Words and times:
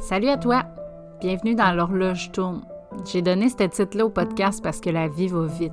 Salut 0.00 0.28
à 0.28 0.36
toi! 0.36 0.62
Bienvenue 1.20 1.56
dans 1.56 1.72
l'horloge 1.72 2.30
tourne. 2.30 2.62
J'ai 3.04 3.20
donné 3.20 3.48
ce 3.48 3.64
titre-là 3.64 4.06
au 4.06 4.10
podcast 4.10 4.62
parce 4.62 4.80
que 4.80 4.90
la 4.90 5.08
vie 5.08 5.26
va 5.26 5.44
vite. 5.46 5.72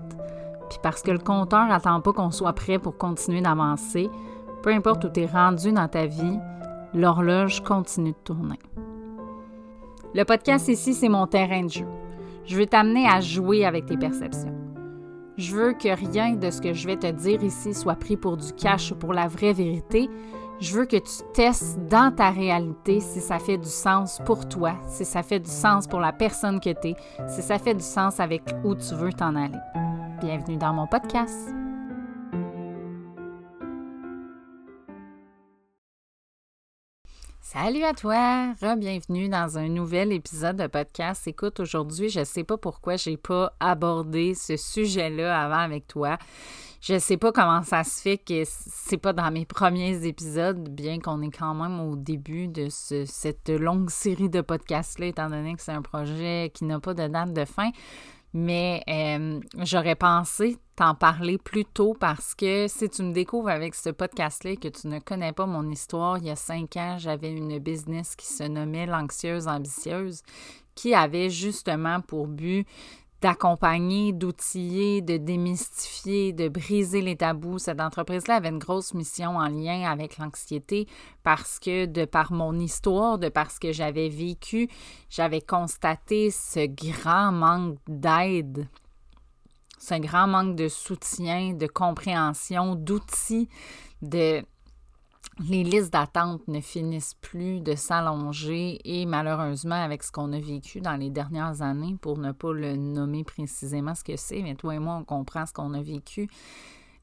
Puis 0.67 0.79
parce 0.81 1.03
que 1.03 1.11
le 1.11 1.19
compteur 1.19 1.67
n'attend 1.67 2.01
pas 2.01 2.11
qu'on 2.11 2.31
soit 2.31 2.53
prêt 2.53 2.79
pour 2.79 2.97
continuer 2.97 3.41
d'avancer. 3.41 4.09
Peu 4.63 4.71
importe 4.71 5.05
où 5.05 5.09
tu 5.09 5.21
es 5.21 5.25
rendu 5.27 5.71
dans 5.71 5.87
ta 5.87 6.07
vie, 6.07 6.39
l'horloge 6.95 7.61
continue 7.61 8.13
de 8.13 8.17
tourner. 8.23 8.57
Le 10.15 10.23
podcast 10.23 10.69
ici, 10.69 10.95
c'est 10.95 11.07
mon 11.07 11.27
terrain 11.27 11.63
de 11.63 11.69
jeu. 11.69 11.85
Je 12.45 12.57
veux 12.57 12.65
t'amener 12.65 13.07
à 13.07 13.21
jouer 13.21 13.63
avec 13.63 13.85
tes 13.85 13.97
perceptions. 13.97 14.55
Je 15.37 15.55
veux 15.55 15.73
que 15.73 15.95
rien 15.95 16.33
de 16.33 16.49
ce 16.49 16.61
que 16.61 16.73
je 16.73 16.87
vais 16.87 16.97
te 16.97 17.11
dire 17.11 17.43
ici 17.43 17.75
soit 17.75 17.95
pris 17.95 18.17
pour 18.17 18.37
du 18.37 18.53
cash 18.53 18.91
ou 18.91 18.95
pour 18.95 19.13
la 19.13 19.27
vraie 19.27 19.53
vérité. 19.53 20.09
Je 20.59 20.73
veux 20.73 20.85
que 20.85 20.95
tu 20.95 21.33
testes 21.33 21.77
dans 21.89 22.15
ta 22.15 22.29
réalité 22.29 23.01
si 23.01 23.19
ça 23.19 23.39
fait 23.39 23.57
du 23.57 23.67
sens 23.67 24.21
pour 24.25 24.47
toi, 24.47 24.75
si 24.87 25.03
ça 25.03 25.21
fait 25.21 25.39
du 25.39 25.49
sens 25.49 25.85
pour 25.85 25.99
la 25.99 26.13
personne 26.13 26.59
que 26.59 26.69
tu 26.69 26.89
es, 26.89 26.95
si 27.27 27.41
ça 27.41 27.59
fait 27.59 27.73
du 27.73 27.83
sens 27.83 28.19
avec 28.19 28.41
où 28.63 28.73
tu 28.73 28.95
veux 28.95 29.11
t'en 29.11 29.35
aller. 29.35 29.59
Bienvenue 30.21 30.57
dans 30.57 30.73
mon 30.73 30.87
podcast. 30.87 31.64
Salut 37.57 37.83
à 37.83 37.93
toi, 37.93 38.51
re-bienvenue 38.61 39.29
dans 39.29 39.57
un 39.57 39.69
nouvel 39.69 40.11
épisode 40.11 40.57
de 40.57 40.67
podcast. 40.67 41.25
Écoute, 41.25 41.61
aujourd'hui, 41.61 42.09
je 42.09 42.19
ne 42.19 42.25
sais 42.25 42.43
pas 42.43 42.57
pourquoi 42.57 42.97
j'ai 42.97 43.15
pas 43.15 43.53
abordé 43.61 44.33
ce 44.33 44.57
sujet-là 44.57 45.41
avant 45.41 45.59
avec 45.59 45.87
toi. 45.87 46.17
Je 46.81 46.99
sais 46.99 47.15
pas 47.15 47.31
comment 47.31 47.63
ça 47.63 47.85
se 47.85 48.01
fait 48.01 48.17
que 48.17 48.43
c'est 48.45 48.97
pas 48.97 49.13
dans 49.13 49.31
mes 49.31 49.45
premiers 49.45 50.05
épisodes, 50.05 50.67
bien 50.67 50.99
qu'on 50.99 51.21
est 51.21 51.31
quand 51.31 51.53
même 51.53 51.79
au 51.79 51.95
début 51.95 52.49
de 52.49 52.67
cette 52.69 53.47
longue 53.47 53.89
série 53.89 54.29
de 54.29 54.41
podcasts-là, 54.41 55.05
étant 55.05 55.29
donné 55.29 55.55
que 55.55 55.61
c'est 55.61 55.71
un 55.71 55.81
projet 55.81 56.51
qui 56.53 56.65
n'a 56.65 56.81
pas 56.81 56.93
de 56.93 57.07
date 57.07 57.31
de 57.31 57.45
fin. 57.45 57.71
Mais 58.37 58.83
euh, 58.89 59.39
j'aurais 59.59 59.95
pensé 59.95 60.57
t'en 60.75 60.93
parler 60.93 61.37
plus 61.37 61.63
tôt 61.63 61.95
parce 61.97 62.35
que 62.35 62.67
si 62.67 62.89
tu 62.89 63.01
me 63.01 63.13
découvres 63.13 63.47
avec 63.47 63.73
ce 63.73 63.89
podcast-là 63.89 64.57
que 64.57 64.67
tu 64.67 64.89
ne 64.89 64.99
connais 64.99 65.31
pas 65.31 65.45
mon 65.45 65.71
histoire, 65.71 66.17
il 66.17 66.25
y 66.25 66.29
a 66.29 66.35
cinq 66.35 66.75
ans, 66.75 66.97
j'avais 66.99 67.31
une 67.31 67.59
business 67.59 68.13
qui 68.17 68.25
se 68.25 68.43
nommait 68.43 68.87
L'Anxieuse 68.87 69.47
Ambitieuse, 69.47 70.21
qui 70.75 70.93
avait 70.93 71.29
justement 71.29 72.01
pour 72.01 72.27
but 72.27 72.67
d'accompagner, 73.21 74.13
d'outiller, 74.13 75.01
de 75.01 75.17
démystifier, 75.17 76.33
de 76.33 76.47
briser 76.47 77.01
les 77.01 77.15
tabous. 77.15 77.59
Cette 77.59 77.81
entreprise-là 77.81 78.35
avait 78.35 78.49
une 78.49 78.59
grosse 78.59 78.93
mission 78.93 79.37
en 79.37 79.47
lien 79.47 79.89
avec 79.89 80.17
l'anxiété 80.17 80.87
parce 81.23 81.59
que 81.59 81.85
de 81.85 82.05
par 82.05 82.31
mon 82.31 82.53
histoire, 82.59 83.17
de 83.17 83.29
par 83.29 83.51
ce 83.51 83.59
que 83.59 83.71
j'avais 83.71 84.09
vécu, 84.09 84.69
j'avais 85.09 85.41
constaté 85.41 86.29
ce 86.29 86.65
grand 86.67 87.31
manque 87.31 87.77
d'aide, 87.87 88.67
ce 89.79 89.95
grand 89.99 90.27
manque 90.27 90.55
de 90.55 90.67
soutien, 90.67 91.53
de 91.53 91.67
compréhension, 91.67 92.75
d'outils, 92.75 93.49
de 94.01 94.43
les 95.39 95.63
listes 95.63 95.91
d'attente 95.91 96.47
ne 96.47 96.61
finissent 96.61 97.15
plus 97.15 97.59
de 97.59 97.75
s'allonger 97.75 98.79
et 98.85 99.05
malheureusement, 99.05 99.75
avec 99.75 100.03
ce 100.03 100.11
qu'on 100.11 100.31
a 100.31 100.39
vécu 100.39 100.79
dans 100.79 100.95
les 100.95 101.09
dernières 101.09 101.61
années, 101.61 101.97
pour 102.01 102.17
ne 102.17 102.31
pas 102.31 102.53
le 102.53 102.75
nommer 102.75 103.23
précisément 103.23 103.95
ce 103.95 104.03
que 104.03 104.15
c'est, 104.15 104.41
mais 104.41 104.55
toi 104.55 104.75
et 104.75 104.79
moi, 104.79 104.95
on 104.95 105.03
comprend 105.03 105.45
ce 105.45 105.53
qu'on 105.53 105.73
a 105.73 105.81
vécu. 105.81 106.29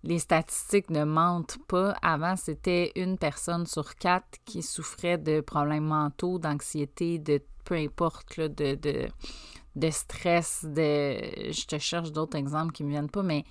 Les 0.04 0.18
statistiques 0.18 0.90
ne 0.90 1.04
mentent 1.04 1.58
pas. 1.68 1.94
Avant, 2.02 2.34
c'était 2.36 2.90
une 2.96 3.18
personne 3.18 3.66
sur 3.66 3.94
quatre 3.96 4.38
qui 4.44 4.62
souffrait 4.62 5.18
de 5.18 5.40
problèmes 5.40 5.84
mentaux, 5.84 6.38
d'anxiété, 6.38 7.18
de 7.18 7.40
peu 7.64 7.76
importe, 7.76 8.40
de, 8.40 8.74
de, 8.74 9.08
de 9.76 9.90
stress, 9.90 10.64
de... 10.64 11.52
Je 11.52 11.66
te 11.66 11.78
cherche 11.78 12.10
d'autres 12.10 12.36
exemples 12.36 12.72
qui 12.72 12.82
ne 12.82 12.88
me 12.88 12.92
viennent 12.92 13.10
pas, 13.10 13.22
mais 13.22 13.44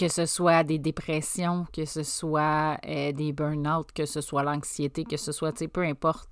que 0.00 0.08
ce 0.08 0.24
soit 0.24 0.64
des 0.64 0.78
dépressions, 0.78 1.66
que 1.74 1.84
ce 1.84 2.02
soit 2.04 2.78
euh, 2.86 3.12
des 3.12 3.34
burn-out, 3.34 3.92
que 3.92 4.06
ce 4.06 4.22
soit 4.22 4.42
l'anxiété, 4.42 5.04
que 5.04 5.18
ce 5.18 5.30
soit, 5.30 5.52
tu 5.52 5.58
sais, 5.58 5.68
peu 5.68 5.82
importe 5.82 6.26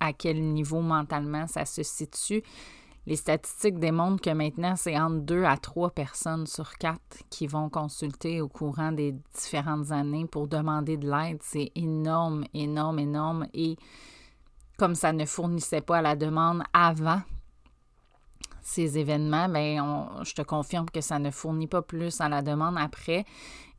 à 0.00 0.12
quel 0.12 0.42
niveau 0.42 0.80
mentalement 0.80 1.46
ça 1.46 1.64
se 1.64 1.84
situe, 1.84 2.42
les 3.06 3.14
statistiques 3.14 3.78
démontrent 3.78 4.20
que 4.20 4.30
maintenant, 4.30 4.74
c'est 4.74 4.98
entre 4.98 5.20
deux 5.20 5.44
à 5.44 5.56
trois 5.56 5.90
personnes 5.90 6.48
sur 6.48 6.76
quatre 6.78 7.22
qui 7.30 7.46
vont 7.46 7.68
consulter 7.68 8.40
au 8.40 8.48
courant 8.48 8.90
des 8.90 9.14
différentes 9.36 9.92
années 9.92 10.26
pour 10.26 10.48
demander 10.48 10.96
de 10.96 11.08
l'aide. 11.08 11.38
C'est 11.42 11.70
énorme, 11.76 12.44
énorme, 12.54 12.98
énorme. 12.98 13.46
Et 13.54 13.76
comme 14.78 14.96
ça 14.96 15.12
ne 15.12 15.26
fournissait 15.26 15.80
pas 15.80 15.98
à 15.98 16.02
la 16.02 16.16
demande 16.16 16.64
avant 16.72 17.22
ces 18.62 18.98
événements, 18.98 19.48
bien, 19.48 20.08
je 20.24 20.34
te 20.34 20.42
confirme 20.42 20.86
que 20.90 21.00
ça 21.00 21.18
ne 21.18 21.30
fournit 21.30 21.66
pas 21.66 21.82
plus 21.82 22.20
à 22.20 22.28
la 22.28 22.42
demande 22.42 22.76
après. 22.78 23.24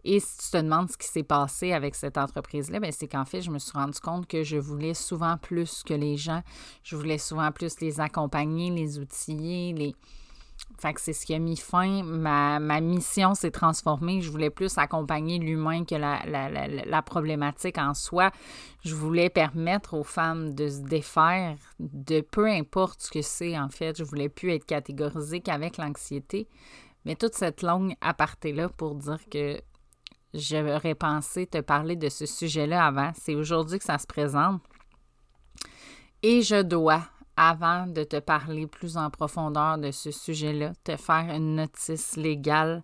Et 0.06 0.20
si 0.20 0.38
tu 0.38 0.52
te 0.52 0.58
demandes 0.58 0.92
ce 0.92 0.98
qui 0.98 1.08
s'est 1.08 1.24
passé 1.24 1.72
avec 1.72 1.96
cette 1.96 2.18
entreprise-là, 2.18 2.80
ben, 2.80 2.92
c'est 2.92 3.08
qu'en 3.08 3.24
fait, 3.24 3.42
je 3.42 3.50
me 3.50 3.60
suis 3.60 3.72
rendu 3.72 4.00
compte 4.00 4.28
que 4.28 4.44
je 4.44 4.58
voulais 4.58 4.94
souvent 4.94 5.38
plus 5.38 5.84
que 5.84 5.94
les 5.94 6.18
gens. 6.18 6.42
Je 6.84 6.98
voulais 6.98 7.18
souvent 7.18 7.52
plus 7.52 7.80
les 7.80 8.02
accompagner, 8.02 8.70
les 8.70 9.00
outiller, 9.00 9.72
les, 9.74 9.96
fait 10.84 10.94
que 10.94 11.02
c'est 11.02 11.14
ce 11.14 11.26
qui 11.26 11.34
a 11.34 11.40
mis 11.40 11.56
fin. 11.56 12.04
Ma, 12.04 12.60
mission 12.82 13.36
s'est 13.36 13.52
transformée. 13.52 14.22
Je 14.22 14.30
voulais 14.30 14.50
plus 14.50 14.78
accompagner 14.78 15.40
l'humain 15.40 15.86
que 15.86 15.96
la, 15.96 16.22
la, 16.26 17.02
problématique 17.02 17.78
en 17.78 17.94
soi. 17.94 18.32
Je 18.84 18.94
voulais 18.94 19.30
permettre 19.30 19.94
aux 19.94 20.04
femmes 20.04 20.54
de 20.54 20.68
se 20.68 20.82
défaire 20.82 21.58
de 21.80 22.20
peu 22.20 22.48
importe 22.48 23.02
ce 23.02 23.12
que 23.12 23.22
c'est, 23.22 23.58
en 23.58 23.70
fait. 23.70 23.98
Je 23.98 24.04
voulais 24.04 24.30
plus 24.30 24.52
être 24.52 24.66
catégorisée 24.66 25.40
qu'avec 25.40 25.78
l'anxiété. 25.78 26.50
Mais 27.06 27.16
toute 27.16 27.34
cette 27.34 27.62
longue 27.62 27.94
aparté-là 28.02 28.68
pour 28.68 28.96
dire 28.96 29.20
que 29.32 29.62
j'aurais 30.34 30.96
pensé 30.96 31.48
te 31.48 31.62
parler 31.62 31.96
de 31.96 32.10
ce 32.10 32.26
sujet-là 32.26 32.86
avant. 32.86 33.12
C'est 33.16 33.36
aujourd'hui 33.36 33.80
que 33.80 33.86
ça 33.86 33.98
se 33.98 34.08
présente. 34.08 34.62
Et 36.24 36.42
je 36.42 36.62
dois 36.62 37.04
avant 37.50 37.88
de 37.88 38.04
te 38.04 38.20
parler 38.20 38.68
plus 38.68 38.96
en 38.98 39.10
profondeur 39.10 39.78
de 39.78 39.92
ce 39.92 40.12
sujet-là, 40.12 40.72
te 40.84 40.96
faire 40.96 41.30
une 41.30 41.56
notice 41.56 42.16
légale 42.16 42.84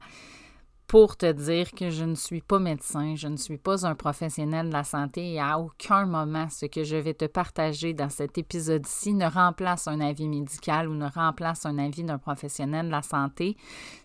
pour 0.86 1.18
te 1.18 1.32
dire 1.32 1.72
que 1.72 1.92
je 1.92 2.04
ne 2.04 2.16
suis 2.16 2.42
pas 2.42 2.58
médecin, 2.58 3.14
je 3.16 3.28
ne 3.28 3.38
suis 3.38 3.60
pas 3.60 3.86
un 3.86 3.94
professionnel 3.94 4.70
de 4.70 4.74
la 4.74 4.84
santé 4.84 5.34
et 5.34 5.40
à 5.40 5.60
aucun 5.60 6.08
moment 6.08 6.50
ce 6.50 6.66
que 6.66 6.84
je 6.84 6.96
vais 6.96 7.14
te 7.14 7.26
partager 7.26 7.94
dans 7.94 8.10
cet 8.10 8.40
épisode-ci 8.40 9.14
ne 9.14 9.28
remplace 9.28 9.88
un 9.88 10.02
avis 10.02 10.28
médical 10.28 10.90
ou 10.90 10.96
ne 10.96 11.08
remplace 11.08 11.68
un 11.68 11.78
avis 11.78 12.04
d'un 12.04 12.18
professionnel 12.18 12.88
de 12.88 12.92
la 12.92 13.04
santé. 13.04 13.56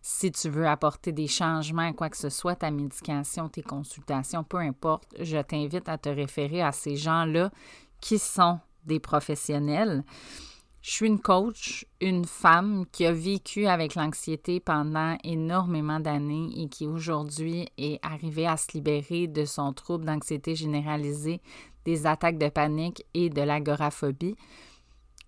Si 0.03 0.31
tu 0.31 0.51
veux 0.51 0.69
apporter 0.69 1.13
des 1.13 1.27
changements 1.27 1.95
quoi 1.95 2.11
que 2.11 2.19
ce 2.19 2.29
soit, 2.29 2.57
ta 2.57 2.71
médication, 2.71 3.49
tes 3.49 3.63
consultations, 3.63 4.45
peu 4.45 4.59
importe, 4.59 5.15
je 5.19 5.39
t'invite 5.39 5.89
à 5.89 5.97
te 5.97 6.11
référer 6.11 6.61
à 6.61 6.71
ces 6.71 6.97
gens-là 6.97 7.51
qui 8.03 8.19
sont 8.19 8.61
des 8.87 9.01
professionnels. 9.01 10.05
Je 10.85 10.91
suis 10.91 11.07
une 11.07 11.19
coach, 11.19 11.87
une 12.03 12.27
femme 12.27 12.85
qui 12.93 13.07
a 13.07 13.13
vécu 13.13 13.67
avec 13.67 13.95
l'anxiété 13.95 14.61
pendant 14.61 15.17
énormément 15.25 15.99
d'années 15.99 16.51
et 16.59 16.69
qui 16.69 16.87
aujourd'hui 16.87 17.71
est 17.79 17.99
arrivée 18.03 18.47
à 18.47 18.59
se 18.59 18.73
libérer 18.75 19.27
de 19.27 19.47
son 19.47 19.73
trouble 19.73 20.05
d'anxiété 20.05 20.55
généralisée, 20.55 21.41
des 21.87 22.07
attaques 22.07 22.37
de 22.37 22.51
panique 22.51 23.03
et 23.15 23.31
de 23.31 23.41
l'agoraphobie. 23.41 24.37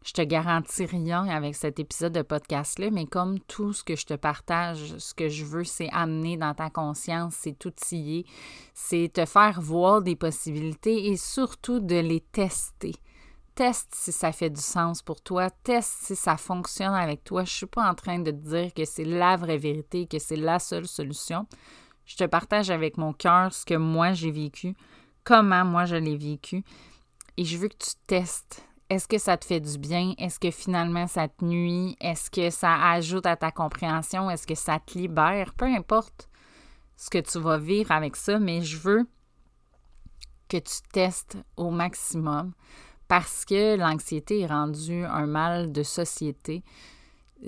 Je 0.05 0.13
te 0.13 0.21
garantis 0.21 0.85
rien 0.85 1.27
avec 1.27 1.55
cet 1.55 1.81
épisode 1.81 2.13
de 2.13 2.21
podcast-là, 2.21 2.91
mais 2.91 3.07
comme 3.07 3.41
tout 3.41 3.73
ce 3.73 3.83
que 3.83 3.97
je 3.97 4.05
te 4.05 4.15
partage, 4.15 4.99
ce 4.99 5.15
que 5.15 5.31
je 5.31 5.47
veux, 5.47 5.65
c'est 5.65 5.89
amener 5.91 6.37
dans 6.37 6.53
ta 6.53 6.69
conscience, 6.69 7.35
c'est 7.35 7.65
outiller, 7.65 8.27
c'est 8.75 9.11
te 9.11 9.25
faire 9.25 9.63
voir 9.63 10.03
des 10.03 10.17
possibilités 10.17 11.07
et 11.07 11.17
surtout 11.17 11.81
de 11.81 11.97
les 11.97 12.21
tester 12.21 12.93
teste 13.57 13.95
si 13.95 14.13
ça 14.13 14.31
fait 14.33 14.51
du 14.51 14.61
sens 14.61 15.03
pour 15.03 15.21
toi, 15.21 15.51
teste 15.51 15.97
si 16.03 16.15
ça 16.15 16.37
fonctionne 16.37 16.95
avec 16.95 17.25
toi. 17.25 17.43
Je 17.43 17.51
ne 17.51 17.57
suis 17.57 17.67
pas 17.67 17.91
en 17.91 17.95
train 17.95 18.19
de 18.21 18.31
dire 18.31 18.73
que 18.75 18.85
c'est 18.85 19.05
la 19.05 19.37
vraie 19.37 19.59
vérité, 19.59 20.07
que 20.07 20.19
c'est 20.19 20.37
la 20.37 20.59
seule 20.59 20.87
solution. 20.87 21.49
Je 22.05 22.17
te 22.17 22.25
partage 22.25 22.71
avec 22.71 22.99
mon 22.99 23.13
cœur 23.13 23.53
ce 23.53 23.65
que 23.65 23.75
moi 23.75 24.13
j'ai 24.13 24.31
vécu, 24.31 24.77
comment 25.25 25.65
moi 25.65 25.87
je 25.87 25.97
l'ai 25.97 26.17
vécu, 26.17 26.63
et 27.37 27.45
je 27.45 27.57
veux 27.57 27.69
que 27.69 27.79
tu 27.79 27.91
testes. 28.07 28.63
Est-ce 28.89 29.09
que 29.09 29.19
ça 29.19 29.37
te 29.37 29.45
fait 29.45 29.59
du 29.59 29.79
bien? 29.79 30.15
Est-ce 30.19 30.39
que 30.39 30.53
finalement 30.53 31.09
ça 31.09 31.27
te 31.27 31.45
nuit? 31.45 31.97
Est-ce 32.01 32.31
que 32.31 32.51
ça 32.51 32.91
ajoute 32.91 33.27
à 33.27 33.37
ta 33.37 33.51
compréhension? 33.51 34.31
Est-ce 34.31 34.47
que 34.47 34.55
ça 34.55 34.79
te 34.79 34.97
libère? 34.97 35.55
Peu 35.55 35.65
importe 35.65 36.29
ce 36.97 37.11
que 37.11 37.19
tu 37.19 37.41
vas 37.41 37.59
vivre 37.59 37.91
avec 37.91 38.15
ça, 38.15 38.39
mais 38.39 38.63
je 38.63 38.77
veux 38.77 39.09
que 40.49 40.59
tu 40.59 40.77
testes 40.93 41.37
au 41.57 41.71
maximum 41.71 42.53
parce 43.09 43.45
que 43.45 43.77
l'anxiété 43.77 44.41
est 44.41 44.47
rendue 44.47 45.05
un 45.05 45.27
mal 45.27 45.73
de 45.73 45.83
société. 45.83 46.63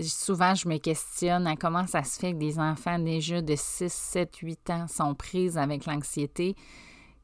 Souvent, 0.00 0.54
je 0.54 0.68
me 0.68 0.78
questionne 0.78 1.46
à 1.46 1.56
comment 1.56 1.86
ça 1.86 2.04
se 2.04 2.18
fait 2.18 2.32
que 2.32 2.38
des 2.38 2.58
enfants 2.58 2.98
déjà 2.98 3.40
de 3.40 3.54
6, 3.56 3.92
7, 3.92 4.36
8 4.36 4.70
ans 4.70 4.86
sont 4.86 5.14
prises 5.14 5.56
avec 5.56 5.86
l'anxiété 5.86 6.54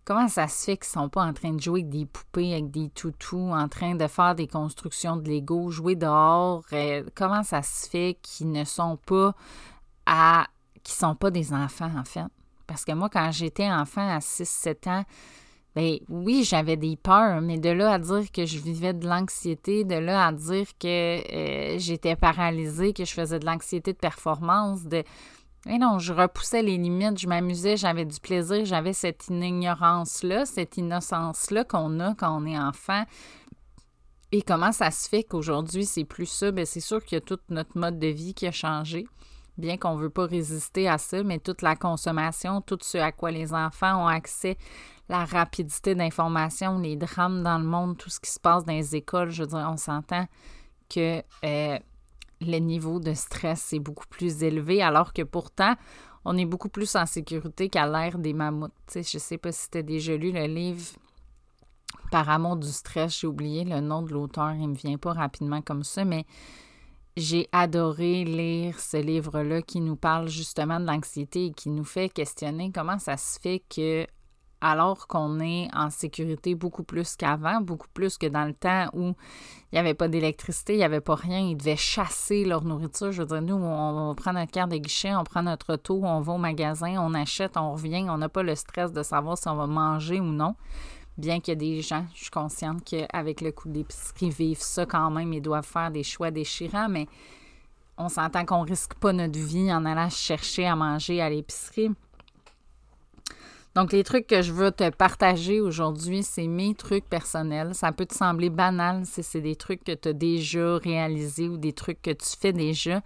Comment 0.05 0.29
ça 0.29 0.49
se 0.49 0.65
fait 0.65 0.77
qu'ils 0.77 0.91
sont 0.91 1.09
pas 1.09 1.23
en 1.23 1.33
train 1.33 1.53
de 1.55 1.61
jouer 1.61 1.81
avec 1.81 1.89
des 1.89 2.05
poupées, 2.05 2.53
avec 2.53 2.71
des 2.71 2.91
toutous, 2.91 3.53
en 3.53 3.69
train 3.69 3.95
de 3.95 4.07
faire 4.07 4.35
des 4.35 4.47
constructions 4.47 5.17
de 5.17 5.31
Lego, 5.31 5.71
jouer 5.71 5.97
dehors? 5.97 6.63
Euh, 6.75 7.05
comment 7.15 7.43
ça 7.43 7.63
se 7.63 7.89
fait 7.89 8.19
qu'ils 8.21 8.51
ne 8.51 8.65
sont 8.65 8.99
pas 8.99 9.35
à. 10.05 10.47
qu'ils 10.83 10.95
sont 10.95 11.15
pas 11.15 11.31
des 11.31 11.55
enfants, 11.55 11.91
en 11.97 12.05
fait? 12.05 12.27
Parce 12.67 12.85
que 12.85 12.93
moi, 12.93 13.09
quand 13.09 13.31
j'étais 13.33 13.71
enfant 13.71 14.07
à 14.07 14.19
6-7 14.19 14.91
ans, 14.91 15.05
ben 15.75 15.99
oui, 16.09 16.45
j'avais 16.45 16.77
des 16.77 16.97
peurs, 16.97 17.41
mais 17.41 17.59
de 17.59 17.71
là 17.71 17.95
à 17.95 17.99
dire 17.99 18.31
que 18.33 18.47
je 18.47 18.59
vivais 18.59 18.93
de 18.93 19.09
l'anxiété, 19.09 19.85
de 19.85 19.97
là 19.97 20.27
à 20.27 20.33
dire 20.33 20.67
que 20.79 20.87
euh, 20.87 21.79
j'étais 21.79 22.15
paralysée, 22.15 22.93
que 22.93 23.05
je 23.05 23.13
faisais 23.13 23.41
de 23.41 23.47
l'anxiété 23.47 23.93
de 23.93 23.99
performance, 23.99 24.85
de 24.85 25.03
mais 25.67 25.79
non, 25.79 25.99
je 25.99 26.13
repoussais 26.13 26.63
les 26.63 26.77
limites, 26.77 27.19
je 27.19 27.27
m'amusais, 27.27 27.77
j'avais 27.79 28.05
du 28.05 28.21
plaisir, 28.21 28.67
j'avais 28.67 28.93
cette 28.93 29.29
ignorance-là, 29.29 30.45
cette 30.45 30.77
innocence-là 30.77 31.65
qu'on 31.65 32.01
a 32.01 32.15
quand 32.15 32.39
on 32.39 32.45
est 32.45 32.59
enfant. 32.59 33.05
Et 34.31 34.43
comment 34.43 34.73
ça 34.73 34.91
se 34.91 35.09
fait 35.09 35.25
qu'aujourd'hui, 35.25 35.87
c'est 35.87 36.05
plus 36.05 36.27
ça? 36.27 36.51
Bien, 36.51 36.67
c'est 36.67 36.81
sûr 36.81 37.03
qu'il 37.03 37.17
y 37.17 37.19
a 37.19 37.23
tout 37.23 37.39
notre 37.49 37.79
mode 37.79 37.99
de 37.99 38.09
vie 38.09 38.35
qui 38.35 38.47
a 38.47 38.53
changé, 38.53 39.07
bien 39.57 39.79
qu'on 39.79 39.97
ne 39.97 40.03
veut 40.03 40.11
pas 40.11 40.27
résister 40.27 40.87
à 40.87 40.99
ça, 40.99 41.23
mais 41.23 41.39
toute 41.39 41.63
la 41.63 41.77
consommation, 41.77 42.61
tout 42.61 42.79
ce 42.83 42.99
à 42.99 43.13
quoi 43.13 43.31
les 43.31 43.55
enfants 43.55 44.05
ont 44.05 44.09
accès, 44.09 44.59
la 45.09 45.25
rapidité 45.25 45.95
d'information, 45.95 46.79
les 46.79 46.97
drames 46.97 47.43
dans 47.43 47.59
le 47.59 47.65
monde, 47.65 47.97
tout 47.99 48.11
ce 48.11 48.21
qui 48.21 48.31
se 48.31 48.41
passe 48.41 48.65
dans 48.65 48.73
les 48.73 48.97
écoles, 48.97 49.31
je 49.31 49.43
veux 49.43 49.49
dire, 49.49 49.69
on 49.71 49.77
s'entend 49.77 50.27
que 50.89 51.23
euh, 51.45 51.79
le 52.41 52.59
niveau 52.59 53.01
de 53.01 53.13
stress 53.15 53.73
est 53.73 53.81
beaucoup 53.81 54.07
plus 54.09 54.43
élevé, 54.43 54.83
alors 54.83 55.13
que 55.13 55.23
pourtant, 55.23 55.75
on 56.25 56.37
est 56.39 56.47
beaucoup 56.47 56.71
plus 56.71 56.97
en 56.97 57.07
sécurité 57.07 57.69
qu'à 57.69 57.87
l'ère 57.87 58.19
des 58.19 58.33
mammouths. 58.33 58.73
je 58.93 58.99
ne 58.99 59.21
sais 59.21 59.39
pas 59.39 59.53
si 59.53 59.71
tu 59.71 59.79
as 59.79 59.83
déjà 59.83 60.17
lu 60.17 60.33
le 60.33 60.47
livre 60.47 60.83
Par 62.11 62.29
amour 62.31 62.57
du 62.57 62.69
stress, 62.69 63.21
j'ai 63.21 63.27
oublié 63.27 63.65
le 63.65 63.81
nom 63.81 64.03
de 64.03 64.13
l'auteur, 64.13 64.53
il 64.53 64.63
ne 64.63 64.69
me 64.69 64.75
vient 64.75 64.97
pas 64.97 65.13
rapidement 65.13 65.61
comme 65.61 65.85
ça, 65.85 66.05
mais 66.05 66.25
j'ai 67.17 67.49
adoré 67.53 68.25
lire 68.25 68.81
ce 68.81 68.97
livre-là 68.97 69.63
qui 69.63 69.81
nous 69.81 69.97
parle 69.97 70.29
justement 70.29 70.81
de 70.81 70.87
l'anxiété 70.87 71.47
et 71.47 71.53
qui 71.53 71.69
nous 71.69 71.85
fait 71.85 72.09
questionner 72.09 72.73
comment 72.73 72.99
ça 72.99 73.17
se 73.17 73.39
fait 73.39 73.63
que 73.69 74.07
alors 74.65 75.07
qu'on 75.07 75.41
est 75.41 75.69
en 75.75 75.91
sécurité 75.91 76.55
beaucoup 76.55 76.85
plus 76.85 77.17
qu'avant, 77.17 77.61
beaucoup 77.61 77.87
plus 77.93 78.17
que 78.17 78.27
dans 78.27 78.47
le 78.47 78.55
temps 78.55 78.87
où 78.95 79.09
il 79.09 79.75
n'y 79.75 79.79
avait 79.79 79.93
pas 79.93 80.09
d'électricité, 80.09 80.73
il 80.73 80.79
n'y 80.79 80.85
avait 80.85 81.03
pas 81.03 81.17
rien, 81.17 81.39
ils 81.39 81.55
devaient 81.55 81.77
chasser 81.77 82.47
leur 82.47 82.65
nourriture. 82.65 83.13
Je 83.13 83.21
veux 83.21 83.29
dire, 83.29 83.43
nous, 83.43 83.63
on, 83.63 84.15
prend 84.15 84.33
notre 84.33 84.51
carte 84.51 84.71
de 84.71 84.79
guichet, 84.79 85.15
on 85.15 85.23
prend 85.23 85.43
notre 85.43 85.75
auto, 85.75 86.01
on 86.03 86.23
va 86.23 86.33
au 86.33 86.39
magasin, 86.39 86.97
on 86.99 87.13
achète, 87.13 87.59
on 87.59 87.73
revient, 87.73 88.07
on 88.09 88.17
n'a 88.17 88.31
pas 88.31 88.43
le 88.43 88.55
stress 88.55 88.91
de 88.91 89.03
savoir 89.03 89.37
si 89.37 89.47
on 89.49 89.55
va 89.55 89.67
manger 89.67 90.19
ou 90.19 90.25
non. 90.25 90.55
Bien 91.19 91.41
qu'il 91.41 91.53
y 91.53 91.53
ait 91.53 91.77
des 91.77 91.83
gens, 91.83 92.07
je 92.15 92.23
suis 92.23 92.31
consciente 92.31 92.83
qu'avec 92.85 93.43
le 93.43 93.53
coût 93.53 93.69
de 93.69 93.75
l'épicerie, 93.75 94.31
vivent 94.31 94.63
ça 94.63 94.87
quand 94.87 95.11
même 95.11 95.35
et 95.35 95.43
doivent 95.43 95.67
faire 95.67 95.91
des 95.91 96.05
choix 96.05 96.31
déchirants, 96.31 96.89
mais 96.89 97.07
on 97.99 98.09
s'entend 98.09 98.47
qu'on 98.47 98.63
risque 98.63 98.95
pas 98.95 99.13
notre 99.13 99.39
vie 99.39 99.71
en 99.71 99.85
allant 99.85 100.09
chercher 100.09 100.67
à 100.67 100.75
manger 100.75 101.21
à 101.21 101.29
l'épicerie. 101.29 101.91
Donc, 103.75 103.93
les 103.93 104.05
trucs 104.05 104.29
que 104.29 104.41
je 104.41 104.53
veux 104.53 104.71
te 104.71 104.89
partager 104.91 105.61
aujourd'hui, 105.61 106.23
c'est 106.23 106.47
mes 106.47 106.75
trucs 106.75 107.09
personnels. 107.09 107.75
Ça 107.75 107.91
peut 107.91 108.07
te 108.07 108.15
sembler 108.15 108.49
banal 108.49 109.05
si 109.05 109.25
c'est 109.25 109.41
des 109.41 109.57
trucs 109.57 109.83
que 109.83 109.93
tu 109.93 110.09
as 110.09 110.13
déjà 110.13 110.77
réalisés 110.77 111.49
ou 111.49 111.57
des 111.57 111.73
trucs 111.73 112.01
que 112.01 112.13
tu 112.13 112.37
fais 112.41 112.53
déjà. 112.53 113.03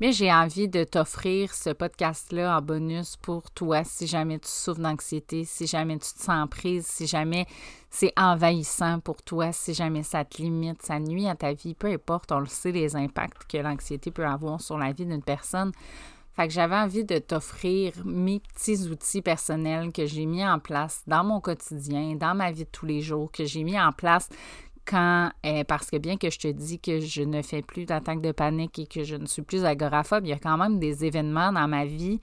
Mais 0.00 0.12
j'ai 0.12 0.32
envie 0.32 0.68
de 0.68 0.82
t'offrir 0.82 1.54
ce 1.54 1.70
podcast-là 1.70 2.58
en 2.58 2.60
bonus 2.60 3.16
pour 3.16 3.50
toi 3.52 3.84
si 3.84 4.08
jamais 4.08 4.40
tu 4.40 4.48
souffres 4.48 4.80
d'anxiété, 4.80 5.44
si 5.44 5.68
jamais 5.68 5.98
tu 5.98 6.12
te 6.12 6.20
sens 6.20 6.48
prise, 6.50 6.84
si 6.84 7.06
jamais 7.06 7.46
c'est 7.90 8.12
envahissant 8.16 8.98
pour 8.98 9.22
toi, 9.22 9.52
si 9.52 9.72
jamais 9.72 10.02
ça 10.02 10.24
te 10.24 10.42
limite, 10.42 10.82
ça 10.82 10.98
nuit 10.98 11.28
à 11.28 11.36
ta 11.36 11.52
vie, 11.52 11.74
peu 11.74 11.86
importe, 11.86 12.32
on 12.32 12.40
le 12.40 12.46
sait, 12.46 12.72
les 12.72 12.96
impacts 12.96 13.44
que 13.48 13.58
l'anxiété 13.58 14.10
peut 14.10 14.26
avoir 14.26 14.60
sur 14.60 14.78
la 14.78 14.92
vie 14.92 15.06
d'une 15.06 15.22
personne. 15.22 15.70
Fait 16.36 16.48
que 16.48 16.52
j'avais 16.52 16.74
envie 16.74 17.04
de 17.04 17.18
t'offrir 17.18 17.92
mes 18.04 18.40
petits 18.40 18.88
outils 18.88 19.22
personnels 19.22 19.92
que 19.92 20.04
j'ai 20.04 20.26
mis 20.26 20.44
en 20.44 20.58
place 20.58 21.02
dans 21.06 21.22
mon 21.22 21.40
quotidien, 21.40 22.16
dans 22.16 22.34
ma 22.34 22.50
vie 22.50 22.64
de 22.64 22.70
tous 22.70 22.86
les 22.86 23.02
jours, 23.02 23.30
que 23.30 23.44
j'ai 23.44 23.62
mis 23.62 23.78
en 23.78 23.92
place 23.92 24.28
quand, 24.84 25.30
euh, 25.46 25.64
parce 25.64 25.90
que 25.90 25.96
bien 25.96 26.16
que 26.16 26.30
je 26.30 26.38
te 26.38 26.48
dis 26.48 26.78
que 26.78 27.00
je 27.00 27.22
ne 27.22 27.40
fais 27.40 27.62
plus 27.62 27.86
d'attaque 27.86 28.20
de 28.20 28.32
panique 28.32 28.78
et 28.80 28.86
que 28.86 29.04
je 29.04 29.16
ne 29.16 29.26
suis 29.26 29.42
plus 29.42 29.64
agoraphobe, 29.64 30.26
il 30.26 30.30
y 30.30 30.32
a 30.32 30.38
quand 30.38 30.58
même 30.58 30.78
des 30.78 31.04
événements 31.04 31.52
dans 31.52 31.68
ma 31.68 31.84
vie 31.84 32.20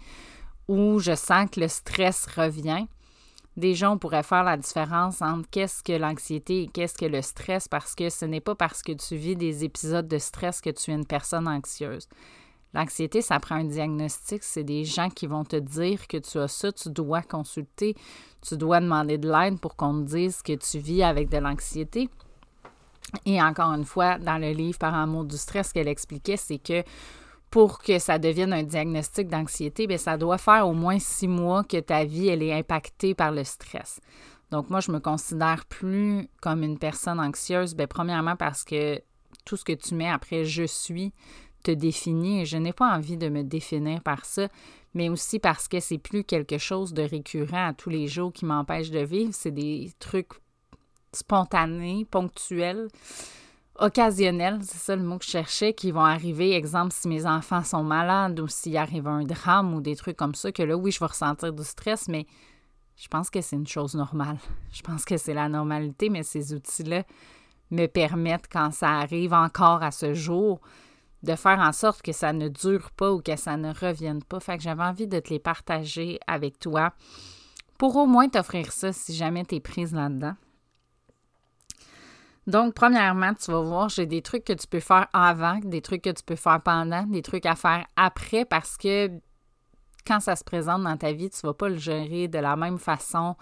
où 0.67 0.99
je 0.99 1.15
sens 1.15 1.49
que 1.49 1.59
le 1.59 1.67
stress 1.67 2.27
revient. 2.27 2.85
Déjà, 3.57 3.91
on 3.91 3.97
pourrait 3.97 4.23
faire 4.23 4.43
la 4.43 4.57
différence 4.57 5.21
entre 5.21 5.49
qu'est-ce 5.49 5.83
que 5.83 5.91
l'anxiété 5.91 6.63
et 6.63 6.67
qu'est-ce 6.67 6.97
que 6.97 7.05
le 7.05 7.21
stress 7.21 7.67
parce 7.67 7.95
que 7.95 8.09
ce 8.09 8.25
n'est 8.25 8.39
pas 8.39 8.55
parce 8.55 8.81
que 8.81 8.93
tu 8.93 9.15
vis 9.15 9.35
des 9.35 9.63
épisodes 9.63 10.07
de 10.07 10.17
stress 10.17 10.61
que 10.61 10.69
tu 10.69 10.91
es 10.91 10.93
une 10.93 11.05
personne 11.05 11.47
anxieuse. 11.47 12.07
L'anxiété, 12.73 13.21
ça 13.21 13.39
prend 13.39 13.55
un 13.55 13.65
diagnostic. 13.65 14.43
C'est 14.43 14.63
des 14.63 14.85
gens 14.85 15.09
qui 15.09 15.27
vont 15.27 15.43
te 15.43 15.57
dire 15.57 16.07
que 16.07 16.17
tu 16.17 16.37
as 16.37 16.47
ça, 16.47 16.71
tu 16.71 16.89
dois 16.89 17.21
consulter, 17.21 17.95
tu 18.41 18.55
dois 18.57 18.79
demander 18.79 19.17
de 19.17 19.29
l'aide 19.29 19.59
pour 19.59 19.75
qu'on 19.75 20.03
te 20.03 20.09
dise 20.09 20.41
que 20.41 20.53
tu 20.53 20.79
vis 20.79 21.03
avec 21.03 21.29
de 21.29 21.37
l'anxiété. 21.37 22.09
Et 23.25 23.41
encore 23.41 23.73
une 23.73 23.85
fois, 23.85 24.17
dans 24.17 24.37
le 24.37 24.51
livre 24.51 24.77
Par 24.79 24.95
amour 24.95 25.25
du 25.25 25.37
stress, 25.37 25.69
ce 25.69 25.73
qu'elle 25.73 25.87
expliquait, 25.87 26.37
c'est 26.37 26.59
que 26.59 26.83
pour 27.49 27.79
que 27.79 27.99
ça 27.99 28.17
devienne 28.17 28.53
un 28.53 28.63
diagnostic 28.63 29.27
d'anxiété, 29.27 29.85
bien, 29.85 29.97
ça 29.97 30.17
doit 30.17 30.37
faire 30.37 30.65
au 30.65 30.73
moins 30.73 30.99
six 30.99 31.27
mois 31.27 31.65
que 31.65 31.77
ta 31.77 32.05
vie 32.05 32.29
elle 32.29 32.43
est 32.43 32.53
impactée 32.53 33.13
par 33.13 33.31
le 33.31 33.43
stress. 33.43 33.99
Donc 34.51 34.69
moi, 34.69 34.79
je 34.79 34.91
me 34.91 34.99
considère 34.99 35.65
plus 35.65 36.29
comme 36.41 36.63
une 36.63 36.77
personne 36.77 37.19
anxieuse, 37.19 37.75
bien, 37.75 37.87
premièrement 37.87 38.37
parce 38.37 38.63
que 38.63 39.01
tout 39.45 39.57
ce 39.57 39.65
que 39.65 39.73
tu 39.73 39.95
mets 39.95 40.09
après 40.09 40.45
je 40.45 40.63
suis, 40.63 41.13
te 41.61 41.71
définir. 41.71 42.45
Je 42.45 42.57
n'ai 42.57 42.73
pas 42.73 42.95
envie 42.95 43.17
de 43.17 43.29
me 43.29 43.43
définir 43.43 44.01
par 44.01 44.25
ça, 44.25 44.47
mais 44.93 45.09
aussi 45.09 45.39
parce 45.39 45.67
que 45.67 45.79
c'est 45.79 45.97
plus 45.97 46.23
quelque 46.23 46.57
chose 46.57 46.93
de 46.93 47.03
récurrent 47.03 47.67
à 47.67 47.73
tous 47.73 47.89
les 47.89 48.07
jours 48.07 48.33
qui 48.33 48.45
m'empêche 48.45 48.91
de 48.91 48.99
vivre. 48.99 49.31
C'est 49.33 49.51
des 49.51 49.91
trucs 49.99 50.31
spontanés, 51.13 52.05
ponctuels, 52.09 52.87
occasionnels, 53.79 54.59
c'est 54.61 54.77
ça 54.77 54.95
le 54.95 55.03
mot 55.03 55.17
que 55.17 55.25
je 55.25 55.31
cherchais, 55.31 55.73
qui 55.73 55.91
vont 55.91 56.05
arriver, 56.05 56.53
exemple, 56.53 56.93
si 56.93 57.07
mes 57.07 57.25
enfants 57.25 57.63
sont 57.63 57.83
malades 57.83 58.39
ou 58.39 58.47
s'il 58.47 58.77
arrive 58.77 59.07
un 59.07 59.23
drame 59.23 59.73
ou 59.73 59.81
des 59.81 59.95
trucs 59.95 60.17
comme 60.17 60.35
ça, 60.35 60.51
que 60.51 60.63
là, 60.63 60.77
oui, 60.77 60.91
je 60.91 60.99
vais 60.99 61.07
ressentir 61.07 61.51
du 61.51 61.63
stress, 61.63 62.07
mais 62.07 62.27
je 62.95 63.07
pense 63.07 63.29
que 63.29 63.41
c'est 63.41 63.55
une 63.55 63.67
chose 63.67 63.95
normale. 63.95 64.37
Je 64.71 64.81
pense 64.81 65.03
que 65.03 65.17
c'est 65.17 65.33
la 65.33 65.49
normalité, 65.49 66.09
mais 66.09 66.23
ces 66.23 66.53
outils-là 66.53 67.03
me 67.71 67.87
permettent, 67.87 68.47
quand 68.51 68.71
ça 68.71 68.89
arrive 68.99 69.33
encore 69.33 69.81
à 69.81 69.91
ce 69.91 70.13
jour, 70.13 70.61
de 71.23 71.35
faire 71.35 71.59
en 71.59 71.71
sorte 71.71 72.01
que 72.01 72.11
ça 72.11 72.33
ne 72.33 72.47
dure 72.47 72.91
pas 72.91 73.11
ou 73.11 73.21
que 73.21 73.35
ça 73.35 73.57
ne 73.57 73.73
revienne 73.73 74.23
pas. 74.23 74.39
Fait 74.39 74.57
que 74.57 74.63
j'avais 74.63 74.83
envie 74.83 75.07
de 75.07 75.19
te 75.19 75.29
les 75.29 75.39
partager 75.39 76.19
avec 76.27 76.59
toi 76.59 76.93
pour 77.77 77.95
au 77.95 78.05
moins 78.05 78.29
t'offrir 78.29 78.71
ça 78.71 78.93
si 78.93 79.13
jamais 79.15 79.45
tu 79.45 79.55
es 79.55 79.59
prise 79.59 79.93
là-dedans. 79.93 80.35
Donc, 82.47 82.73
premièrement, 82.73 83.33
tu 83.33 83.51
vas 83.51 83.61
voir, 83.61 83.89
j'ai 83.89 84.07
des 84.07 84.21
trucs 84.21 84.43
que 84.43 84.53
tu 84.53 84.67
peux 84.67 84.79
faire 84.79 85.07
avant, 85.13 85.59
des 85.63 85.81
trucs 85.81 86.01
que 86.01 86.09
tu 86.09 86.23
peux 86.23 86.35
faire 86.35 86.59
pendant, 86.61 87.03
des 87.03 87.21
trucs 87.21 87.45
à 87.45 87.55
faire 87.55 87.85
après 87.95 88.45
parce 88.45 88.77
que 88.77 89.09
quand 90.05 90.19
ça 90.19 90.35
se 90.35 90.43
présente 90.43 90.83
dans 90.83 90.97
ta 90.97 91.11
vie, 91.11 91.29
tu 91.29 91.39
ne 91.43 91.49
vas 91.49 91.53
pas 91.53 91.69
le 91.69 91.77
gérer 91.77 92.27
de 92.27 92.39
la 92.39 92.55
même 92.55 92.79
façon 92.79 93.35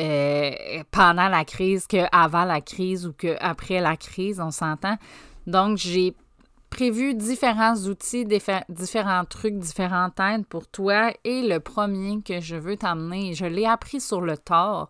euh, 0.00 0.50
pendant 0.90 1.28
la 1.28 1.44
crise 1.44 1.86
qu'avant 1.86 2.44
la 2.44 2.62
crise 2.62 3.06
ou 3.06 3.12
qu'après 3.12 3.80
la 3.80 3.96
crise, 3.98 4.40
on 4.40 4.50
s'entend. 4.50 4.96
Donc, 5.46 5.76
j'ai 5.76 6.16
prévu 6.72 7.14
différents 7.14 7.76
outils, 7.86 8.24
différents 8.24 9.24
trucs, 9.26 9.58
différentes 9.58 10.18
aides 10.18 10.46
pour 10.46 10.66
toi. 10.66 11.12
Et 11.22 11.42
le 11.42 11.60
premier 11.60 12.22
que 12.22 12.40
je 12.40 12.56
veux 12.56 12.78
t'amener, 12.78 13.34
je 13.34 13.44
l'ai 13.44 13.66
appris 13.66 14.00
sur 14.00 14.22
le 14.22 14.38
tard. 14.38 14.88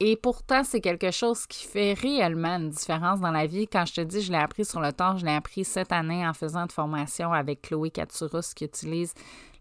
Et 0.00 0.16
pourtant, 0.16 0.64
c'est 0.64 0.80
quelque 0.80 1.12
chose 1.12 1.46
qui 1.46 1.66
fait 1.66 1.92
réellement 1.92 2.56
une 2.56 2.70
différence 2.70 3.20
dans 3.20 3.30
la 3.30 3.46
vie. 3.46 3.68
Quand 3.68 3.86
je 3.86 3.94
te 3.94 4.00
dis 4.00 4.22
je 4.22 4.32
l'ai 4.32 4.38
appris 4.38 4.64
sur 4.64 4.80
le 4.80 4.92
tard, 4.92 5.18
je 5.18 5.24
l'ai 5.24 5.34
appris 5.34 5.64
cette 5.64 5.92
année 5.92 6.26
en 6.26 6.34
faisant 6.34 6.62
une 6.62 6.70
formation 6.70 7.32
avec 7.32 7.62
Chloé 7.62 7.90
Katsurus 7.90 8.52
qui 8.52 8.64
utilise 8.64 9.14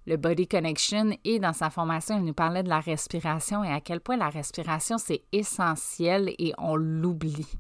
le 0.08 0.18
Body 0.18 0.48
Connection. 0.48 1.12
Et 1.24 1.38
dans 1.38 1.54
sa 1.54 1.70
formation, 1.70 2.18
elle 2.18 2.26
nous 2.26 2.34
parlait 2.34 2.64
de 2.64 2.70
la 2.70 2.80
respiration 2.80 3.64
et 3.64 3.72
à 3.72 3.80
quel 3.80 4.00
point 4.00 4.18
la 4.18 4.30
respiration, 4.30 4.98
c'est 4.98 5.22
essentiel 5.32 6.34
et 6.40 6.54
on 6.58 6.76
l'oublie 6.76 7.60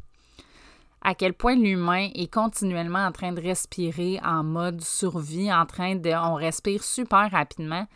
à 1.02 1.16
quel 1.16 1.34
point 1.34 1.56
l'humain 1.56 2.10
est 2.16 2.32
continuellement 2.32 3.06
en 3.06 3.12
train 3.12 3.32
de 3.32 3.42
respirer 3.42 4.20
en 4.24 4.44
mode 4.44 4.82
survie, 4.82 5.52
en 5.52 5.66
train 5.66 5.96
de... 5.96 6.10
On 6.10 6.36
respire 6.36 6.84
super 6.84 7.32
rapidement. 7.32 7.88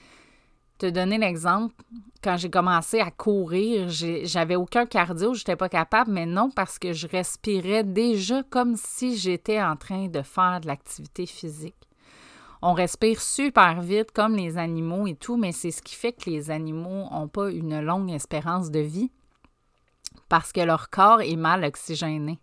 Te 0.78 0.88
donner 0.90 1.18
l'exemple, 1.18 1.76
quand 2.24 2.38
j'ai 2.38 2.50
commencé 2.50 3.00
à 3.00 3.12
courir, 3.12 3.88
j'avais 3.90 4.56
aucun 4.56 4.86
cardio, 4.86 5.34
j'étais 5.34 5.56
pas 5.56 5.70
capable, 5.70 6.12
mais 6.12 6.26
non 6.26 6.50
parce 6.50 6.80
que 6.80 6.94
je 6.94 7.08
respirais 7.08 7.84
déjà 7.84 8.42
comme 8.44 8.76
si 8.76 9.16
j'étais 9.16 9.62
en 9.62 9.76
train 9.76 10.08
de 10.08 10.22
faire 10.24 10.60
de 10.62 10.68
l'activité 10.68 11.26
physique. 11.26 11.76
On 12.64 12.74
respire 12.74 13.22
super 13.22 13.82
vite 13.82 14.12
comme 14.12 14.36
les 14.36 14.58
animaux 14.58 15.08
et 15.08 15.16
tout, 15.16 15.36
mais 15.36 15.52
c'est 15.52 15.72
ce 15.72 15.82
qui 15.82 15.96
fait 15.96 16.14
que 16.14 16.30
les 16.30 16.52
animaux 16.52 17.10
n'ont 17.12 17.28
pas 17.28 17.50
une 17.50 17.82
longue 17.82 18.12
espérance 18.12 18.70
de 18.70 18.80
vie 18.80 19.12
parce 20.30 20.52
que 20.52 20.62
leur 20.62 20.90
corps 20.90 21.22
est 21.22 21.36
mal 21.36 21.64
oxygéné. 21.64 22.40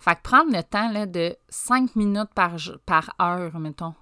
Fait 0.00 0.16
que 0.16 0.22
prendre 0.22 0.50
le 0.50 0.62
temps 0.62 1.06
de 1.06 1.36
5 1.50 1.94
minutes 1.94 2.30
par, 2.34 3.14
heure, 3.20 3.58
mettons. 3.58 3.94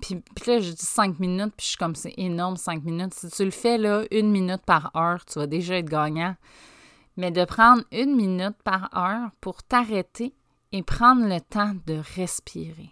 Puis, 0.00 0.16
puis, 0.34 0.50
là, 0.50 0.60
je 0.60 0.70
dis 0.70 0.86
5 0.86 1.20
minutes, 1.20 1.52
puis 1.54 1.64
je 1.64 1.68
suis 1.70 1.76
comme 1.76 1.94
c'est 1.94 2.14
énorme, 2.16 2.56
5 2.56 2.82
minutes. 2.82 3.12
Si 3.12 3.28
tu 3.28 3.44
le 3.44 3.50
fais 3.50 3.76
là, 3.76 4.04
une 4.10 4.30
minute 4.30 4.62
par 4.64 4.90
heure, 4.96 5.22
tu 5.26 5.38
vas 5.38 5.46
déjà 5.46 5.76
être 5.76 5.88
gagnant. 5.88 6.34
Mais 7.18 7.30
de 7.30 7.44
prendre 7.44 7.84
une 7.92 8.16
minute 8.16 8.56
par 8.64 8.88
heure 8.96 9.30
pour 9.42 9.62
t'arrêter 9.62 10.34
et 10.72 10.82
prendre 10.82 11.28
le 11.28 11.40
temps 11.40 11.74
de 11.86 12.00
respirer. 12.16 12.90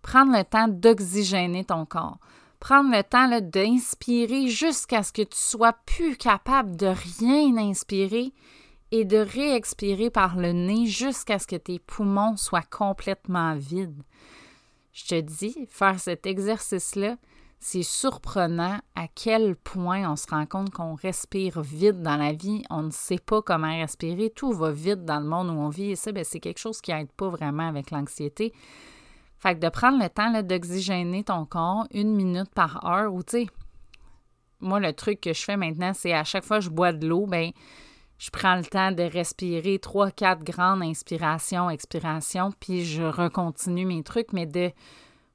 Prendre 0.00 0.32
le 0.34 0.44
temps 0.44 0.68
d'oxygéner 0.68 1.64
ton 1.64 1.84
corps. 1.84 2.18
Prendre 2.60 2.96
le 2.96 3.02
temps 3.02 3.28
d'inspirer 3.40 4.46
jusqu'à 4.46 5.02
ce 5.02 5.12
que 5.12 5.22
tu 5.22 5.36
sois 5.36 5.72
plus 5.72 6.16
capable 6.16 6.76
de 6.76 6.86
rien 6.86 7.56
inspirer 7.56 8.32
et 8.92 9.04
de 9.04 9.18
réexpirer 9.18 10.10
par 10.10 10.36
le 10.36 10.52
nez 10.52 10.86
jusqu'à 10.86 11.38
ce 11.38 11.46
que 11.46 11.56
tes 11.56 11.78
poumons 11.78 12.36
soient 12.36 12.62
complètement 12.62 13.54
vides. 13.54 14.02
Je 14.92 15.04
te 15.04 15.20
dis, 15.20 15.66
faire 15.68 16.00
cet 16.00 16.26
exercice-là, 16.26 17.16
c'est 17.60 17.82
surprenant 17.82 18.80
à 18.94 19.06
quel 19.14 19.54
point 19.54 20.10
on 20.10 20.16
se 20.16 20.26
rend 20.26 20.46
compte 20.46 20.70
qu'on 20.70 20.94
respire 20.94 21.60
vite 21.60 22.00
dans 22.00 22.16
la 22.16 22.32
vie. 22.32 22.62
On 22.70 22.82
ne 22.82 22.90
sait 22.90 23.18
pas 23.18 23.42
comment 23.42 23.78
respirer. 23.78 24.30
Tout 24.30 24.52
va 24.52 24.72
vite 24.72 25.04
dans 25.04 25.20
le 25.20 25.26
monde 25.26 25.50
où 25.50 25.60
on 25.60 25.68
vit. 25.68 25.90
Et 25.90 25.96
ça, 25.96 26.10
ben, 26.10 26.24
c'est 26.24 26.40
quelque 26.40 26.58
chose 26.58 26.80
qui 26.80 26.92
n'aide 26.92 27.12
pas 27.12 27.28
vraiment 27.28 27.68
avec 27.68 27.90
l'anxiété. 27.90 28.54
Fait 29.38 29.54
que 29.54 29.60
de 29.60 29.68
prendre 29.68 30.02
le 30.02 30.08
temps 30.08 30.42
d'oxygéner 30.42 31.22
ton 31.22 31.44
corps 31.44 31.86
une 31.92 32.14
minute 32.14 32.50
par 32.54 32.84
heure, 32.86 33.12
ou 33.12 33.22
tu 33.22 33.44
sais, 33.44 33.46
moi, 34.60 34.80
le 34.80 34.92
truc 34.94 35.20
que 35.20 35.32
je 35.32 35.42
fais 35.42 35.56
maintenant, 35.56 35.92
c'est 35.94 36.12
à 36.12 36.24
chaque 36.24 36.44
fois 36.44 36.58
que 36.58 36.64
je 36.64 36.70
bois 36.70 36.92
de 36.92 37.06
l'eau, 37.06 37.26
ben 37.26 37.50
je 38.20 38.28
prends 38.28 38.56
le 38.56 38.64
temps 38.64 38.92
de 38.92 39.02
respirer 39.02 39.78
trois, 39.78 40.10
quatre 40.10 40.44
grandes 40.44 40.82
inspirations, 40.82 41.70
expirations, 41.70 42.52
puis 42.60 42.84
je 42.84 43.02
recontinue 43.02 43.86
mes 43.86 44.02
trucs, 44.02 44.34
mais 44.34 44.44
de 44.44 44.70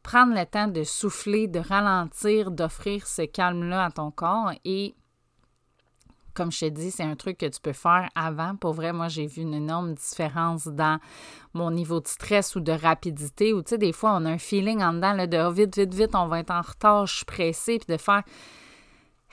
prendre 0.03 0.35
le 0.35 0.45
temps 0.45 0.67
de 0.67 0.83
souffler, 0.83 1.47
de 1.47 1.59
ralentir, 1.59 2.51
d'offrir 2.51 3.07
ce 3.07 3.23
calme-là 3.23 3.85
à 3.85 3.89
ton 3.89 4.11
corps 4.11 4.51
et 4.63 4.93
comme 6.35 6.51
je 6.51 6.59
t'ai 6.59 6.69
dit, 6.69 6.91
c'est 6.91 7.03
un 7.03 7.15
truc 7.15 7.37
que 7.37 7.45
tu 7.45 7.61
peux 7.61 7.73
faire 7.73 8.09
avant. 8.13 8.57
Pour 8.57 8.73
vrai, 8.73 8.91
moi, 8.91 9.07
j'ai 9.07 9.25
vu 9.25 9.41
une 9.41 9.53
énorme 9.53 9.93
différence 9.93 10.67
dans 10.67 10.99
mon 11.53 11.71
niveau 11.71 12.01
de 12.01 12.07
stress 12.07 12.57
ou 12.57 12.59
de 12.59 12.73
rapidité. 12.73 13.53
Ou, 13.53 13.63
tu 13.63 13.69
sais, 13.69 13.77
des 13.77 13.93
fois, 13.93 14.17
on 14.17 14.25
a 14.25 14.31
un 14.31 14.37
feeling 14.37 14.83
en 14.83 14.91
dedans 14.91 15.15
de 15.15 15.37
oh, 15.37 15.51
vite, 15.51 15.77
vite, 15.77 15.93
vite, 15.93 16.13
on 16.13 16.27
va 16.27 16.41
être 16.41 16.51
en 16.51 16.59
retard, 16.59 17.07
je 17.07 17.15
suis 17.15 17.25
pressée, 17.25 17.79
puis 17.79 17.95
de 17.95 17.97
faire 17.97 18.23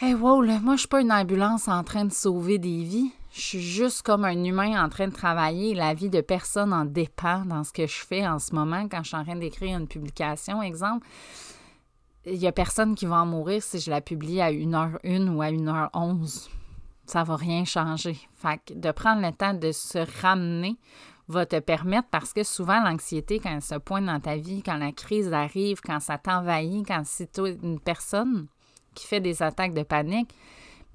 Hey, 0.01 0.15
wow, 0.15 0.43
là, 0.43 0.61
moi, 0.61 0.77
je 0.77 0.83
suis 0.83 0.89
pas 0.89 1.01
une 1.01 1.11
ambulance 1.11 1.67
en 1.67 1.83
train 1.83 2.05
de 2.05 2.13
sauver 2.13 2.59
des 2.59 2.85
vies. 2.85 3.11
Je 3.35 3.41
suis 3.41 3.63
juste 3.63 4.03
comme 4.03 4.25
un 4.27 4.45
humain 4.45 4.85
en 4.85 4.91
train 4.91 5.09
de 5.09 5.15
travailler. 5.15 5.75
La 5.75 5.95
vie 5.95 6.11
de 6.11 6.21
personne 6.21 6.73
en 6.73 6.85
dépend 6.85 7.45
dans 7.47 7.65
ce 7.65 7.73
que 7.73 7.87
je 7.87 8.05
fais 8.05 8.27
en 8.27 8.39
ce 8.39 8.55
moment 8.55 8.89
quand 8.91 9.03
je 9.03 9.09
suis 9.09 9.17
en 9.17 9.25
train 9.25 9.37
d'écrire 9.37 9.79
une 9.79 9.89
publication, 9.89 10.63
exemple. 10.63 11.07
Il 12.27 12.39
n'y 12.39 12.47
a 12.47 12.53
personne 12.53 12.95
qui 12.95 13.07
va 13.07 13.23
en 13.23 13.27
mourir 13.27 13.63
si 13.63 13.81
je 13.81 13.91
la 13.91 14.03
publie 14.03 14.41
à 14.41 14.53
1h01 14.53 15.29
ou 15.29 15.41
à 15.41 15.51
1h11. 15.51 16.51
Ça 17.07 17.25
va 17.25 17.37
rien 17.37 17.65
changer. 17.65 18.19
Fait 18.37 18.61
que 18.65 18.75
de 18.75 18.93
prendre 18.93 19.23
le 19.23 19.33
temps 19.33 19.55
de 19.55 19.73
se 19.73 19.99
ramener 20.21 20.77
va 21.29 21.47
te 21.47 21.59
permettre, 21.59 22.09
parce 22.11 22.33
que 22.33 22.43
souvent 22.43 22.83
l'anxiété, 22.83 23.39
quand 23.39 23.55
elle 23.55 23.63
se 23.63 23.77
pointe 23.77 24.05
dans 24.05 24.21
ta 24.21 24.37
vie, 24.37 24.63
quand 24.63 24.77
la 24.77 24.93
crise 24.93 25.33
arrive, 25.33 25.81
quand 25.81 26.01
ça 26.01 26.19
t'envahit, 26.19 26.87
quand 26.87 27.03
c'est 27.07 27.39
une 27.39 27.81
personne, 27.81 28.47
qui 28.95 29.07
fait 29.07 29.21
des 29.21 29.43
attaques 29.43 29.75
de 29.75 29.83
panique, 29.83 30.35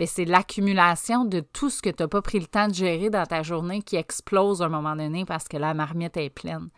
c'est 0.06 0.26
l'accumulation 0.26 1.26
de 1.26 1.40
tout 1.40 1.70
ce 1.70 1.82
que 1.82 1.90
tu 1.90 2.04
n'as 2.04 2.08
pas 2.08 2.22
pris 2.22 2.40
le 2.40 2.46
temps 2.46 2.68
de 2.68 2.74
gérer 2.74 3.10
dans 3.10 3.26
ta 3.26 3.42
journée 3.42 3.82
qui 3.82 3.96
explose 3.96 4.62
à 4.62 4.66
un 4.66 4.70
moment 4.70 4.96
donné 4.96 5.26
parce 5.26 5.48
que 5.48 5.58
la 5.58 5.74
marmite 5.74 6.18
est 6.18 6.30
pleine. 6.30 6.70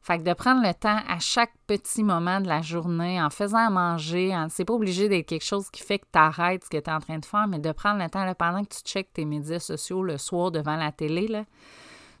Fait 0.00 0.18
que 0.18 0.24
de 0.24 0.34
prendre 0.34 0.60
le 0.62 0.74
temps 0.74 1.00
à 1.08 1.18
chaque 1.18 1.54
petit 1.66 2.02
moment 2.02 2.40
de 2.40 2.46
la 2.46 2.60
journée, 2.60 3.22
en 3.22 3.30
faisant 3.30 3.70
manger, 3.70 4.36
c'est 4.50 4.66
pas 4.66 4.74
obligé 4.74 5.08
d'être 5.08 5.26
quelque 5.26 5.44
chose 5.44 5.70
qui 5.70 5.82
fait 5.82 5.98
que 5.98 6.06
tu 6.12 6.18
arrêtes 6.18 6.64
ce 6.64 6.68
que 6.68 6.76
tu 6.76 6.90
es 6.90 6.92
en 6.92 7.00
train 7.00 7.18
de 7.18 7.24
faire, 7.24 7.46
mais 7.46 7.58
de 7.58 7.72
prendre 7.72 8.02
le 8.02 8.10
temps, 8.10 8.30
pendant 8.34 8.62
que 8.64 8.74
tu 8.74 8.82
checkes 8.84 9.14
tes 9.14 9.24
médias 9.24 9.60
sociaux 9.60 10.02
le 10.02 10.18
soir 10.18 10.50
devant 10.50 10.76
la 10.76 10.92
télé, 10.92 11.46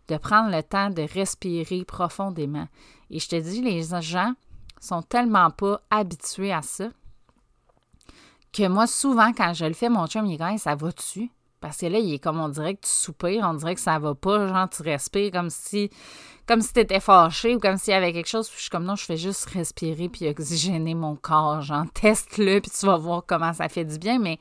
de 0.08 0.16
prendre 0.16 0.50
le 0.50 0.62
temps 0.62 0.88
de 0.88 1.02
respirer 1.02 1.84
profondément. 1.84 2.68
Et 3.10 3.18
je 3.18 3.28
te 3.28 3.36
dis, 3.36 3.60
les 3.60 3.82
gens 4.00 4.32
sont 4.80 5.02
tellement 5.02 5.50
pas 5.50 5.82
habitués 5.90 6.54
à 6.54 6.62
ça 6.62 6.88
que 8.54 8.68
moi, 8.68 8.86
souvent, 8.86 9.32
quand 9.32 9.52
je 9.54 9.64
le 9.64 9.74
fais, 9.74 9.88
mon 9.88 10.06
chum, 10.06 10.26
il 10.26 10.34
est 10.34 10.38
quand 10.38 10.56
ça 10.58 10.74
va-tu? 10.74 11.30
Parce 11.60 11.78
que 11.78 11.86
là, 11.86 11.98
il 11.98 12.12
est 12.12 12.18
comme 12.18 12.40
on 12.40 12.50
dirait 12.50 12.74
que 12.74 12.82
tu 12.82 12.90
soupires, 12.90 13.46
on 13.48 13.54
dirait 13.54 13.74
que 13.74 13.80
ça 13.80 13.98
va 13.98 14.14
pas, 14.14 14.48
genre 14.48 14.68
tu 14.68 14.82
respires 14.82 15.32
comme 15.32 15.48
si 15.48 15.88
comme 16.46 16.60
si 16.60 16.74
tu 16.74 16.80
étais 16.80 17.00
fâché 17.00 17.54
ou 17.54 17.58
comme 17.58 17.78
s'il 17.78 17.92
y 17.92 17.96
avait 17.96 18.12
quelque 18.12 18.28
chose. 18.28 18.48
Puis 18.48 18.56
je 18.58 18.62
suis 18.64 18.70
comme 18.70 18.84
non, 18.84 18.96
je 18.96 19.04
fais 19.06 19.16
juste 19.16 19.46
respirer 19.46 20.10
puis 20.10 20.28
oxygéner 20.28 20.94
mon 20.94 21.16
corps. 21.16 21.62
Genre, 21.62 21.86
teste-le 21.94 22.60
puis 22.60 22.70
tu 22.70 22.84
vas 22.84 22.98
voir 22.98 23.24
comment 23.26 23.54
ça 23.54 23.70
fait 23.70 23.86
du 23.86 23.98
bien. 23.98 24.18
Mais 24.18 24.38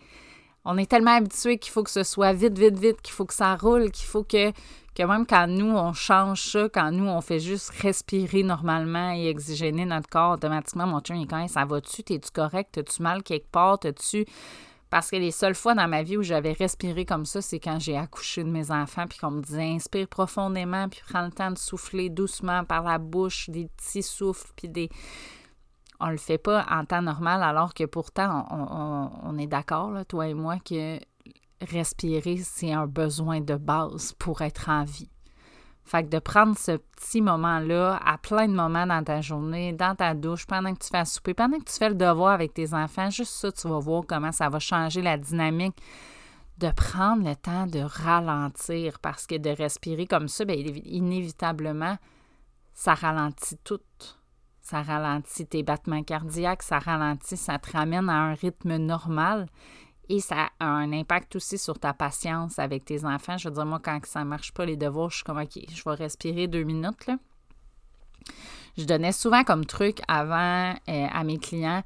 on 0.65 0.77
est 0.77 0.89
tellement 0.89 1.15
habitué 1.15 1.58
qu'il 1.58 1.72
faut 1.72 1.84
que 1.84 1.91
ce 1.91 2.03
soit 2.03 2.34
vite, 2.34 2.58
vite, 2.58 2.79
vite, 2.79 3.01
qu'il 3.01 3.13
faut 3.13 3.25
que 3.25 3.34
ça 3.34 3.55
roule, 3.55 3.91
qu'il 3.91 4.05
faut 4.05 4.24
que 4.24 4.51
que 4.96 5.03
même 5.03 5.25
quand 5.25 5.48
nous, 5.48 5.75
on 5.75 5.93
change 5.93 6.51
ça, 6.51 6.70
quand 6.70 6.91
nous, 6.91 7.08
on 7.08 7.22
fait 7.22 7.39
juste 7.39 7.72
respirer 7.82 8.43
normalement 8.43 9.12
et 9.12 9.29
oxygéner 9.32 9.86
notre 9.86 10.08
corps, 10.08 10.34
automatiquement, 10.34 10.86
mon 10.86 11.01
chien, 11.03 11.15
il 11.15 11.24
est 11.24 11.27
quand 11.27 11.48
ça 11.48 11.65
va-tu? 11.65 12.03
T'es-tu 12.03 12.29
correct? 12.32 12.70
T'as-tu 12.74 13.01
mal 13.01 13.24
quelque 13.24 13.50
part? 13.50 13.79
T'as-tu... 13.79 14.25
Parce 14.91 15.10
que 15.10 15.15
les 15.15 15.32
seules 15.32 15.55
fois 15.55 15.74
dans 15.74 15.88
ma 15.88 16.03
vie 16.03 16.17
où 16.17 16.22
j'avais 16.22 16.51
respiré 16.51 17.03
comme 17.05 17.25
ça, 17.25 17.41
c'est 17.41 17.60
quand 17.60 17.79
j'ai 17.79 17.98
accouché 17.98 18.43
de 18.43 18.50
mes 18.50 18.70
enfants, 18.70 19.08
puis 19.10 19.17
qu'on 19.17 19.32
me 19.32 19.41
disait 19.41 19.63
inspire 19.63 20.08
profondément, 20.08 20.88
puis 20.88 21.01
prends 21.10 21.25
le 21.25 21.32
temps 21.32 21.50
de 21.50 21.58
souffler 21.58 22.12
doucement 22.12 22.63
par 22.63 22.84
la 22.84 23.00
bouche, 23.00 23.50
des 23.50 23.67
petits 23.75 24.03
souffles, 24.03 24.51
puis 24.55 24.70
des. 24.70 24.89
On 26.06 26.10
le 26.10 26.18
fait 26.18 26.38
pas 26.38 26.66
en 26.70 26.84
temps 26.84 27.02
normal, 27.02 27.42
alors 27.42 27.74
que 27.74 27.86
pourtant, 27.86 28.46
on, 28.52 29.10
on 29.24 29.38
est 29.38 29.48
d'accord, 29.48 30.06
toi 30.06 30.28
et 30.28 30.34
moi, 30.34 30.58
que 30.60 31.00
respirer, 31.62 32.38
c'est 32.44 32.74
un 32.74 32.88
besoin 32.88 33.40
de 33.40 33.56
base 33.56 34.12
pour 34.20 34.42
être 34.42 34.68
en 34.68 34.84
vie. 34.84 35.10
Fait 35.86 36.04
que 36.04 36.10
de 36.10 36.20
prendre 36.20 36.58
ce 36.58 36.78
petit 36.78 37.22
moment-là 37.22 38.02
à 38.06 38.18
plein 38.18 38.48
de 38.48 38.54
moments 38.54 38.86
dans 38.86 39.04
ta 39.04 39.22
journée, 39.22 39.72
dans 39.72 39.96
ta 39.96 40.14
douche, 40.14 40.46
pendant 40.46 40.74
que 40.74 40.80
tu 40.80 40.90
fais 40.90 40.98
à 40.98 41.06
souper, 41.06 41.34
pendant 41.34 41.58
que 41.58 41.72
tu 41.72 41.78
fais 41.78 41.90
le 41.90 41.96
devoir 41.96 42.34
avec 42.34 42.54
tes 42.54 42.74
enfants, 42.74 43.10
juste 43.10 43.34
ça, 43.34 43.52
tu 43.52 43.70
vas 43.70 43.80
voir 43.80 44.04
comment 44.06 44.34
ça 44.34 44.50
va 44.50 44.60
changer 44.60 45.02
la 45.02 45.18
dynamique. 45.18 45.78
De 46.58 46.70
prendre 46.70 47.28
le 47.28 47.36
temps 47.36 47.66
de 47.66 47.80
ralentir 47.80 49.00
parce 49.00 49.26
que 49.26 49.36
de 49.36 49.50
respirer 49.50 50.06
comme 50.06 50.28
ça, 50.28 50.44
bien, 50.44 50.56
inévitablement, 50.56 51.98
ça 52.74 52.94
ralentit 52.94 53.58
tout. 53.64 53.80
Ça 54.63 54.82
ralentit 54.82 55.46
tes 55.46 55.62
battements 55.62 56.03
cardiaques, 56.03 56.63
ça 56.63 56.79
ralentit, 56.79 57.36
ça 57.36 57.60
te 57.60 57.72
ramène 57.72 58.10
à 58.10 58.13
un 58.13 58.34
rythme 58.34 58.77
normal. 58.77 59.48
Et 60.10 60.20
ça 60.20 60.50
a 60.60 60.65
un 60.65 60.91
impact 60.93 61.36
aussi 61.36 61.58
sur 61.58 61.79
ta 61.79 61.93
patience 61.93 62.60
avec 62.60 62.86
tes 62.86 63.05
enfants. 63.05 63.38
Je 63.38 63.50
veux 63.50 63.55
dire, 63.55 63.65
moi, 63.65 63.79
quand 63.84 64.00
ça 64.05 64.22
ne 64.22 64.29
marche 64.29 64.53
pas 64.53 64.65
les 64.65 64.77
devoirs, 64.77 65.10
je 65.10 65.17
suis 65.17 65.24
comme, 65.24 65.39
OK, 65.39 65.60
je 65.70 65.84
vais 65.84 65.96
respirer 65.96 66.48
deux 66.48 66.63
minutes. 66.63 67.10
Je 68.77 68.86
donnais 68.86 69.12
souvent 69.12 69.43
comme 69.43 69.65
truc 69.65 70.00
avant 70.08 70.74
euh, 70.89 71.08
à 71.12 71.24
mes 71.24 71.38
clients 71.38 71.84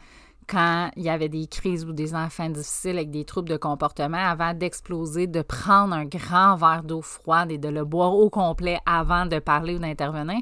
quand 0.48 0.92
il 0.96 1.04
y 1.04 1.10
avait 1.10 1.30
des 1.30 1.48
crises 1.48 1.84
ou 1.84 1.92
des 1.92 2.16
enfants 2.16 2.50
difficiles 2.50 2.98
avec 2.98 3.12
des 3.12 3.26
troubles 3.26 3.50
de 3.50 3.58
comportement, 3.58 4.18
avant 4.18 4.54
d'exploser, 4.54 5.28
de 5.28 5.42
prendre 5.42 5.94
un 5.94 6.06
grand 6.06 6.56
verre 6.56 6.84
d'eau 6.84 7.02
froide 7.02 7.52
et 7.52 7.58
de 7.58 7.68
le 7.68 7.84
boire 7.84 8.14
au 8.14 8.30
complet 8.30 8.80
avant 8.86 9.26
de 9.26 9.40
parler 9.40 9.76
ou 9.76 9.80
d'intervenir. 9.80 10.40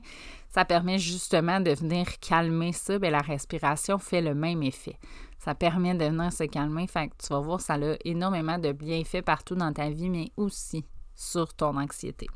Ça 0.55 0.63
permet 0.63 1.00
justement 1.00 1.59
de 1.59 1.71
venir 1.71 2.17
calmer 2.21 2.71
ça. 2.71 2.97
Bien, 2.97 3.12
la 3.12 3.19
respiration 3.19 3.97
fait 3.97 4.21
le 4.21 4.33
même 4.33 4.63
effet. 4.63 4.97
Ça 5.38 5.53
permet 5.53 5.95
de 5.95 6.05
venir 6.05 6.31
se 6.31 6.45
calmer. 6.45 6.88
Fait 6.88 7.09
que 7.09 7.13
tu 7.21 7.27
vas 7.27 7.41
voir, 7.41 7.59
ça 7.59 7.74
a 7.74 7.95
énormément 8.05 8.57
de 8.57 8.71
bienfaits 8.71 9.21
partout 9.21 9.55
dans 9.55 9.74
ta 9.74 9.89
vie, 9.89 10.09
mais 10.09 10.31
aussi 10.38 10.85
sur 11.13 11.53
ton 11.53 11.75
anxiété. 11.77 12.27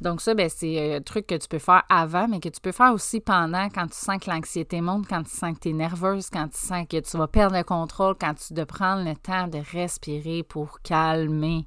Donc 0.00 0.20
ça, 0.20 0.34
ben, 0.34 0.48
c'est 0.48 0.78
euh, 0.78 0.98
un 0.98 1.02
truc 1.02 1.26
que 1.26 1.34
tu 1.34 1.48
peux 1.48 1.58
faire 1.58 1.82
avant, 1.88 2.28
mais 2.28 2.38
que 2.38 2.50
tu 2.50 2.60
peux 2.60 2.70
faire 2.70 2.92
aussi 2.92 3.18
pendant, 3.18 3.68
quand 3.68 3.88
tu 3.88 3.96
sens 3.96 4.18
que 4.24 4.30
l'anxiété 4.30 4.80
monte, 4.80 5.08
quand 5.08 5.24
tu 5.24 5.36
sens 5.36 5.54
que 5.54 5.58
tu 5.62 5.70
es 5.70 5.72
nerveuse, 5.72 6.30
quand 6.30 6.46
tu 6.46 6.56
sens 6.56 6.86
que 6.88 7.00
tu 7.00 7.16
vas 7.16 7.26
perdre 7.26 7.56
le 7.56 7.64
contrôle, 7.64 8.14
quand 8.14 8.34
tu 8.34 8.54
dois 8.54 8.64
prendre 8.64 9.02
le 9.02 9.16
temps 9.16 9.48
de 9.48 9.58
respirer 9.72 10.44
pour 10.44 10.82
calmer 10.82 11.66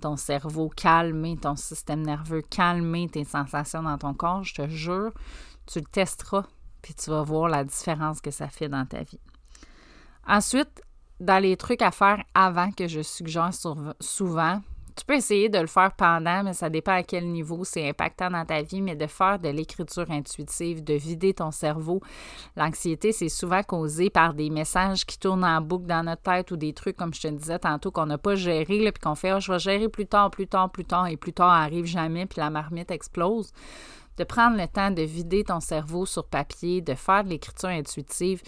ton 0.00 0.16
cerveau, 0.16 0.68
calmer 0.68 1.36
ton 1.36 1.56
système 1.56 2.02
nerveux, 2.02 2.42
calmer 2.42 3.08
tes 3.08 3.24
sensations 3.24 3.82
dans 3.82 3.98
ton 3.98 4.14
corps, 4.14 4.44
je 4.44 4.54
te 4.54 4.68
jure, 4.68 5.12
tu 5.66 5.78
le 5.78 5.86
testeras 5.86 6.44
puis 6.84 6.92
tu 6.92 7.08
vas 7.08 7.22
voir 7.22 7.48
la 7.48 7.64
différence 7.64 8.20
que 8.20 8.30
ça 8.30 8.48
fait 8.48 8.68
dans 8.68 8.84
ta 8.84 9.02
vie. 9.02 9.20
Ensuite, 10.26 10.82
dans 11.18 11.42
les 11.42 11.56
trucs 11.56 11.80
à 11.80 11.90
faire 11.90 12.22
avant 12.34 12.70
que 12.72 12.88
je 12.88 13.00
suggère 13.00 13.50
souvent, 14.00 14.60
Tu 14.96 15.04
peux 15.04 15.14
essayer 15.14 15.48
de 15.48 15.58
le 15.58 15.66
faire 15.66 15.92
pendant, 15.96 16.44
mais 16.44 16.52
ça 16.52 16.70
dépend 16.70 16.92
à 16.92 17.02
quel 17.02 17.26
niveau 17.26 17.64
c'est 17.64 17.88
impactant 17.88 18.30
dans 18.30 18.44
ta 18.44 18.62
vie, 18.62 18.80
mais 18.80 18.94
de 18.94 19.06
faire 19.08 19.40
de 19.40 19.48
l'écriture 19.48 20.08
intuitive, 20.10 20.84
de 20.84 20.94
vider 20.94 21.34
ton 21.34 21.50
cerveau. 21.50 22.00
L'anxiété, 22.56 23.10
c'est 23.10 23.28
souvent 23.28 23.62
causé 23.64 24.08
par 24.08 24.34
des 24.34 24.50
messages 24.50 25.04
qui 25.04 25.18
tournent 25.18 25.44
en 25.44 25.60
boucle 25.60 25.86
dans 25.86 26.04
notre 26.04 26.22
tête 26.22 26.52
ou 26.52 26.56
des 26.56 26.72
trucs, 26.72 26.96
comme 26.96 27.12
je 27.12 27.22
te 27.22 27.28
disais 27.28 27.58
tantôt, 27.58 27.90
qu'on 27.90 28.06
n'a 28.06 28.18
pas 28.18 28.36
géré, 28.36 28.64
puis 28.92 29.00
qu'on 29.02 29.16
fait 29.16 29.32
oh, 29.32 29.40
je 29.40 29.52
vais 29.52 29.58
gérer 29.58 29.88
plus 29.88 30.06
tard, 30.06 30.30
plus 30.30 30.46
tard, 30.46 30.70
plus 30.70 30.84
tard, 30.84 31.08
et 31.08 31.16
plus 31.16 31.32
tard 31.32 31.50
arrive 31.50 31.86
jamais, 31.86 32.26
puis 32.26 32.40
la 32.40 32.50
marmite 32.50 32.92
explose. 32.92 33.52
De 34.16 34.22
prendre 34.22 34.56
le 34.56 34.68
temps 34.68 34.92
de 34.92 35.02
vider 35.02 35.42
ton 35.42 35.58
cerveau 35.58 36.06
sur 36.06 36.24
papier, 36.24 36.80
de 36.80 36.94
faire 36.94 37.24
de 37.24 37.30
l'écriture 37.30 37.70
intuitive, 37.70 38.42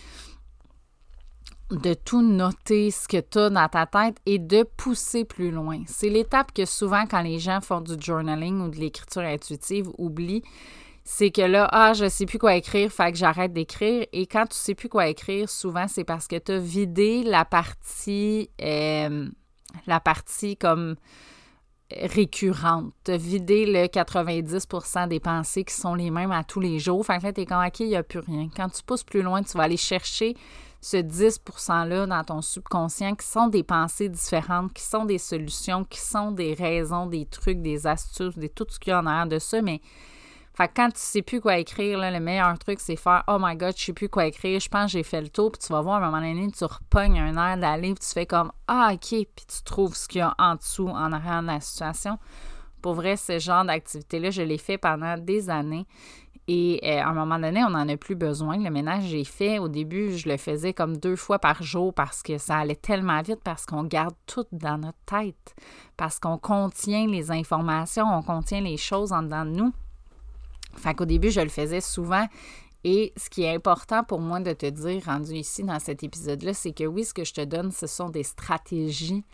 de 1.71 1.95
tout 1.95 2.23
noter 2.23 2.91
ce 2.91 3.09
que 3.09 3.21
tu 3.21 3.39
as 3.39 3.51
dans 3.51 3.69
ta 3.69 3.87
tête 3.87 4.19
et 4.25 4.39
de 4.39 4.63
pousser 4.77 5.25
plus 5.25 5.51
loin. 5.51 5.83
C'est 5.87 6.09
l'étape 6.09 6.53
que 6.53 6.65
souvent 6.65 7.07
quand 7.07 7.23
les 7.23 7.39
gens 7.39 7.61
font 7.61 7.81
du 7.81 7.95
journaling 7.99 8.61
ou 8.61 8.69
de 8.69 8.77
l'écriture 8.77 9.23
intuitive 9.23 9.89
oublient, 9.99 10.43
c'est 11.05 11.31
que 11.31 11.43
là, 11.43 11.69
ah, 11.73 11.93
je 11.93 12.09
sais 12.09 12.27
plus 12.27 12.39
quoi 12.39 12.57
écrire, 12.57 12.91
fait 12.91 13.13
que 13.13 13.19
j'arrête 13.19 13.53
d'écrire. 13.53 14.07
Et 14.13 14.27
quand 14.27 14.47
tu 14.47 14.57
sais 14.57 14.75
plus 14.75 14.89
quoi 14.89 15.09
écrire, 15.09 15.49
souvent 15.49 15.87
c'est 15.89 16.05
parce 16.05 16.27
que 16.27 16.37
tu 16.37 16.53
as 16.53 16.59
vidé 16.59 17.23
la 17.23 17.45
partie, 17.45 18.51
euh, 18.63 19.29
la 19.87 20.01
partie 20.01 20.57
comme 20.57 20.97
récurrente. 21.93 22.93
Tu 23.05 23.13
as 23.13 23.17
vidé 23.17 23.67
le 23.67 23.87
90% 23.87 25.09
des 25.09 25.21
pensées 25.21 25.65
qui 25.65 25.75
sont 25.75 25.95
les 25.95 26.11
mêmes 26.11 26.33
à 26.33 26.43
tous 26.43 26.61
les 26.61 26.79
jours. 26.79 27.05
Fait 27.07 27.19
que 27.19 27.25
là, 27.25 27.33
tu 27.33 27.43
es 27.43 27.47
comme, 27.47 27.65
OK, 27.65 27.81
il 27.81 27.89
n'y 27.89 27.97
a 27.97 28.03
plus 28.03 28.19
rien. 28.19 28.49
Quand 28.57 28.69
tu 28.69 28.83
pousses 28.83 29.05
plus 29.05 29.23
loin, 29.23 29.43
tu 29.43 29.57
vas 29.57 29.65
aller 29.65 29.77
chercher 29.77 30.37
ce 30.87 30.99
10 30.99 31.41
%-là 31.45 32.07
dans 32.07 32.23
ton 32.23 32.43
subconscient 32.43 33.17
qui 33.17 33.27
sont 33.27 33.49
des 33.49 33.65
pensées 33.65 34.09
différentes, 34.09 34.73
qui 34.73 34.85
sont 34.85 35.05
des 35.05 35.19
solutions, 35.19 35.83
qui 35.83 35.99
sont 35.99 36.31
des 36.31 36.55
raisons, 36.55 37.07
des 37.07 37.27
trucs, 37.27 37.61
des 37.61 37.89
astuces, 37.89 38.39
des, 38.39 38.49
tout 38.49 38.67
ce 38.69 38.79
qu'il 38.79 38.93
y 38.93 38.95
a 38.95 39.01
en 39.01 39.07
arrière 39.07 39.27
de 39.27 39.41
ça. 39.41 39.61
Mais 39.63 39.81
quand 40.77 40.91
tu 40.91 41.01
sais 41.01 41.23
plus 41.23 41.41
quoi 41.41 41.59
écrire, 41.59 41.99
le 41.99 42.21
meilleur 42.21 42.57
truc, 42.61 42.79
c'est 42.79 42.95
faire 42.95 43.25
Oh 43.27 43.37
my 43.41 43.57
God, 43.57 43.75
je 43.77 43.87
sais 43.87 43.93
plus 43.95 44.09
quoi 44.09 44.27
écrire, 44.27 44.61
je 44.61 44.69
pense 44.69 44.85
que 44.85 44.93
j'ai 44.93 45.03
fait 45.03 45.21
le 45.21 45.29
tour, 45.29 45.51
puis 45.51 45.59
tu 45.59 45.73
vas 45.73 45.81
voir 45.81 46.01
à 46.01 46.07
un 46.07 46.11
moment 46.13 46.23
donné, 46.23 46.49
tu 46.53 46.65
repognes 46.65 47.19
un 47.19 47.37
air 47.37 47.59
d'aller, 47.59 47.93
puis 47.93 48.07
tu 48.07 48.13
fais 48.13 48.27
comme 48.27 48.53
Ah, 48.69 48.91
OK, 48.93 49.09
puis 49.09 49.47
tu 49.49 49.63
trouves 49.65 49.97
ce 49.97 50.07
qu'il 50.07 50.21
y 50.21 50.23
a 50.23 50.37
en 50.39 50.55
dessous, 50.55 50.87
en 50.87 51.11
arrière 51.11 51.43
de 51.43 51.49
la 51.49 51.61
situation. 51.61 52.17
Pour 52.81 52.95
vrai, 52.95 53.17
ce 53.17 53.41
genre 53.41 53.65
d'activité-là, 53.65 54.31
je 54.31 54.43
l'ai 54.43 54.59
fait 54.59 54.79
pendant 54.79 55.19
des 55.19 55.51
années. 55.51 55.89
Et 56.49 56.81
euh, 56.85 57.03
à 57.03 57.09
un 57.09 57.15
moment 57.15 57.39
donné, 57.39 57.65
on 57.65 57.71
n'en 57.71 57.89
a 57.89 57.97
plus 57.97 58.15
besoin. 58.15 58.57
Le 58.57 58.71
ménage, 58.71 59.05
j'ai 59.05 59.25
fait. 59.25 59.59
Au 59.59 59.69
début, 59.69 60.17
je 60.17 60.29
le 60.29 60.37
faisais 60.37 60.73
comme 60.73 60.97
deux 60.97 61.17
fois 61.17 61.39
par 61.41 61.63
jour 61.63 61.93
parce 61.93 62.23
que 62.23 62.39
ça 62.39 62.59
allait 62.59 62.77
tellement 62.77 63.21
vite, 63.23 63.41
parce 63.43 63.67
qu'on 63.67 63.83
garde 63.83 64.15
tout 64.27 64.47
dans 64.53 64.79
notre 64.79 64.99
tête, 65.07 65.57
parce 65.97 66.21
qu'on 66.21 66.39
contient 66.39 67.07
les 67.09 67.33
informations, 67.33 68.07
on 68.07 68.23
contient 68.23 68.61
les 68.61 68.77
choses 68.77 69.13
en 69.13 69.23
dedans 69.23 69.45
de 69.45 69.51
nous. 69.51 69.73
Fait 70.77 70.95
qu'au 70.95 71.05
début, 71.05 71.31
je 71.31 71.41
le 71.41 71.49
faisais 71.49 71.81
souvent. 71.81 72.27
Et 72.85 73.13
ce 73.17 73.29
qui 73.29 73.43
est 73.43 73.53
important 73.53 74.05
pour 74.05 74.21
moi 74.21 74.39
de 74.39 74.53
te 74.53 74.67
dire, 74.67 75.03
rendu 75.07 75.33
ici 75.33 75.65
dans 75.65 75.81
cet 75.81 76.05
épisode-là, 76.05 76.55
c'est 76.55 76.73
que 76.73 76.85
oui, 76.85 77.05
ce 77.05 77.13
que 77.13 77.25
je 77.25 77.35
te 77.35 77.45
donne, 77.45 77.73
ce 77.73 77.89
sont 77.89 78.11
des 78.11 78.23
stratégies 78.23 79.25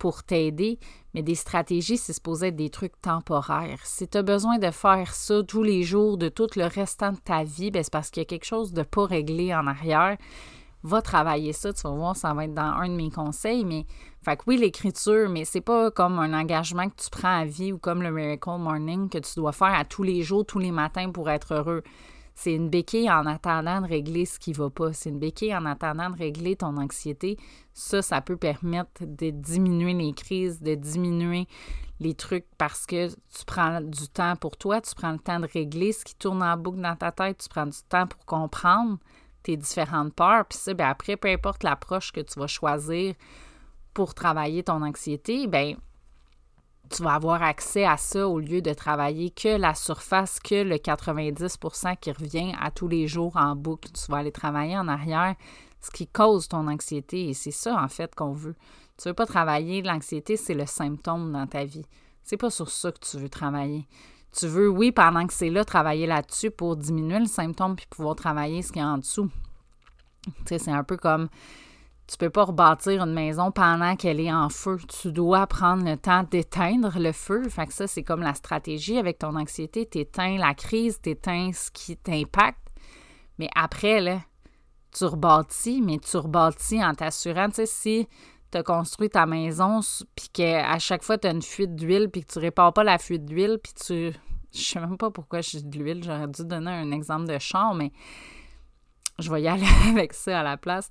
pour 0.00 0.24
t'aider, 0.24 0.80
mais 1.14 1.22
des 1.22 1.36
stratégies, 1.36 1.98
c'est 1.98 2.14
supposé 2.14 2.48
être 2.48 2.56
des 2.56 2.70
trucs 2.70 3.00
temporaires. 3.02 3.78
Si 3.84 4.08
tu 4.08 4.18
as 4.18 4.22
besoin 4.22 4.58
de 4.58 4.70
faire 4.70 5.14
ça 5.14 5.42
tous 5.46 5.62
les 5.62 5.82
jours 5.82 6.16
de 6.16 6.28
tout 6.28 6.48
le 6.56 6.64
restant 6.64 7.12
de 7.12 7.18
ta 7.18 7.44
vie, 7.44 7.70
ben 7.70 7.84
c'est 7.84 7.92
parce 7.92 8.10
qu'il 8.10 8.22
y 8.22 8.26
a 8.26 8.26
quelque 8.26 8.46
chose 8.46 8.72
de 8.72 8.82
pas 8.82 9.04
réglé 9.04 9.54
en 9.54 9.66
arrière. 9.66 10.16
Va 10.82 11.02
travailler 11.02 11.52
ça, 11.52 11.74
tu 11.74 11.82
vas 11.82 11.90
voir, 11.90 12.16
ça 12.16 12.32
va 12.32 12.46
être 12.46 12.54
dans 12.54 12.62
un 12.62 12.88
de 12.88 12.94
mes 12.94 13.10
conseils, 13.10 13.66
mais 13.66 13.84
fait 14.24 14.36
que 14.38 14.44
oui, 14.46 14.56
l'écriture, 14.56 15.28
mais 15.28 15.44
c'est 15.44 15.60
pas 15.60 15.90
comme 15.90 16.18
un 16.18 16.32
engagement 16.32 16.88
que 16.88 16.96
tu 16.96 17.10
prends 17.10 17.40
à 17.40 17.44
vie 17.44 17.70
ou 17.70 17.78
comme 17.78 18.02
le 18.02 18.10
Miracle 18.10 18.58
Morning 18.58 19.10
que 19.10 19.18
tu 19.18 19.34
dois 19.36 19.52
faire 19.52 19.74
à 19.74 19.84
tous 19.84 20.02
les 20.02 20.22
jours, 20.22 20.46
tous 20.46 20.58
les 20.58 20.72
matins 20.72 21.10
pour 21.10 21.28
être 21.28 21.52
heureux. 21.52 21.82
C'est 22.34 22.54
une 22.54 22.70
béquille 22.70 23.10
en 23.10 23.26
attendant 23.26 23.80
de 23.80 23.86
régler 23.86 24.24
ce 24.24 24.38
qui 24.38 24.52
va 24.52 24.70
pas. 24.70 24.92
C'est 24.92 25.10
une 25.10 25.18
béquille 25.18 25.54
en 25.54 25.66
attendant 25.66 26.10
de 26.10 26.16
régler 26.16 26.56
ton 26.56 26.76
anxiété. 26.76 27.36
Ça, 27.74 28.02
ça 28.02 28.20
peut 28.20 28.36
permettre 28.36 29.04
de 29.04 29.30
diminuer 29.30 29.94
les 29.94 30.12
crises, 30.12 30.60
de 30.60 30.74
diminuer 30.74 31.46
les 32.00 32.14
trucs 32.14 32.46
parce 32.56 32.86
que 32.86 33.08
tu 33.08 33.44
prends 33.46 33.80
du 33.80 34.08
temps 34.08 34.34
pour 34.36 34.56
toi, 34.56 34.80
tu 34.80 34.94
prends 34.94 35.12
le 35.12 35.18
temps 35.18 35.38
de 35.38 35.46
régler 35.46 35.92
ce 35.92 36.04
qui 36.04 36.14
tourne 36.14 36.42
en 36.42 36.56
boucle 36.56 36.80
dans 36.80 36.96
ta 36.96 37.12
tête, 37.12 37.38
tu 37.38 37.48
prends 37.48 37.66
du 37.66 37.78
temps 37.88 38.06
pour 38.06 38.24
comprendre 38.24 38.98
tes 39.42 39.56
différentes 39.56 40.14
peurs. 40.14 40.46
Puis 40.46 40.58
ça, 40.58 40.72
bien 40.72 40.88
après, 40.88 41.16
peu 41.16 41.28
importe 41.28 41.62
l'approche 41.62 42.10
que 42.12 42.20
tu 42.20 42.38
vas 42.38 42.46
choisir 42.46 43.14
pour 43.92 44.14
travailler 44.14 44.62
ton 44.62 44.82
anxiété, 44.82 45.46
ben 45.46 45.76
tu 46.90 47.02
vas 47.04 47.14
avoir 47.14 47.42
accès 47.42 47.84
à 47.84 47.96
ça 47.96 48.28
au 48.28 48.40
lieu 48.40 48.60
de 48.60 48.74
travailler 48.74 49.30
que 49.30 49.56
la 49.56 49.74
surface, 49.74 50.40
que 50.40 50.62
le 50.62 50.76
90% 50.76 51.96
qui 51.98 52.10
revient 52.10 52.52
à 52.60 52.70
tous 52.70 52.88
les 52.88 53.06
jours 53.06 53.36
en 53.36 53.54
boucle. 53.54 53.90
Tu 53.92 54.10
vas 54.10 54.18
aller 54.18 54.32
travailler 54.32 54.76
en 54.76 54.88
arrière 54.88 55.36
ce 55.80 55.90
qui 55.90 56.06
cause 56.06 56.48
ton 56.48 56.66
anxiété 56.68 57.28
et 57.28 57.34
c'est 57.34 57.52
ça 57.52 57.80
en 57.80 57.88
fait 57.88 58.14
qu'on 58.14 58.32
veut. 58.32 58.56
Tu 58.98 59.08
veux 59.08 59.14
pas 59.14 59.26
travailler 59.26 59.82
l'anxiété, 59.82 60.36
c'est 60.36 60.54
le 60.54 60.66
symptôme 60.66 61.32
dans 61.32 61.46
ta 61.46 61.64
vie. 61.64 61.86
C'est 62.22 62.36
pas 62.36 62.50
sur 62.50 62.68
ça 62.68 62.92
que 62.92 62.98
tu 62.98 63.16
veux 63.18 63.30
travailler. 63.30 63.86
Tu 64.36 64.46
veux, 64.46 64.68
oui, 64.68 64.92
pendant 64.92 65.26
que 65.26 65.32
c'est 65.32 65.48
là, 65.48 65.64
travailler 65.64 66.06
là-dessus 66.06 66.50
pour 66.50 66.76
diminuer 66.76 67.18
le 67.18 67.26
symptôme 67.26 67.76
puis 67.76 67.86
pouvoir 67.88 68.14
travailler 68.14 68.62
ce 68.62 68.72
qui 68.72 68.78
est 68.78 68.84
en 68.84 68.98
dessous. 68.98 69.30
Tu 70.24 70.32
sais, 70.46 70.58
c'est 70.58 70.70
un 70.70 70.84
peu 70.84 70.96
comme 70.96 71.28
tu 72.10 72.16
peux 72.16 72.30
pas 72.30 72.42
rebâtir 72.42 73.04
une 73.04 73.12
maison 73.12 73.52
pendant 73.52 73.94
qu'elle 73.94 74.18
est 74.18 74.32
en 74.32 74.48
feu. 74.48 74.78
Tu 75.00 75.12
dois 75.12 75.46
prendre 75.46 75.84
le 75.84 75.96
temps 75.96 76.24
d'éteindre 76.24 76.98
le 76.98 77.12
feu. 77.12 77.48
Fait 77.48 77.66
que 77.66 77.72
ça, 77.72 77.86
c'est 77.86 78.02
comme 78.02 78.22
la 78.22 78.34
stratégie 78.34 78.98
avec 78.98 79.18
ton 79.18 79.36
anxiété. 79.36 79.88
Tu 79.88 79.98
éteins 80.00 80.36
la 80.36 80.54
crise, 80.54 80.98
tu 81.00 81.10
éteins 81.10 81.52
ce 81.52 81.70
qui 81.70 81.96
t'impacte. 81.96 82.66
Mais 83.38 83.48
après, 83.54 84.00
là, 84.00 84.18
tu 84.90 85.04
rebâtis, 85.04 85.80
mais 85.82 85.98
tu 85.98 86.16
rebâtis 86.16 86.84
en 86.84 86.94
t'assurant, 86.94 87.48
tu 87.48 87.54
sais, 87.54 87.66
si 87.66 88.08
tu 88.50 88.58
as 88.58 88.64
construit 88.64 89.08
ta 89.08 89.24
maison, 89.24 89.78
puis 90.16 90.30
qu'à 90.32 90.80
chaque 90.80 91.04
fois, 91.04 91.16
tu 91.16 91.28
as 91.28 91.30
une 91.30 91.42
fuite 91.42 91.76
d'huile, 91.76 92.10
puis 92.10 92.24
que 92.24 92.32
tu 92.32 92.40
répares 92.40 92.72
pas 92.72 92.82
la 92.82 92.98
fuite 92.98 93.24
d'huile, 93.24 93.60
puis 93.62 93.72
tu... 93.74 94.12
Je 94.52 94.60
sais 94.60 94.80
même 94.80 94.98
pas 94.98 95.12
pourquoi 95.12 95.42
je 95.42 95.58
dis 95.58 95.64
de 95.64 95.78
l'huile. 95.78 96.02
J'aurais 96.02 96.26
dû 96.26 96.44
donner 96.44 96.72
un 96.72 96.90
exemple 96.90 97.26
de 97.26 97.38
char, 97.38 97.72
mais 97.72 97.92
je 99.20 99.30
vais 99.30 99.42
y 99.42 99.46
aller 99.48 99.64
avec 99.90 100.12
ça 100.12 100.40
à 100.40 100.42
la 100.42 100.56
place 100.56 100.90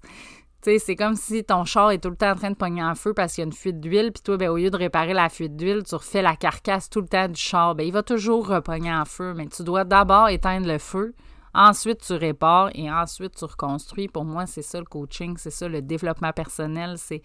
c'est 0.62 0.96
comme 0.96 1.16
si 1.16 1.44
ton 1.44 1.64
char 1.64 1.92
est 1.92 2.00
tout 2.00 2.10
le 2.10 2.18
temps 2.18 2.32
en 2.32 2.36
train 2.36 2.52
de 2.52 2.56
pogner 2.56 2.84
en 2.84 2.96
feu 2.96 3.14
parce 3.14 3.34
qu'il 3.34 3.44
y 3.44 3.46
a 3.46 3.48
une 3.48 3.54
fuite 3.54 3.80
d'huile, 3.80 4.12
puis 4.12 4.22
toi, 4.22 4.38
ben, 4.38 4.50
au 4.50 4.58
lieu 4.58 4.70
de 4.70 4.76
réparer 4.76 5.14
la 5.14 5.30
fuite 5.30 5.56
d'huile, 5.56 5.84
tu 5.84 5.96
refais 5.96 6.22
la 6.22 6.36
carcasse 6.36 6.90
tout 6.90 7.00
le 7.00 7.08
temps 7.08 7.30
du 7.30 7.40
char. 7.40 7.76
Ben, 7.76 7.88
il 7.88 7.94
va 7.94 8.04
toujours 8.04 8.48
repogner 8.48 8.94
en 8.94 9.06
feu, 9.06 9.34
mais 9.34 9.48
tu 9.48 9.64
dois 9.64 9.86
d'abord 9.86 10.28
éteindre 10.28 10.68
le 10.68 10.78
feu, 10.78 11.14
ensuite 11.54 12.02
tu 12.06 12.14
répares 12.14 12.72
et 12.76 12.92
ensuite 12.92 13.36
tu 13.36 13.46
reconstruis. 13.46 14.10
Pour 14.10 14.26
moi, 14.26 14.46
c'est 14.46 14.62
ça 14.62 14.80
le 14.80 14.86
coaching, 14.86 15.38
c'est 15.38 15.50
ça 15.50 15.70
le 15.70 15.82
développement 15.82 16.34
personnel. 16.34 16.98
C'est 16.98 17.22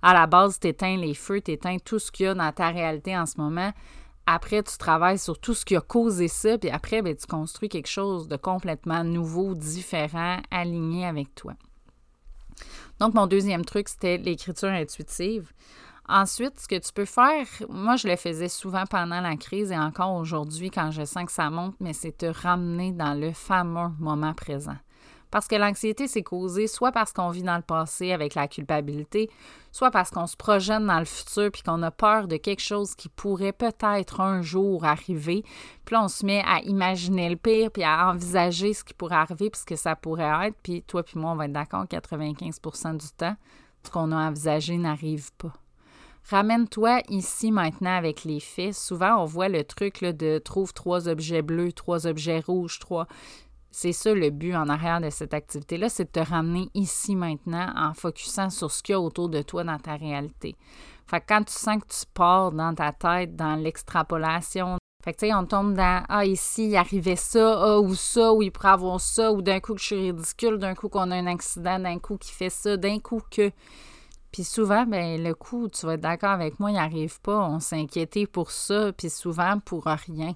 à 0.00 0.14
la 0.14 0.26
base, 0.26 0.58
tu 0.58 0.68
éteins 0.68 0.96
les 0.96 1.14
feux, 1.14 1.42
tu 1.42 1.52
éteins 1.52 1.76
tout 1.84 1.98
ce 1.98 2.10
qu'il 2.10 2.26
y 2.26 2.28
a 2.30 2.34
dans 2.34 2.52
ta 2.52 2.70
réalité 2.70 3.16
en 3.16 3.26
ce 3.26 3.38
moment. 3.38 3.72
Après, 4.26 4.62
tu 4.62 4.78
travailles 4.78 5.18
sur 5.18 5.38
tout 5.38 5.54
ce 5.54 5.64
qui 5.64 5.76
a 5.76 5.80
causé 5.80 6.28
ça, 6.28 6.56
puis 6.56 6.70
après, 6.70 7.02
ben, 7.02 7.14
tu 7.14 7.26
construis 7.26 7.68
quelque 7.68 7.88
chose 7.88 8.26
de 8.28 8.36
complètement 8.36 9.04
nouveau, 9.04 9.54
différent, 9.54 10.38
aligné 10.50 11.04
avec 11.04 11.34
toi. 11.34 11.54
Donc, 12.98 13.14
mon 13.14 13.26
deuxième 13.26 13.64
truc, 13.64 13.88
c'était 13.88 14.18
l'écriture 14.18 14.68
intuitive. 14.68 15.52
Ensuite, 16.08 16.58
ce 16.58 16.66
que 16.66 16.76
tu 16.76 16.92
peux 16.92 17.04
faire, 17.04 17.46
moi 17.68 17.94
je 17.94 18.08
le 18.08 18.16
faisais 18.16 18.48
souvent 18.48 18.84
pendant 18.84 19.20
la 19.20 19.36
crise 19.36 19.70
et 19.70 19.78
encore 19.78 20.14
aujourd'hui 20.16 20.68
quand 20.68 20.90
je 20.90 21.04
sens 21.04 21.24
que 21.24 21.30
ça 21.30 21.50
monte, 21.50 21.76
mais 21.78 21.92
c'est 21.92 22.18
te 22.18 22.26
ramener 22.26 22.90
dans 22.90 23.14
le 23.14 23.30
fameux 23.30 23.90
moment 24.00 24.34
présent. 24.34 24.76
Parce 25.30 25.46
que 25.46 25.54
l'anxiété, 25.54 26.08
c'est 26.08 26.22
causé 26.22 26.66
soit 26.66 26.92
parce 26.92 27.12
qu'on 27.12 27.30
vit 27.30 27.42
dans 27.42 27.56
le 27.56 27.62
passé 27.62 28.12
avec 28.12 28.34
la 28.34 28.48
culpabilité, 28.48 29.30
soit 29.72 29.90
parce 29.90 30.10
qu'on 30.10 30.26
se 30.26 30.36
projette 30.36 30.84
dans 30.84 30.98
le 30.98 31.04
futur 31.04 31.50
puis 31.52 31.62
qu'on 31.62 31.82
a 31.82 31.90
peur 31.90 32.26
de 32.26 32.36
quelque 32.36 32.62
chose 32.62 32.94
qui 32.94 33.08
pourrait 33.08 33.52
peut-être 33.52 34.20
un 34.20 34.42
jour 34.42 34.84
arriver. 34.84 35.44
Puis 35.84 35.96
on 35.96 36.08
se 36.08 36.26
met 36.26 36.42
à 36.46 36.60
imaginer 36.62 37.28
le 37.28 37.36
pire 37.36 37.70
puis 37.70 37.84
à 37.84 38.08
envisager 38.08 38.74
ce 38.74 38.84
qui 38.84 38.94
pourrait 38.94 39.16
arriver 39.16 39.50
puis 39.50 39.60
ce 39.60 39.66
que 39.66 39.76
ça 39.76 39.94
pourrait 39.96 40.48
être. 40.48 40.56
Puis 40.62 40.82
toi 40.82 41.02
puis 41.02 41.18
moi, 41.18 41.32
on 41.32 41.36
va 41.36 41.46
être 41.46 41.52
d'accord, 41.52 41.84
95% 41.84 42.96
du 42.96 43.08
temps, 43.16 43.36
ce 43.84 43.90
qu'on 43.90 44.12
a 44.12 44.28
envisagé 44.28 44.76
n'arrive 44.76 45.32
pas. 45.34 45.52
Ramène-toi 46.28 47.00
ici 47.08 47.50
maintenant 47.50 47.96
avec 47.96 48.24
les 48.24 48.40
faits. 48.40 48.74
Souvent, 48.74 49.22
on 49.22 49.24
voit 49.24 49.48
le 49.48 49.64
truc 49.64 50.04
de 50.04 50.38
trouve 50.38 50.72
trois 50.72 51.08
objets 51.08 51.42
bleus, 51.42 51.72
trois 51.72 52.06
objets 52.06 52.40
rouges, 52.40 52.78
trois. 52.78 53.06
C'est 53.70 53.92
ça 53.92 54.12
le 54.12 54.30
but 54.30 54.54
en 54.54 54.68
arrière 54.68 55.00
de 55.00 55.10
cette 55.10 55.32
activité-là, 55.32 55.88
c'est 55.88 56.04
de 56.04 56.22
te 56.22 56.28
ramener 56.28 56.68
ici 56.74 57.14
maintenant 57.14 57.72
en 57.76 57.94
focusant 57.94 58.50
sur 58.50 58.70
ce 58.70 58.82
qu'il 58.82 58.94
y 58.94 58.96
a 58.96 59.00
autour 59.00 59.28
de 59.28 59.42
toi 59.42 59.62
dans 59.62 59.78
ta 59.78 59.96
réalité. 59.96 60.56
Fait 61.06 61.20
que 61.20 61.26
quand 61.28 61.44
tu 61.44 61.52
sens 61.52 61.78
que 61.82 61.86
tu 61.88 62.06
pars 62.12 62.52
dans 62.52 62.74
ta 62.74 62.92
tête, 62.92 63.36
dans 63.36 63.54
l'extrapolation, 63.54 64.78
fait 65.02 65.14
que 65.14 65.20
tu 65.20 65.26
sais, 65.26 65.34
on 65.34 65.46
tombe 65.46 65.74
dans 65.74 66.04
Ah, 66.08 66.26
ici, 66.26 66.68
il 66.68 66.76
arrivait 66.76 67.16
ça, 67.16 67.58
ah, 67.58 67.80
ou 67.80 67.94
ça, 67.94 68.34
ou 68.34 68.42
il 68.42 68.50
pourrait 68.52 68.68
avoir 68.68 69.00
ça, 69.00 69.32
ou 69.32 69.40
d'un 69.40 69.58
coup 69.60 69.74
que 69.74 69.80
je 69.80 69.86
suis 69.86 70.10
ridicule, 70.10 70.58
d'un 70.58 70.74
coup 70.74 70.88
qu'on 70.88 71.10
a 71.10 71.16
un 71.16 71.26
accident, 71.26 71.78
d'un 71.78 71.98
coup 71.98 72.18
qui 72.18 72.32
fait 72.32 72.50
ça, 72.50 72.76
d'un 72.76 72.98
coup 72.98 73.22
que. 73.30 73.50
Puis 74.30 74.44
souvent, 74.44 74.84
ben 74.86 75.22
le 75.22 75.34
coup, 75.34 75.68
tu 75.68 75.86
vas 75.86 75.94
être 75.94 76.02
d'accord 76.02 76.30
avec 76.30 76.60
moi, 76.60 76.70
il 76.70 76.74
n'arrive 76.74 77.20
pas. 77.20 77.48
On 77.48 77.60
s'inquiétait 77.60 78.26
pour 78.26 78.50
ça, 78.50 78.92
puis 78.92 79.10
souvent 79.10 79.58
pour 79.58 79.84
rien. 79.84 80.34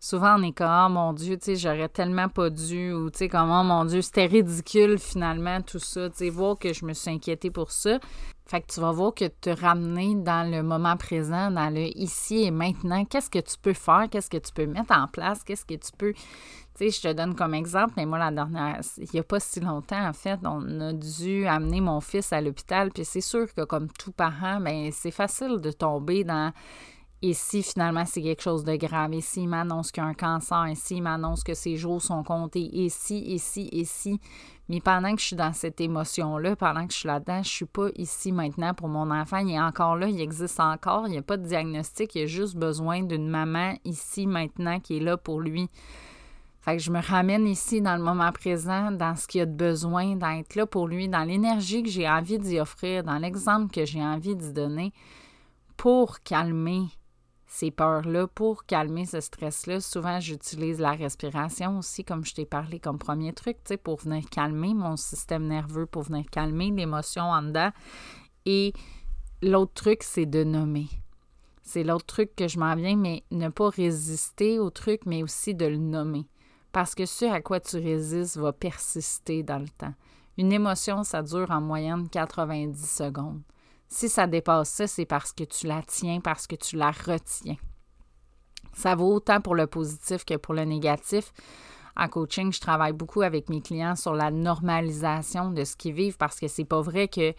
Souvent, 0.00 0.38
on 0.38 0.42
est 0.44 0.52
comme, 0.52 0.68
oh 0.70 0.88
mon 0.88 1.12
Dieu, 1.12 1.36
tu 1.36 1.44
sais, 1.44 1.56
j'aurais 1.56 1.88
tellement 1.88 2.28
pas 2.28 2.50
dû, 2.50 2.92
ou 2.92 3.10
tu 3.10 3.18
sais, 3.18 3.28
comment, 3.28 3.62
oh 3.62 3.64
mon 3.64 3.84
Dieu, 3.84 4.00
c'était 4.00 4.26
ridicule 4.26 4.98
finalement, 4.98 5.60
tout 5.60 5.80
ça. 5.80 6.08
Tu 6.10 6.16
sais, 6.18 6.30
voir 6.30 6.56
que 6.56 6.72
je 6.72 6.84
me 6.84 6.92
suis 6.92 7.10
inquiétée 7.10 7.50
pour 7.50 7.72
ça. 7.72 7.98
Fait 8.46 8.62
que 8.62 8.72
tu 8.72 8.80
vas 8.80 8.92
voir 8.92 9.12
que 9.12 9.26
te 9.26 9.50
ramener 9.50 10.14
dans 10.14 10.50
le 10.50 10.62
moment 10.62 10.96
présent, 10.96 11.50
dans 11.50 11.68
le 11.68 11.86
ici 11.98 12.44
et 12.44 12.50
maintenant, 12.50 13.04
qu'est-ce 13.04 13.28
que 13.28 13.40
tu 13.40 13.58
peux 13.60 13.74
faire, 13.74 14.06
qu'est-ce 14.10 14.30
que 14.30 14.38
tu 14.38 14.52
peux 14.52 14.66
mettre 14.66 14.96
en 14.96 15.06
place, 15.06 15.44
qu'est-ce 15.44 15.66
que 15.66 15.74
tu 15.74 15.90
peux. 15.98 16.14
Tu 16.14 16.22
sais, 16.76 16.90
je 16.90 17.08
te 17.08 17.12
donne 17.12 17.34
comme 17.34 17.52
exemple, 17.52 17.94
mais 17.96 18.06
moi, 18.06 18.18
la 18.18 18.30
dernière, 18.30 18.80
il 18.96 19.08
n'y 19.12 19.20
a 19.20 19.24
pas 19.24 19.40
si 19.40 19.60
longtemps, 19.60 20.08
en 20.08 20.14
fait, 20.14 20.38
on 20.44 20.80
a 20.80 20.92
dû 20.94 21.46
amener 21.46 21.82
mon 21.82 22.00
fils 22.00 22.32
à 22.32 22.40
l'hôpital, 22.40 22.90
puis 22.90 23.04
c'est 23.04 23.20
sûr 23.20 23.52
que 23.52 23.64
comme 23.64 23.88
tout 23.98 24.12
parent, 24.12 24.60
ben 24.60 24.90
c'est 24.92 25.10
facile 25.10 25.60
de 25.60 25.70
tomber 25.72 26.24
dans 26.24 26.52
et 27.20 27.34
si 27.34 27.62
finalement 27.62 28.04
c'est 28.04 28.22
quelque 28.22 28.42
chose 28.42 28.64
de 28.64 28.76
grave, 28.76 29.12
et 29.12 29.20
s'il 29.20 29.48
m'annonce 29.48 29.90
qu'il 29.90 30.02
y 30.02 30.06
a 30.06 30.08
un 30.08 30.14
cancer, 30.14 30.66
et 30.66 30.74
s'il 30.74 31.02
m'annonce 31.02 31.42
que 31.42 31.54
ses 31.54 31.76
jours 31.76 32.00
sont 32.00 32.22
comptés, 32.22 32.70
et 32.84 32.88
si, 32.88 33.24
et 33.26 33.38
si, 33.38 33.68
et 33.72 33.84
si? 33.84 34.20
Mais 34.68 34.80
pendant 34.80 35.14
que 35.14 35.20
je 35.20 35.26
suis 35.28 35.36
dans 35.36 35.52
cette 35.52 35.80
émotion-là, 35.80 36.54
pendant 36.54 36.86
que 36.86 36.92
je 36.92 36.98
suis 36.98 37.06
là-dedans, 37.06 37.42
je 37.42 37.48
suis 37.48 37.64
pas 37.64 37.88
ici 37.96 38.32
maintenant 38.32 38.74
pour 38.74 38.88
mon 38.88 39.10
enfant. 39.10 39.38
Il 39.38 39.50
est 39.50 39.60
encore 39.60 39.96
là, 39.96 40.08
il 40.08 40.20
existe 40.20 40.60
encore, 40.60 41.06
il 41.06 41.12
n'y 41.12 41.18
a 41.18 41.22
pas 41.22 41.38
de 41.38 41.46
diagnostic, 41.46 42.14
il 42.14 42.22
a 42.22 42.26
juste 42.26 42.56
besoin 42.56 43.02
d'une 43.02 43.28
maman 43.28 43.74
ici 43.84 44.26
maintenant 44.26 44.78
qui 44.78 44.98
est 44.98 45.00
là 45.00 45.16
pour 45.16 45.40
lui. 45.40 45.70
Fait 46.60 46.76
que 46.76 46.82
je 46.82 46.90
me 46.90 47.00
ramène 47.00 47.46
ici 47.46 47.80
dans 47.80 47.96
le 47.96 48.02
moment 48.02 48.30
présent, 48.30 48.90
dans 48.90 49.16
ce 49.16 49.26
qu'il 49.26 49.40
a 49.40 49.46
de 49.46 49.52
besoin 49.52 50.16
d'être 50.16 50.54
là 50.54 50.66
pour 50.66 50.86
lui, 50.86 51.08
dans 51.08 51.24
l'énergie 51.24 51.82
que 51.82 51.88
j'ai 51.88 52.08
envie 52.08 52.38
d'y 52.38 52.60
offrir, 52.60 53.04
dans 53.04 53.18
l'exemple 53.18 53.72
que 53.72 53.86
j'ai 53.86 54.02
envie 54.02 54.36
d'y 54.36 54.52
donner 54.52 54.92
pour 55.78 56.20
calmer 56.20 56.88
ces 57.50 57.70
peurs-là, 57.70 58.26
pour 58.26 58.66
calmer 58.66 59.06
ce 59.06 59.20
stress-là, 59.20 59.80
souvent 59.80 60.20
j'utilise 60.20 60.78
la 60.78 60.92
respiration 60.92 61.78
aussi, 61.78 62.04
comme 62.04 62.24
je 62.24 62.34
t'ai 62.34 62.44
parlé 62.44 62.78
comme 62.78 62.98
premier 62.98 63.32
truc, 63.32 63.56
pour 63.82 64.00
venir 64.00 64.28
calmer 64.28 64.74
mon 64.74 64.96
système 64.96 65.46
nerveux, 65.46 65.86
pour 65.86 66.02
venir 66.02 66.26
calmer 66.30 66.70
l'émotion 66.70 67.22
en 67.22 67.40
dedans. 67.40 67.70
Et 68.44 68.74
l'autre 69.42 69.72
truc, 69.72 70.02
c'est 70.02 70.26
de 70.26 70.44
nommer. 70.44 70.88
C'est 71.62 71.84
l'autre 71.84 72.04
truc 72.04 72.36
que 72.36 72.48
je 72.48 72.58
m'en 72.58 72.76
viens, 72.76 72.96
mais 72.96 73.24
ne 73.30 73.48
pas 73.48 73.70
résister 73.70 74.58
au 74.58 74.68
truc, 74.68 75.00
mais 75.06 75.22
aussi 75.22 75.54
de 75.54 75.66
le 75.66 75.78
nommer. 75.78 76.26
Parce 76.70 76.94
que 76.94 77.06
ce 77.06 77.24
à 77.24 77.40
quoi 77.40 77.60
tu 77.60 77.76
résistes 77.76 78.36
va 78.36 78.52
persister 78.52 79.42
dans 79.42 79.58
le 79.58 79.68
temps. 79.68 79.94
Une 80.36 80.52
émotion, 80.52 81.02
ça 81.02 81.22
dure 81.22 81.50
en 81.50 81.62
moyenne 81.62 82.10
90 82.10 82.78
secondes. 82.78 83.40
Si 83.88 84.08
ça 84.08 84.26
dépasse 84.26 84.70
ça, 84.70 84.86
c'est 84.86 85.06
parce 85.06 85.32
que 85.32 85.44
tu 85.44 85.66
la 85.66 85.82
tiens, 85.82 86.20
parce 86.20 86.46
que 86.46 86.56
tu 86.56 86.76
la 86.76 86.90
retiens. 86.90 87.56
Ça 88.74 88.94
vaut 88.94 89.12
autant 89.12 89.40
pour 89.40 89.54
le 89.54 89.66
positif 89.66 90.24
que 90.24 90.36
pour 90.36 90.54
le 90.54 90.64
négatif. 90.64 91.32
En 91.96 92.08
coaching, 92.08 92.52
je 92.52 92.60
travaille 92.60 92.92
beaucoup 92.92 93.22
avec 93.22 93.48
mes 93.48 93.60
clients 93.60 93.96
sur 93.96 94.14
la 94.14 94.30
normalisation 94.30 95.50
de 95.50 95.64
ce 95.64 95.74
qu'ils 95.74 95.94
vivent 95.94 96.16
parce 96.16 96.38
que 96.38 96.46
c'est 96.46 96.64
pas 96.64 96.80
vrai 96.80 97.08
que 97.08 97.34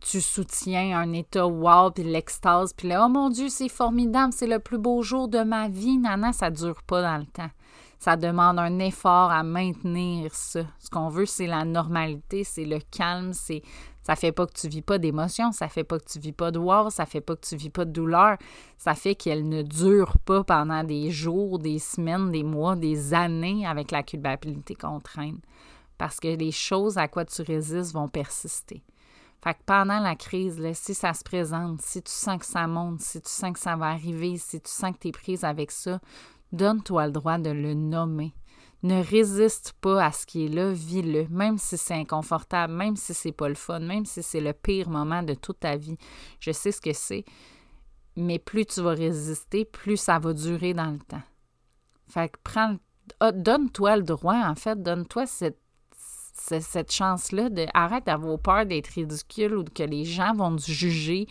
tu 0.00 0.20
soutiens 0.20 0.98
un 0.98 1.12
état 1.12 1.46
wow 1.46 1.90
puis 1.90 2.04
l'extase 2.04 2.72
puis 2.72 2.88
là 2.88 3.04
oh 3.04 3.08
mon 3.08 3.30
dieu 3.30 3.48
c'est 3.48 3.68
formidable 3.68 4.32
c'est 4.32 4.46
le 4.46 4.60
plus 4.60 4.78
beau 4.78 5.02
jour 5.02 5.28
de 5.28 5.42
ma 5.42 5.68
vie 5.68 5.98
nana 5.98 6.32
ça 6.32 6.50
dure 6.50 6.82
pas 6.84 7.02
dans 7.02 7.18
le 7.18 7.26
temps 7.26 7.50
ça 7.98 8.16
demande 8.16 8.60
un 8.60 8.78
effort 8.78 9.32
à 9.32 9.42
maintenir 9.42 10.32
ça 10.34 10.60
ce 10.78 10.88
qu'on 10.88 11.08
veut 11.08 11.26
c'est 11.26 11.48
la 11.48 11.64
normalité 11.64 12.44
c'est 12.44 12.64
le 12.64 12.78
calme 12.92 13.32
c'est 13.32 13.62
ça 14.08 14.16
fait 14.16 14.32
pas 14.32 14.46
que 14.46 14.58
tu 14.58 14.68
vis 14.68 14.80
pas 14.80 14.96
d'émotion, 14.96 15.52
ça 15.52 15.68
fait 15.68 15.84
pas 15.84 15.98
que 15.98 16.10
tu 16.10 16.18
vis 16.18 16.32
pas 16.32 16.50
de 16.50 16.58
wow, 16.58 16.88
ça 16.88 17.04
fait 17.04 17.20
pas 17.20 17.36
que 17.36 17.46
tu 17.46 17.56
vis 17.56 17.68
pas 17.68 17.84
de 17.84 17.90
douleur, 17.90 18.38
ça 18.78 18.94
fait 18.94 19.14
qu'elle 19.14 19.46
ne 19.46 19.60
dure 19.60 20.16
pas 20.24 20.42
pendant 20.44 20.82
des 20.82 21.10
jours, 21.10 21.58
des 21.58 21.78
semaines, 21.78 22.32
des 22.32 22.42
mois, 22.42 22.74
des 22.74 23.12
années 23.12 23.66
avec 23.66 23.90
la 23.90 24.02
culpabilité 24.02 24.74
qu'on 24.74 24.98
traîne. 24.98 25.40
Parce 25.98 26.20
que 26.20 26.28
les 26.28 26.52
choses 26.52 26.96
à 26.96 27.06
quoi 27.06 27.26
tu 27.26 27.42
résistes 27.42 27.92
vont 27.92 28.08
persister. 28.08 28.82
Fait 29.44 29.52
que 29.52 29.60
pendant 29.66 30.00
la 30.00 30.16
crise, 30.16 30.58
si 30.72 30.94
ça 30.94 31.12
se 31.12 31.22
présente, 31.22 31.82
si 31.82 32.00
tu 32.00 32.10
sens 32.10 32.38
que 32.38 32.46
ça 32.46 32.66
monte, 32.66 33.02
si 33.02 33.20
tu 33.20 33.28
sens 33.30 33.52
que 33.52 33.60
ça 33.60 33.76
va 33.76 33.88
arriver, 33.88 34.38
si 34.38 34.58
tu 34.58 34.70
sens 34.70 34.92
que 34.92 35.00
tu 35.00 35.08
es 35.08 35.12
prise 35.12 35.44
avec 35.44 35.70
ça, 35.70 36.00
donne-toi 36.50 37.08
le 37.08 37.12
droit 37.12 37.36
de 37.36 37.50
le 37.50 37.74
nommer. 37.74 38.32
Ne 38.82 39.02
résiste 39.02 39.72
pas 39.80 40.04
à 40.04 40.12
ce 40.12 40.24
qui 40.24 40.46
est 40.46 40.48
là, 40.48 40.70
vis-le, 40.70 41.26
même 41.28 41.58
si 41.58 41.76
c'est 41.76 41.94
inconfortable, 41.94 42.72
même 42.72 42.96
si 42.96 43.12
c'est 43.12 43.32
pas 43.32 43.48
le 43.48 43.56
fun, 43.56 43.80
même 43.80 44.04
si 44.04 44.22
c'est 44.22 44.40
le 44.40 44.52
pire 44.52 44.88
moment 44.88 45.22
de 45.22 45.34
toute 45.34 45.60
ta 45.60 45.76
vie. 45.76 45.96
Je 46.38 46.52
sais 46.52 46.70
ce 46.70 46.80
que 46.80 46.92
c'est, 46.92 47.24
mais 48.16 48.38
plus 48.38 48.66
tu 48.66 48.80
vas 48.80 48.94
résister, 48.94 49.64
plus 49.64 49.96
ça 49.96 50.20
va 50.20 50.32
durer 50.32 50.74
dans 50.74 50.92
le 50.92 50.98
temps. 51.00 51.22
Fait 52.08 52.28
que 52.28 52.38
prends, 52.44 52.76
ah, 53.20 53.32
donne-toi 53.32 53.96
le 53.96 54.02
droit, 54.04 54.46
en 54.46 54.54
fait, 54.54 54.80
donne-toi 54.80 55.26
cette 55.26 55.58
cette 56.38 56.92
chance-là 56.92 57.48
de 57.48 57.66
arrête 57.74 58.06
d'avoir 58.06 58.38
peur 58.38 58.66
d'être 58.66 58.88
ridicule 58.88 59.56
ou 59.56 59.64
que 59.64 59.82
les 59.82 60.04
gens 60.04 60.34
vont 60.34 60.54
te 60.56 60.70
juger 60.70 61.26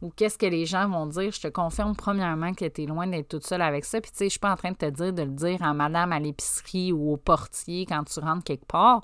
ou 0.00 0.10
qu'est-ce 0.10 0.38
que 0.38 0.46
les 0.46 0.66
gens 0.66 0.88
vont 0.88 1.06
dire. 1.06 1.30
Je 1.32 1.40
te 1.40 1.48
confirme 1.48 1.94
premièrement 1.94 2.52
que 2.54 2.66
tu 2.66 2.82
es 2.82 2.86
loin 2.86 3.06
d'être 3.06 3.28
toute 3.28 3.46
seule 3.46 3.62
avec 3.62 3.84
ça. 3.84 4.00
Puis 4.00 4.10
tu 4.10 4.18
sais, 4.18 4.24
je 4.26 4.30
suis 4.30 4.40
pas 4.40 4.52
en 4.52 4.56
train 4.56 4.72
de 4.72 4.76
te 4.76 4.90
dire 4.90 5.12
de 5.12 5.22
le 5.22 5.30
dire 5.30 5.62
à 5.62 5.72
madame 5.74 6.12
à 6.12 6.18
l'épicerie 6.18 6.92
ou 6.92 7.12
au 7.12 7.16
portier 7.16 7.86
quand 7.86 8.04
tu 8.04 8.20
rentres 8.20 8.44
quelque 8.44 8.66
part. 8.66 9.02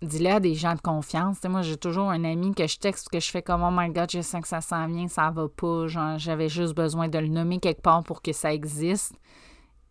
Dis-le 0.00 0.30
à 0.30 0.38
des 0.38 0.54
gens 0.54 0.74
de 0.74 0.80
confiance. 0.80 1.42
moi, 1.44 1.62
j'ai 1.62 1.76
toujours 1.76 2.10
un 2.10 2.22
ami 2.22 2.54
que 2.54 2.68
je 2.68 2.78
texte, 2.78 3.08
que 3.08 3.18
je 3.18 3.30
fais 3.30 3.42
comme 3.42 3.64
Oh 3.64 3.70
my 3.72 3.90
God, 3.90 4.08
je 4.12 4.20
sens 4.20 4.42
que 4.42 4.48
ça 4.48 4.60
s'en 4.60 4.86
vient, 4.86 5.08
ça 5.08 5.30
va 5.30 5.48
pas. 5.48 5.86
J'avais 6.18 6.48
juste 6.48 6.74
besoin 6.74 7.08
de 7.08 7.18
le 7.18 7.26
nommer 7.26 7.58
quelque 7.58 7.82
part 7.82 8.04
pour 8.04 8.22
que 8.22 8.32
ça 8.32 8.52
existe. 8.52 9.14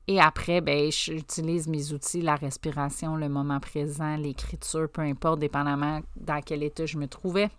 Et 0.10 0.22
après, 0.22 0.62
ben, 0.62 0.90
j'utilise 0.90 1.68
mes 1.68 1.92
outils, 1.92 2.22
la 2.22 2.36
respiration, 2.36 3.18
le 3.18 3.28
moment 3.28 3.60
présent, 3.60 4.16
l'écriture, 4.16 4.90
peu 4.90 5.02
importe, 5.02 5.40
dépendamment 5.40 6.00
dans 6.16 6.42
quel 6.42 6.64
état 6.64 6.86
je 6.86 6.98
me 6.98 7.08
trouvais. 7.08 7.50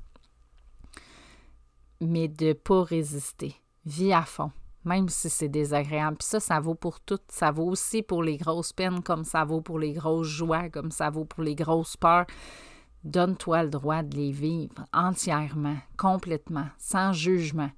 Mais 2.00 2.26
de 2.26 2.46
ne 2.46 2.52
pas 2.54 2.84
résister. 2.84 3.54
Vis 3.84 4.14
à 4.14 4.22
fond, 4.22 4.50
même 4.84 5.10
si 5.10 5.28
c'est 5.28 5.48
désagréable. 5.48 6.16
Puis 6.16 6.28
ça, 6.28 6.40
ça 6.40 6.58
vaut 6.58 6.74
pour 6.74 7.00
tout. 7.00 7.18
Ça 7.28 7.50
vaut 7.50 7.66
aussi 7.66 8.02
pour 8.02 8.22
les 8.22 8.38
grosses 8.38 8.72
peines, 8.72 9.02
comme 9.02 9.24
ça 9.24 9.44
vaut 9.44 9.60
pour 9.60 9.78
les 9.78 9.92
grosses 9.92 10.28
joies, 10.28 10.70
comme 10.70 10.90
ça 10.90 11.10
vaut 11.10 11.26
pour 11.26 11.42
les 11.42 11.54
grosses 11.54 11.98
peurs. 11.98 12.26
Donne-toi 13.04 13.64
le 13.64 13.70
droit 13.70 14.02
de 14.02 14.16
les 14.16 14.32
vivre 14.32 14.86
entièrement, 14.94 15.76
complètement, 15.98 16.66
sans 16.78 17.12
jugement 17.12 17.70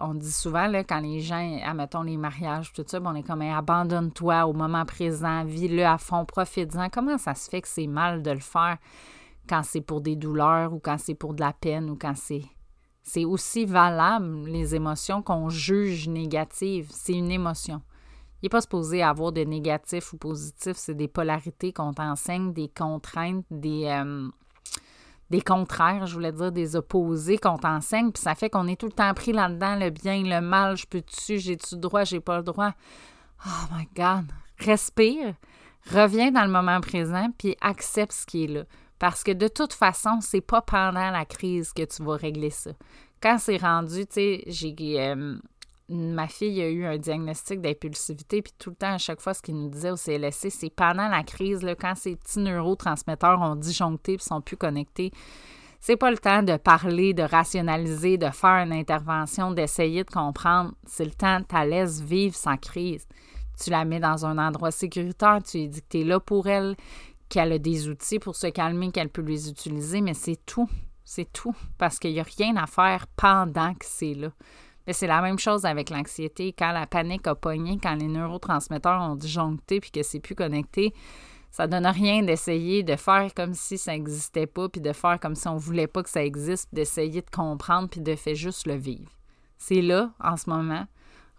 on 0.00 0.14
dit 0.14 0.32
souvent, 0.32 0.66
là, 0.66 0.84
quand 0.84 1.00
les 1.00 1.20
gens, 1.20 1.60
admettons 1.64 2.02
les 2.02 2.16
mariages, 2.16 2.72
tout 2.72 2.84
ça, 2.86 3.00
on 3.02 3.14
est 3.14 3.22
comme, 3.22 3.42
abandonne-toi 3.42 4.46
au 4.46 4.52
moment 4.52 4.84
présent, 4.84 5.44
vis-le 5.44 5.84
à 5.84 5.98
fond, 5.98 6.24
profite-en. 6.24 6.88
Comment 6.88 7.18
ça 7.18 7.34
se 7.34 7.48
fait 7.48 7.62
que 7.62 7.68
c'est 7.68 7.86
mal 7.86 8.22
de 8.22 8.30
le 8.30 8.40
faire 8.40 8.78
quand 9.48 9.62
c'est 9.62 9.80
pour 9.80 10.00
des 10.00 10.16
douleurs 10.16 10.72
ou 10.72 10.78
quand 10.78 10.98
c'est 10.98 11.14
pour 11.14 11.34
de 11.34 11.40
la 11.40 11.52
peine 11.52 11.90
ou 11.90 11.96
quand 11.96 12.14
c'est. 12.16 12.44
C'est 13.02 13.24
aussi 13.24 13.64
valable, 13.64 14.44
les 14.46 14.74
émotions 14.74 15.22
qu'on 15.22 15.48
juge 15.48 16.08
négatives? 16.08 16.88
C'est 16.90 17.14
une 17.14 17.30
émotion. 17.30 17.80
Il 18.40 18.46
n'est 18.46 18.50
pas 18.50 18.60
supposé 18.60 19.02
avoir 19.02 19.32
de 19.32 19.40
négatif 19.40 20.12
ou 20.12 20.18
positif, 20.18 20.76
c'est 20.76 20.94
des 20.94 21.08
polarités 21.08 21.72
qu'on 21.72 21.94
t'enseigne, 21.94 22.52
des 22.52 22.68
contraintes, 22.68 23.46
des. 23.50 23.86
Euh, 23.86 24.28
des 25.30 25.40
contraires, 25.42 26.06
je 26.06 26.14
voulais 26.14 26.32
dire 26.32 26.52
des 26.52 26.76
opposés 26.76 27.38
qu'on 27.38 27.58
t'enseigne, 27.58 28.12
puis 28.12 28.22
ça 28.22 28.34
fait 28.34 28.48
qu'on 28.48 28.66
est 28.66 28.80
tout 28.80 28.86
le 28.86 28.92
temps 28.92 29.12
pris 29.14 29.32
là-dedans, 29.32 29.76
le 29.76 29.90
bien, 29.90 30.22
le 30.22 30.40
mal, 30.40 30.76
je 30.76 30.86
peux-tu, 30.86 31.38
j'ai-tu 31.38 31.74
le 31.74 31.80
droit, 31.80 32.04
j'ai 32.04 32.20
pas 32.20 32.38
le 32.38 32.42
droit? 32.44 32.72
Oh 33.46 33.74
my 33.74 33.88
God! 33.94 34.32
Respire, 34.58 35.34
reviens 35.92 36.30
dans 36.30 36.44
le 36.44 36.50
moment 36.50 36.80
présent, 36.80 37.28
puis 37.36 37.56
accepte 37.60 38.12
ce 38.12 38.26
qui 38.26 38.44
est 38.44 38.48
là. 38.48 38.64
Parce 38.98 39.22
que 39.22 39.30
de 39.30 39.48
toute 39.48 39.74
façon, 39.74 40.18
c'est 40.20 40.40
pas 40.40 40.62
pendant 40.62 41.10
la 41.10 41.24
crise 41.24 41.72
que 41.72 41.84
tu 41.84 42.02
vas 42.02 42.16
régler 42.16 42.50
ça. 42.50 42.72
Quand 43.22 43.38
c'est 43.38 43.58
rendu, 43.58 44.06
tu 44.06 44.12
sais, 44.12 44.44
j'ai. 44.46 44.74
Euh, 45.00 45.36
ma 45.88 46.28
fille 46.28 46.60
a 46.60 46.68
eu 46.68 46.84
un 46.84 46.98
diagnostic 46.98 47.60
d'impulsivité, 47.60 48.42
puis 48.42 48.52
tout 48.58 48.70
le 48.70 48.76
temps, 48.76 48.94
à 48.94 48.98
chaque 48.98 49.20
fois, 49.20 49.34
ce 49.34 49.40
qu'il 49.40 49.56
nous 49.56 49.70
disait 49.70 49.90
au 49.90 49.96
CLSC, 49.96 50.50
c'est 50.50 50.70
pendant 50.70 51.08
la 51.08 51.22
crise, 51.22 51.62
là, 51.62 51.74
quand 51.74 51.94
ces 51.94 52.16
petits 52.16 52.40
neurotransmetteurs 52.40 53.40
ont 53.40 53.56
disjoncté 53.56 54.14
et 54.14 54.18
sont 54.18 54.40
plus 54.40 54.56
connectés, 54.56 55.12
c'est 55.80 55.96
pas 55.96 56.10
le 56.10 56.18
temps 56.18 56.42
de 56.42 56.56
parler, 56.56 57.14
de 57.14 57.22
rationaliser, 57.22 58.18
de 58.18 58.28
faire 58.30 58.64
une 58.64 58.72
intervention, 58.72 59.52
d'essayer 59.52 60.04
de 60.04 60.10
comprendre. 60.10 60.72
C'est 60.84 61.04
le 61.04 61.12
temps, 61.12 61.40
tu 61.48 61.54
la 61.54 61.64
laisses 61.64 62.00
vivre 62.00 62.34
sans 62.34 62.56
crise. 62.56 63.06
Tu 63.62 63.70
la 63.70 63.84
mets 63.84 64.00
dans 64.00 64.26
un 64.26 64.38
endroit 64.38 64.72
sécuritaire, 64.72 65.40
tu 65.42 65.58
lui 65.58 65.68
dis 65.68 65.80
que 65.80 65.86
tu 65.88 66.00
es 66.00 66.04
là 66.04 66.20
pour 66.20 66.48
elle, 66.48 66.76
qu'elle 67.28 67.52
a 67.52 67.58
des 67.58 67.88
outils 67.88 68.18
pour 68.18 68.34
se 68.34 68.48
calmer, 68.48 68.90
qu'elle 68.90 69.08
peut 69.08 69.22
les 69.22 69.48
utiliser, 69.48 70.00
mais 70.00 70.14
c'est 70.14 70.44
tout. 70.44 70.68
C'est 71.04 71.32
tout. 71.32 71.54
Parce 71.78 71.98
qu'il 71.98 72.12
n'y 72.12 72.20
a 72.20 72.24
rien 72.24 72.56
à 72.56 72.66
faire 72.66 73.06
pendant 73.16 73.72
que 73.74 73.86
c'est 73.86 74.14
là 74.14 74.30
c'est 74.92 75.06
la 75.06 75.20
même 75.20 75.38
chose 75.38 75.64
avec 75.64 75.90
l'anxiété. 75.90 76.54
Quand 76.58 76.72
la 76.72 76.86
panique 76.86 77.26
a 77.26 77.34
pogné, 77.34 77.78
quand 77.82 77.94
les 77.94 78.08
neurotransmetteurs 78.08 79.02
ont 79.02 79.16
disjoncté 79.16 79.80
puis 79.80 79.90
que 79.90 80.02
c'est 80.02 80.20
plus 80.20 80.34
connecté, 80.34 80.94
Ça 81.50 81.66
donne 81.66 81.86
rien 81.86 82.22
d'essayer 82.22 82.82
de 82.82 82.96
faire 82.96 83.32
comme 83.34 83.54
si 83.54 83.78
ça 83.78 83.92
n'existait 83.92 84.46
pas, 84.46 84.68
puis 84.68 84.80
de 84.80 84.92
faire 84.92 85.18
comme 85.18 85.34
si 85.34 85.48
on 85.48 85.56
voulait 85.56 85.86
pas 85.86 86.02
que 86.02 86.10
ça 86.10 86.24
existe, 86.24 86.68
d'essayer 86.72 87.22
de 87.22 87.30
comprendre, 87.30 87.88
puis 87.88 88.00
de 88.00 88.14
faire 88.14 88.34
juste 88.34 88.66
le 88.66 88.74
vivre. 88.74 89.10
C'est 89.56 89.82
là, 89.82 90.12
en 90.20 90.36
ce 90.36 90.48
moment. 90.50 90.86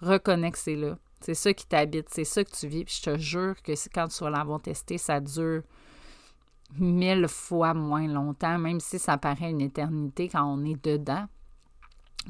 Reconnais 0.01 0.51
que 0.51 0.57
c'est 0.57 0.75
là. 0.75 0.97
C'est 1.21 1.35
ça 1.35 1.53
qui 1.53 1.67
t'habite, 1.67 2.07
c'est 2.09 2.23
ça 2.23 2.43
que 2.43 2.51
tu 2.51 2.67
vis. 2.67 2.85
Je 2.87 3.11
te 3.11 3.17
jure 3.17 3.61
que 3.61 3.73
quand 3.93 4.07
tu 4.07 4.23
vas 4.23 4.29
l'avoir 4.29 4.61
testé, 4.61 4.97
ça 4.97 5.19
dure 5.19 5.63
mille 6.77 7.27
fois 7.27 7.73
moins 7.73 8.07
longtemps, 8.07 8.57
même 8.57 8.79
si 8.79 8.99
ça 8.99 9.17
paraît 9.17 9.51
une 9.51 9.61
éternité 9.61 10.29
quand 10.29 10.45
on 10.45 10.63
est 10.65 10.81
dedans. 10.83 11.27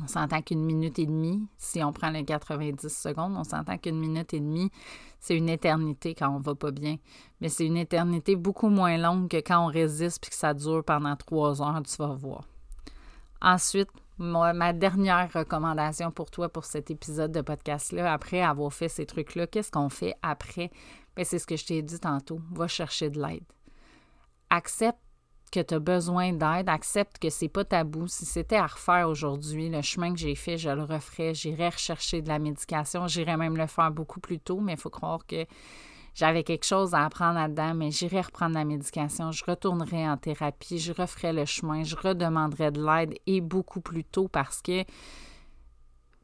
On 0.01 0.07
s'entend 0.07 0.41
qu'une 0.41 0.63
minute 0.63 0.99
et 0.99 1.05
demie, 1.05 1.47
si 1.57 1.83
on 1.83 1.91
prend 1.91 2.09
les 2.09 2.23
90 2.23 2.87
secondes, 2.89 3.35
on 3.35 3.43
s'entend 3.43 3.77
qu'une 3.77 3.99
minute 3.99 4.33
et 4.33 4.39
demie, 4.39 4.71
c'est 5.19 5.35
une 5.35 5.49
éternité 5.49 6.13
quand 6.15 6.29
on 6.29 6.39
va 6.39 6.55
pas 6.55 6.71
bien. 6.71 6.97
Mais 7.41 7.49
c'est 7.49 7.65
une 7.65 7.77
éternité 7.77 8.35
beaucoup 8.35 8.69
moins 8.69 8.97
longue 8.97 9.29
que 9.29 9.37
quand 9.37 9.65
on 9.65 9.67
résiste 9.67 10.21
puis 10.21 10.29
que 10.29 10.35
ça 10.37 10.53
dure 10.53 10.83
pendant 10.85 11.15
trois 11.15 11.61
heures, 11.61 11.81
tu 11.83 11.95
vas 11.97 12.13
voir. 12.13 12.43
Ensuite, 13.41 13.89
ma 14.19 14.73
dernière 14.73 15.31
recommandation 15.33 16.11
pour 16.11 16.29
toi 16.29 16.49
pour 16.49 16.65
cet 16.65 16.91
épisode 16.91 17.31
de 17.31 17.41
podcast-là, 17.41 18.13
après 18.13 18.41
avoir 18.41 18.71
fait 18.71 18.89
ces 18.89 19.05
trucs-là, 19.05 19.47
qu'est-ce 19.47 19.71
qu'on 19.71 19.89
fait 19.89 20.15
après? 20.21 20.71
Ben, 21.15 21.25
c'est 21.25 21.39
ce 21.39 21.47
que 21.47 21.55
je 21.55 21.65
t'ai 21.65 21.81
dit 21.81 21.99
tantôt. 21.99 22.39
Va 22.51 22.67
chercher 22.67 23.09
de 23.09 23.21
l'aide. 23.21 23.43
Accepte 24.49 24.99
que 25.49 25.59
tu 25.59 25.73
as 25.73 25.79
besoin 25.79 26.33
d'aide, 26.33 26.69
accepte 26.69 27.19
que 27.19 27.29
c'est 27.29 27.49
pas 27.49 27.63
tabou. 27.63 28.07
Si 28.07 28.25
c'était 28.25 28.57
à 28.57 28.67
refaire 28.67 29.09
aujourd'hui, 29.09 29.69
le 29.69 29.81
chemin 29.81 30.13
que 30.13 30.19
j'ai 30.19 30.35
fait, 30.35 30.57
je 30.57 30.69
le 30.69 30.83
referais, 30.83 31.33
j'irais 31.33 31.69
rechercher 31.69 32.21
de 32.21 32.27
la 32.27 32.39
médication, 32.39 33.07
j'irais 33.07 33.37
même 33.37 33.57
le 33.57 33.67
faire 33.67 33.91
beaucoup 33.91 34.19
plus 34.19 34.39
tôt, 34.39 34.59
mais 34.59 34.73
il 34.73 34.79
faut 34.79 34.89
croire 34.89 35.25
que 35.25 35.45
j'avais 36.15 36.43
quelque 36.43 36.65
chose 36.65 36.93
à 36.93 37.05
apprendre 37.05 37.35
là-dedans, 37.35 37.73
mais 37.75 37.91
j'irais 37.91 38.21
reprendre 38.21 38.55
la 38.55 38.65
médication, 38.65 39.31
je 39.31 39.43
retournerais 39.45 40.07
en 40.07 40.17
thérapie, 40.17 40.77
je 40.77 40.91
referais 40.91 41.33
le 41.33 41.45
chemin, 41.45 41.83
je 41.83 41.95
redemanderais 41.95 42.71
de 42.71 42.83
l'aide 42.83 43.15
et 43.25 43.41
beaucoup 43.41 43.81
plus 43.81 44.03
tôt 44.03 44.27
parce 44.27 44.61
que 44.61 44.83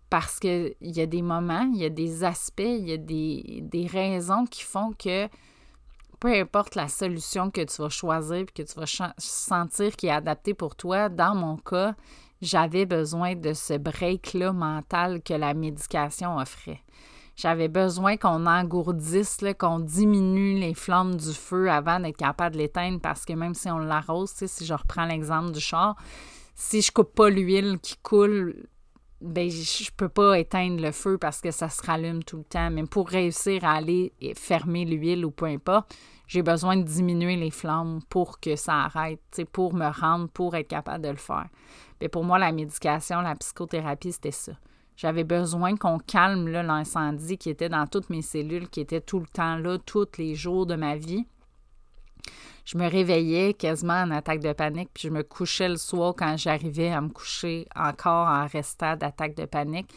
parce 0.10 0.40
qu'il 0.40 0.76
y 0.82 1.02
a 1.02 1.06
des 1.08 1.22
moments, 1.22 1.70
il 1.74 1.82
y 1.82 1.86
a 1.86 1.90
des 1.90 2.24
aspects, 2.24 2.62
il 2.62 2.88
y 2.88 2.94
a 2.94 2.98
des, 2.98 3.62
des 3.64 3.88
raisons 3.88 4.46
qui 4.46 4.64
font 4.64 4.94
que 4.94 5.28
peu 6.26 6.34
importe 6.34 6.74
la 6.74 6.88
solution 6.88 7.52
que 7.52 7.62
tu 7.62 7.84
vas 7.84 7.90
choisir 7.90 8.38
et 8.38 8.46
que 8.46 8.64
tu 8.64 8.80
vas 8.80 9.12
sentir 9.20 9.96
qui 9.96 10.08
est 10.08 10.12
adaptée 10.12 10.56
pour 10.56 10.76
toi, 10.76 11.08
dans 11.08 11.36
mon 11.36 11.56
cas, 11.56 11.94
j'avais 12.42 12.88
besoin 12.88 13.36
de 13.36 13.54
ce 13.54 13.78
break-là 13.78 14.52
mental 14.52 15.22
que 15.22 15.36
la 15.36 15.54
médication 15.54 16.38
offrait. 16.38 16.82
J'avais 17.36 17.68
besoin 17.68 18.18
qu'on 18.18 18.48
engourdisse, 18.48 19.38
qu'on 19.60 19.78
diminue 19.78 20.58
les 20.58 20.74
flammes 20.74 21.16
du 21.16 21.32
feu 21.32 21.70
avant 21.70 22.00
d'être 22.00 22.18
capable 22.18 22.56
de 22.56 22.62
l'éteindre 22.62 23.00
parce 23.00 23.24
que 23.24 23.34
même 23.34 23.54
si 23.54 23.70
on 23.70 23.78
l'arrose, 23.78 24.32
si 24.32 24.66
je 24.66 24.74
reprends 24.74 25.06
l'exemple 25.06 25.52
du 25.52 25.60
char, 25.60 25.96
si 26.56 26.82
je 26.82 26.92
coupe 26.92 27.14
pas 27.14 27.30
l'huile 27.30 27.78
qui 27.80 27.98
coule, 27.98 28.66
ben 29.22 29.48
je 29.48 29.92
peux 29.96 30.10
pas 30.10 30.40
éteindre 30.40 30.82
le 30.82 30.92
feu 30.92 31.20
parce 31.20 31.40
que 31.40 31.52
ça 31.52 31.70
se 31.70 31.84
rallume 31.84 32.24
tout 32.24 32.38
le 32.38 32.44
temps. 32.46 32.72
Mais 32.72 32.84
pour 32.86 33.10
réussir 33.10 33.64
à 33.64 33.74
aller 33.74 34.12
fermer 34.36 34.86
l'huile 34.86 35.24
ou 35.24 35.30
peu 35.30 35.46
importe, 35.46 35.96
j'ai 36.28 36.42
besoin 36.42 36.78
de 36.78 36.84
diminuer 36.84 37.36
les 37.36 37.52
flammes 37.52 38.00
pour 38.10 38.40
que 38.40 38.56
ça 38.56 38.84
arrête, 38.84 39.42
pour 39.52 39.74
me 39.74 39.88
rendre, 39.88 40.28
pour 40.30 40.56
être 40.56 40.68
capable 40.68 41.04
de 41.04 41.10
le 41.10 41.18
faire. 41.18 41.48
Mais 42.02 42.10
pour 42.10 42.24
moi, 42.24 42.40
la 42.40 42.52
médication, 42.52 43.22
la 43.22 43.36
psychothérapie, 43.36 44.12
c'était 44.12 44.32
ça. 44.32 44.54
J'avais 44.98 45.24
besoin 45.24 45.76
qu'on 45.76 46.00
calme 46.00 46.48
l'incendie 46.48 47.38
qui 47.38 47.50
était 47.50 47.70
dans 47.70 47.86
toutes 47.86 48.10
mes 48.10 48.22
cellules, 48.22 48.70
qui 48.70 48.80
était 48.80 49.02
tout 49.02 49.20
le 49.20 49.28
temps 49.28 49.58
là, 49.58 49.78
tous 49.78 50.08
les 50.18 50.36
jours 50.36 50.66
de 50.66 50.76
ma 50.76 50.96
vie. 50.96 51.26
Je 52.64 52.78
me 52.78 52.90
réveillais 52.90 53.54
quasiment 53.54 54.02
en 54.02 54.10
attaque 54.12 54.40
de 54.40 54.54
panique, 54.54 54.90
puis 54.94 55.04
je 55.04 55.14
me 55.14 55.22
couchais 55.22 55.70
le 55.70 55.78
soir 55.78 56.16
quand 56.18 56.36
j'arrivais 56.38 56.92
à 56.92 57.02
me 57.02 57.10
coucher 57.10 57.68
encore 57.76 58.28
en 58.28 58.48
restant 58.48 58.96
d'attaque 58.96 59.36
de 59.36 59.46
panique. 59.46 59.94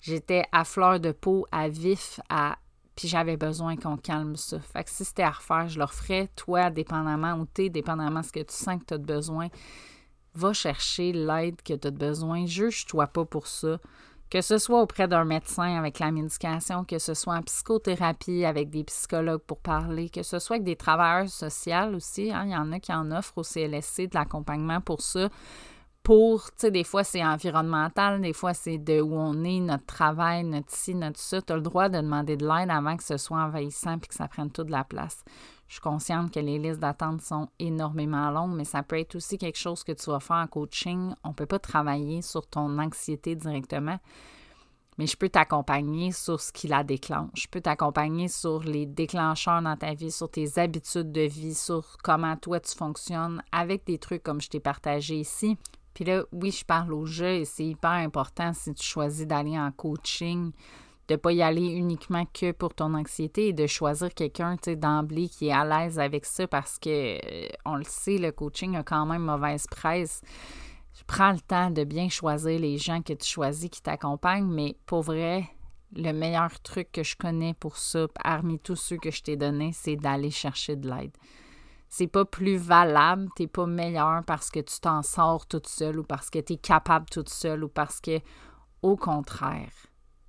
J'étais 0.00 0.44
à 0.50 0.64
fleur 0.64 0.98
de 0.98 1.12
peau, 1.12 1.46
à 1.52 1.68
vif, 1.68 2.18
à 2.28 2.56
puis 2.94 3.08
j'avais 3.08 3.36
besoin 3.36 3.76
qu'on 3.76 3.96
calme 3.96 4.36
ça. 4.36 4.60
Fait 4.60 4.84
que 4.84 4.90
si 4.90 5.04
c'était 5.04 5.22
à 5.22 5.30
refaire, 5.30 5.68
je 5.68 5.78
le 5.78 5.84
referais. 5.84 6.28
Toi, 6.36 6.70
dépendamment 6.70 7.34
où 7.34 7.46
tu 7.52 7.64
es, 7.64 7.68
dépendamment 7.70 8.20
de 8.20 8.26
ce 8.26 8.32
que 8.32 8.40
tu 8.40 8.54
sens 8.54 8.80
que 8.80 8.86
tu 8.86 8.94
as 8.94 8.98
besoin, 8.98 9.48
va 10.34 10.52
chercher 10.52 11.12
l'aide 11.12 11.60
que 11.62 11.74
tu 11.74 11.88
as 11.88 11.90
besoin. 11.90 12.46
Juge-toi 12.46 13.06
pas 13.06 13.24
pour 13.24 13.46
ça 13.46 13.78
que 14.32 14.40
ce 14.40 14.56
soit 14.56 14.80
auprès 14.80 15.08
d'un 15.08 15.26
médecin 15.26 15.76
avec 15.76 15.98
la 15.98 16.10
médication, 16.10 16.86
que 16.86 16.98
ce 16.98 17.12
soit 17.12 17.34
en 17.34 17.42
psychothérapie 17.42 18.46
avec 18.46 18.70
des 18.70 18.82
psychologues 18.82 19.42
pour 19.42 19.58
parler, 19.58 20.08
que 20.08 20.22
ce 20.22 20.38
soit 20.38 20.56
avec 20.56 20.64
des 20.64 20.74
travailleurs 20.74 21.28
sociaux 21.28 21.94
aussi. 21.94 22.32
Hein, 22.32 22.44
il 22.46 22.52
y 22.52 22.56
en 22.56 22.72
a 22.72 22.80
qui 22.80 22.94
en 22.94 23.10
offrent 23.10 23.36
au 23.36 23.42
CLSC 23.42 24.08
de 24.08 24.14
l'accompagnement 24.14 24.80
pour 24.80 25.02
ça. 25.02 25.28
Pour, 26.02 26.46
tu 26.46 26.52
sais, 26.56 26.70
des 26.72 26.82
fois 26.82 27.04
c'est 27.04 27.24
environnemental, 27.24 28.20
des 28.20 28.32
fois 28.32 28.54
c'est 28.54 28.78
de 28.78 29.00
où 29.00 29.14
on 29.14 29.44
est, 29.44 29.60
notre 29.60 29.86
travail, 29.86 30.42
notre 30.42 30.70
ci, 30.70 30.96
notre 30.96 31.20
ça. 31.20 31.40
Tu 31.40 31.52
as 31.52 31.56
le 31.56 31.62
droit 31.62 31.88
de 31.88 31.98
demander 31.98 32.36
de 32.36 32.44
l'aide 32.44 32.70
avant 32.70 32.96
que 32.96 33.04
ce 33.04 33.16
soit 33.16 33.38
envahissant 33.38 33.98
puis 33.98 34.08
que 34.08 34.14
ça 34.14 34.26
prenne 34.26 34.50
toute 34.50 34.70
la 34.70 34.82
place. 34.82 35.24
Je 35.68 35.74
suis 35.74 35.80
consciente 35.80 36.34
que 36.34 36.40
les 36.40 36.58
listes 36.58 36.80
d'attente 36.80 37.22
sont 37.22 37.48
énormément 37.58 38.30
longues, 38.30 38.54
mais 38.54 38.64
ça 38.64 38.82
peut 38.82 38.98
être 38.98 39.14
aussi 39.14 39.38
quelque 39.38 39.56
chose 39.56 39.84
que 39.84 39.92
tu 39.92 40.10
vas 40.10 40.20
faire 40.20 40.36
en 40.36 40.46
coaching. 40.46 41.14
On 41.24 41.30
ne 41.30 41.34
peut 41.34 41.46
pas 41.46 41.58
travailler 41.58 42.20
sur 42.20 42.46
ton 42.46 42.78
anxiété 42.78 43.36
directement, 43.36 43.98
mais 44.98 45.06
je 45.06 45.16
peux 45.16 45.30
t'accompagner 45.30 46.12
sur 46.12 46.40
ce 46.40 46.52
qui 46.52 46.68
la 46.68 46.84
déclenche. 46.84 47.30
Je 47.34 47.46
peux 47.48 47.60
t'accompagner 47.60 48.28
sur 48.28 48.60
les 48.64 48.84
déclencheurs 48.86 49.62
dans 49.62 49.76
ta 49.76 49.94
vie, 49.94 50.10
sur 50.10 50.30
tes 50.30 50.58
habitudes 50.58 51.10
de 51.10 51.22
vie, 51.22 51.54
sur 51.54 51.96
comment 52.02 52.36
toi 52.36 52.60
tu 52.60 52.76
fonctionnes 52.76 53.42
avec 53.50 53.86
des 53.86 53.98
trucs 53.98 54.22
comme 54.22 54.40
je 54.40 54.50
t'ai 54.50 54.60
partagé 54.60 55.14
ici. 55.20 55.56
Puis 55.94 56.04
là, 56.04 56.24
oui, 56.32 56.50
je 56.50 56.64
parle 56.64 56.92
au 56.92 57.06
jeu 57.06 57.28
et 57.28 57.44
c'est 57.44 57.66
hyper 57.66 57.90
important 57.90 58.52
si 58.52 58.72
tu 58.74 58.84
choisis 58.84 59.26
d'aller 59.26 59.58
en 59.58 59.70
coaching 59.72 60.52
de 61.08 61.14
ne 61.14 61.18
pas 61.18 61.32
y 61.32 61.42
aller 61.42 61.66
uniquement 61.66 62.24
que 62.32 62.52
pour 62.52 62.74
ton 62.74 62.94
anxiété 62.94 63.48
et 63.48 63.52
de 63.52 63.66
choisir 63.66 64.14
quelqu'un 64.14 64.56
d'emblée 64.76 65.28
qui 65.28 65.48
est 65.48 65.52
à 65.52 65.64
l'aise 65.64 65.98
avec 65.98 66.24
ça 66.24 66.46
parce 66.46 66.78
que 66.78 66.88
euh, 66.88 67.48
on 67.64 67.74
le 67.74 67.84
sait, 67.84 68.18
le 68.18 68.32
coaching 68.32 68.76
a 68.76 68.82
quand 68.82 69.04
même 69.06 69.22
mauvaise 69.22 69.66
presse. 69.66 70.22
Prends 71.06 71.32
le 71.32 71.40
temps 71.40 71.70
de 71.70 71.84
bien 71.84 72.08
choisir 72.08 72.58
les 72.58 72.78
gens 72.78 73.02
que 73.02 73.12
tu 73.12 73.26
choisis 73.26 73.68
qui 73.68 73.82
t'accompagnent, 73.82 74.50
mais 74.50 74.76
pour 74.86 75.02
vrai, 75.02 75.44
le 75.94 76.12
meilleur 76.12 76.60
truc 76.60 76.92
que 76.92 77.02
je 77.02 77.16
connais 77.16 77.54
pour 77.54 77.76
ça, 77.76 78.06
parmi 78.22 78.58
tous 78.58 78.76
ceux 78.76 78.96
que 78.96 79.10
je 79.10 79.22
t'ai 79.22 79.36
donnés, 79.36 79.72
c'est 79.72 79.96
d'aller 79.96 80.30
chercher 80.30 80.76
de 80.76 80.88
l'aide. 80.88 81.12
C'est 81.94 82.06
pas 82.06 82.24
plus 82.24 82.56
valable, 82.56 83.28
t'es 83.36 83.46
pas 83.46 83.66
meilleur 83.66 84.24
parce 84.24 84.50
que 84.50 84.60
tu 84.60 84.80
t'en 84.80 85.02
sors 85.02 85.44
toute 85.44 85.66
seule 85.66 85.98
ou 85.98 86.02
parce 86.02 86.30
que 86.30 86.38
tu 86.38 86.54
es 86.54 86.56
capable 86.56 87.04
toute 87.10 87.28
seule 87.28 87.64
ou 87.64 87.68
parce 87.68 88.00
que, 88.00 88.18
au 88.80 88.96
contraire, 88.96 89.68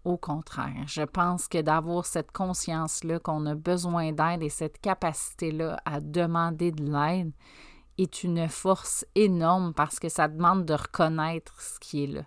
au 0.03 0.17
contraire, 0.17 0.83
je 0.87 1.03
pense 1.03 1.47
que 1.47 1.61
d'avoir 1.61 2.05
cette 2.05 2.33
conscience-là 2.33 3.19
qu'on 3.19 3.45
a 3.45 3.55
besoin 3.55 4.11
d'aide 4.11 4.43
et 4.43 4.49
cette 4.49 4.81
capacité-là 4.81 5.77
à 5.85 6.01
demander 6.01 6.73
de 6.73 6.83
l'aide 6.83 7.31
est 7.97 8.25
une 8.25 8.49
force 8.49 9.05
énorme 9.15 9.73
parce 9.73 9.99
que 9.99 10.09
ça 10.09 10.27
demande 10.27 10.65
de 10.65 10.73
reconnaître 10.73 11.61
ce 11.61 11.79
qui 11.79 12.03
est 12.03 12.07
là. 12.07 12.23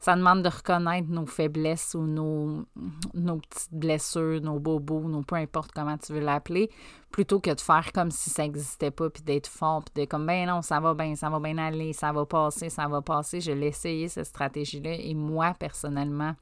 Ça 0.00 0.14
demande 0.14 0.42
de 0.42 0.48
reconnaître 0.48 1.08
nos 1.08 1.26
faiblesses 1.26 1.94
ou 1.94 2.06
nos, 2.06 2.64
petites 3.12 3.72
blessures, 3.72 4.40
nos 4.40 4.60
bobos, 4.60 5.08
nos 5.08 5.22
peu 5.22 5.34
importe 5.34 5.72
comment 5.72 5.98
tu 5.98 6.12
veux 6.12 6.20
l'appeler, 6.20 6.70
plutôt 7.10 7.40
que 7.40 7.52
de 7.52 7.60
faire 7.60 7.90
comme 7.92 8.10
si 8.10 8.30
ça 8.30 8.42
n'existait 8.42 8.92
pas, 8.92 9.10
puis 9.10 9.22
d'être 9.22 9.48
fort, 9.48 9.82
puis 9.84 10.04
de 10.04 10.08
comme, 10.08 10.26
ben 10.26 10.46
non, 10.46 10.62
ça 10.62 10.78
va 10.78 10.94
bien, 10.94 11.16
ça 11.16 11.28
va 11.30 11.40
bien 11.40 11.58
aller, 11.58 11.92
ça 11.92 12.12
va 12.12 12.24
passer, 12.26 12.68
ça 12.68 12.86
va 12.86 13.02
passer. 13.02 13.40
Je 13.40 13.50
l'ai 13.50 13.68
essayé, 13.68 14.08
cette 14.08 14.26
stratégie-là, 14.26 14.92
et 14.92 15.14
moi, 15.14 15.54
personnellement, 15.58 16.34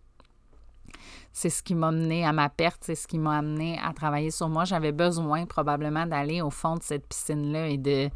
c'est 1.32 1.50
ce 1.50 1.62
qui 1.62 1.74
m'a 1.74 1.90
mené 1.90 2.24
à 2.24 2.32
ma 2.32 2.48
perte, 2.48 2.82
c'est 2.84 2.94
ce 2.94 3.06
qui 3.06 3.18
m'a 3.18 3.38
amené 3.38 3.78
à 3.82 3.92
travailler 3.92 4.30
sur 4.30 4.48
moi. 4.48 4.64
J'avais 4.64 4.92
besoin 4.92 5.46
probablement 5.46 6.06
d'aller 6.06 6.40
au 6.40 6.50
fond 6.50 6.76
de 6.76 6.82
cette 6.82 7.06
piscine-là 7.06 7.68
et 7.68 7.78
de, 7.78 8.10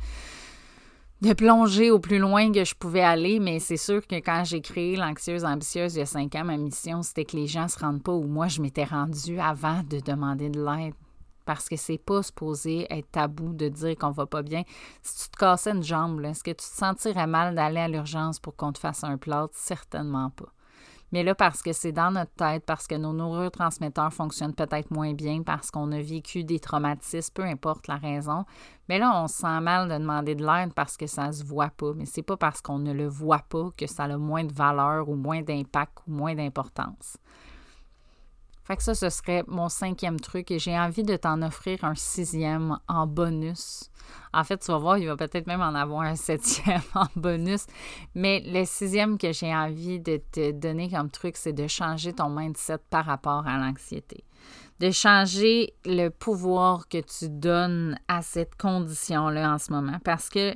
de 1.21 1.35
plonger 1.35 1.91
au 1.91 1.99
plus 1.99 2.19
loin 2.19 2.51
que 2.51 2.65
je 2.65 2.75
pouvais 2.75 3.03
aller, 3.03 3.41
mais 3.41 3.59
c'est 3.59 3.77
sûr 3.77 4.07
que 4.07 4.17
quand 4.17 4.43
j'ai 4.45 4.63
créé 4.63 4.97
l'anxieuse 4.97 5.45
ambitieuse 5.45 5.95
il 5.95 5.99
y 5.99 6.03
a 6.03 6.07
cinq 6.07 6.35
ans, 6.35 6.45
ma 6.45 6.57
mission, 6.57 7.03
c'était 7.03 7.27
que 7.27 7.37
les 7.37 7.47
gens 7.47 7.69
se 7.69 7.79
rendent 7.79 8.03
pas 8.03 8.13
où 8.13 8.25
moi 8.25 8.49
je 8.49 8.63
m'étais 8.63 8.85
rendue 8.85 9.39
avant 9.39 9.83
de 9.83 10.01
demander 10.01 10.49
de 10.49 10.65
l'aide. 10.65 10.95
Parce 11.45 11.69
que 11.69 11.77
c'est 11.77 11.99
pas 11.99 12.23
supposé 12.23 12.87
être 12.91 13.11
tabou 13.11 13.53
de 13.53 13.69
dire 13.69 13.97
qu'on 13.97 14.13
va 14.13 14.27
pas 14.27 14.43
bien. 14.43 14.63
Si 15.03 15.25
tu 15.25 15.31
te 15.31 15.37
cassais 15.37 15.73
une 15.73 15.83
jambe, 15.83 16.25
est-ce 16.25 16.45
que 16.45 16.51
tu 16.51 16.57
te 16.57 16.63
sentirais 16.63 17.27
mal 17.27 17.55
d'aller 17.55 17.81
à 17.81 17.89
l'urgence 17.89 18.39
pour 18.39 18.57
qu'on 18.57 18.73
te 18.73 18.79
fasse 18.79 19.05
un 19.05 19.19
plâtre? 19.19 19.55
Certainement 19.57 20.31
pas. 20.31 20.53
Mais 21.13 21.25
là, 21.25 21.35
parce 21.35 21.63
que 21.63 21.73
c'est 21.73 21.93
dans 21.93 22.11
notre 22.11 22.33
tête, 22.35 22.65
parce 22.65 22.87
que 22.87 22.95
nos 22.95 23.13
neurotransmetteurs 23.13 24.13
fonctionnent 24.13 24.55
peut-être 24.55 24.91
moins 24.91 25.13
bien, 25.13 25.43
parce 25.43 25.71
qu'on 25.71 25.91
a 25.93 26.01
vécu 26.01 26.45
des 26.45 26.61
traumatismes, 26.61 27.33
peu 27.35 27.43
importe 27.43 27.89
la 27.89 27.97
raison. 27.97 28.45
Mais 28.89 28.99
là, 28.99 29.23
on 29.23 29.27
se 29.27 29.39
sent 29.39 29.61
mal 29.61 29.89
de 29.89 29.95
demander 29.95 30.35
de 30.35 30.45
l'aide 30.45 30.73
parce 30.75 30.97
que 30.97 31.07
ça 31.07 31.29
ne 31.29 31.33
se 31.33 31.45
voit 31.45 31.71
pas. 31.71 31.93
Mais 31.95 32.07
c'est 32.07 32.23
pas 32.23 32.37
parce 32.37 32.61
qu'on 32.61 32.79
ne 32.79 32.93
le 32.93 33.09
voit 33.09 33.45
pas 33.49 33.71
que 33.77 33.87
ça 33.87 34.05
a 34.05 34.17
moins 34.17 34.45
de 34.45 34.53
valeur 34.53 35.09
ou 35.09 35.17
moins 35.17 35.43
d'impact 35.43 35.99
ou 36.07 36.13
moins 36.13 36.35
d'importance. 36.35 37.17
Fait 38.71 38.77
que 38.77 38.85
ça, 38.85 38.95
ce 38.95 39.11
serait 39.11 39.43
mon 39.49 39.69
cinquième 39.69 40.21
truc 40.21 40.53
et 40.53 40.61
j'ai 40.61 40.79
envie 40.79 41.03
de 41.03 41.17
t'en 41.17 41.43
offrir 41.43 41.83
un 41.83 41.97
sixième 41.97 42.79
en 42.87 43.05
bonus. 43.05 43.91
En 44.33 44.45
fait, 44.45 44.59
tu 44.59 44.71
vas 44.71 44.79
voir, 44.79 44.97
il 44.97 45.09
va 45.09 45.17
peut-être 45.17 45.49
même 45.49 45.61
en 45.61 45.75
avoir 45.75 46.03
un 46.03 46.15
septième 46.15 46.81
en 46.95 47.07
bonus. 47.17 47.67
Mais 48.15 48.41
le 48.47 48.65
sixième 48.65 49.19
que 49.19 49.33
j'ai 49.33 49.53
envie 49.53 49.99
de 49.99 50.21
te 50.31 50.53
donner 50.53 50.89
comme 50.89 51.11
truc, 51.11 51.37
c'est 51.37 51.53
de 51.53 51.67
changer 51.67 52.13
ton 52.13 52.29
mindset 52.29 52.79
par 52.91 53.07
rapport 53.07 53.45
à 53.45 53.59
l'anxiété 53.59 54.23
de 54.79 54.91
changer 54.93 55.75
le 55.85 56.09
pouvoir 56.09 56.89
que 56.89 56.99
tu 56.99 57.29
donnes 57.29 57.99
à 58.09 58.23
cette 58.23 58.55
condition-là 58.55 59.53
en 59.53 59.59
ce 59.59 59.73
moment. 59.73 59.99
Parce 60.05 60.31
que 60.31 60.55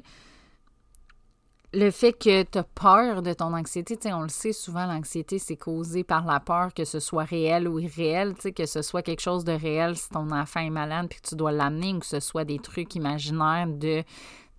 le 1.75 1.91
fait 1.91 2.13
que 2.13 2.43
tu 2.45 2.59
as 2.59 2.63
peur 2.63 3.23
de 3.23 3.33
ton 3.33 3.53
anxiété, 3.53 3.99
on 4.13 4.23
le 4.23 4.29
sait 4.29 4.53
souvent, 4.53 4.87
l'anxiété, 4.87 5.39
c'est 5.39 5.57
causé 5.57 6.05
par 6.05 6.25
la 6.25 6.41
peur, 6.41 6.73
que 6.73 6.85
ce 6.85 7.01
soit 7.01 7.25
réel 7.25 7.69
ou 7.69 7.79
irréel, 7.79 8.35
que 8.35 8.67
ce 8.67 8.83
soit 8.83 9.03
quelque 9.03 9.21
chose 9.21 9.45
de 9.45 9.53
réel 9.53 9.97
si 9.97 10.09
ton 10.09 10.31
enfant 10.31 10.61
est 10.61 10.71
malade 10.71 11.09
puis 11.09 11.21
que 11.21 11.29
tu 11.29 11.37
dois 11.37 11.53
l'amener 11.53 11.95
ou 11.95 11.99
que 11.99 12.07
ce 12.07 12.21
soit 12.21 12.45
des 12.45 12.59
trucs 12.59 12.95
imaginaires 12.95 13.67
de 13.67 14.05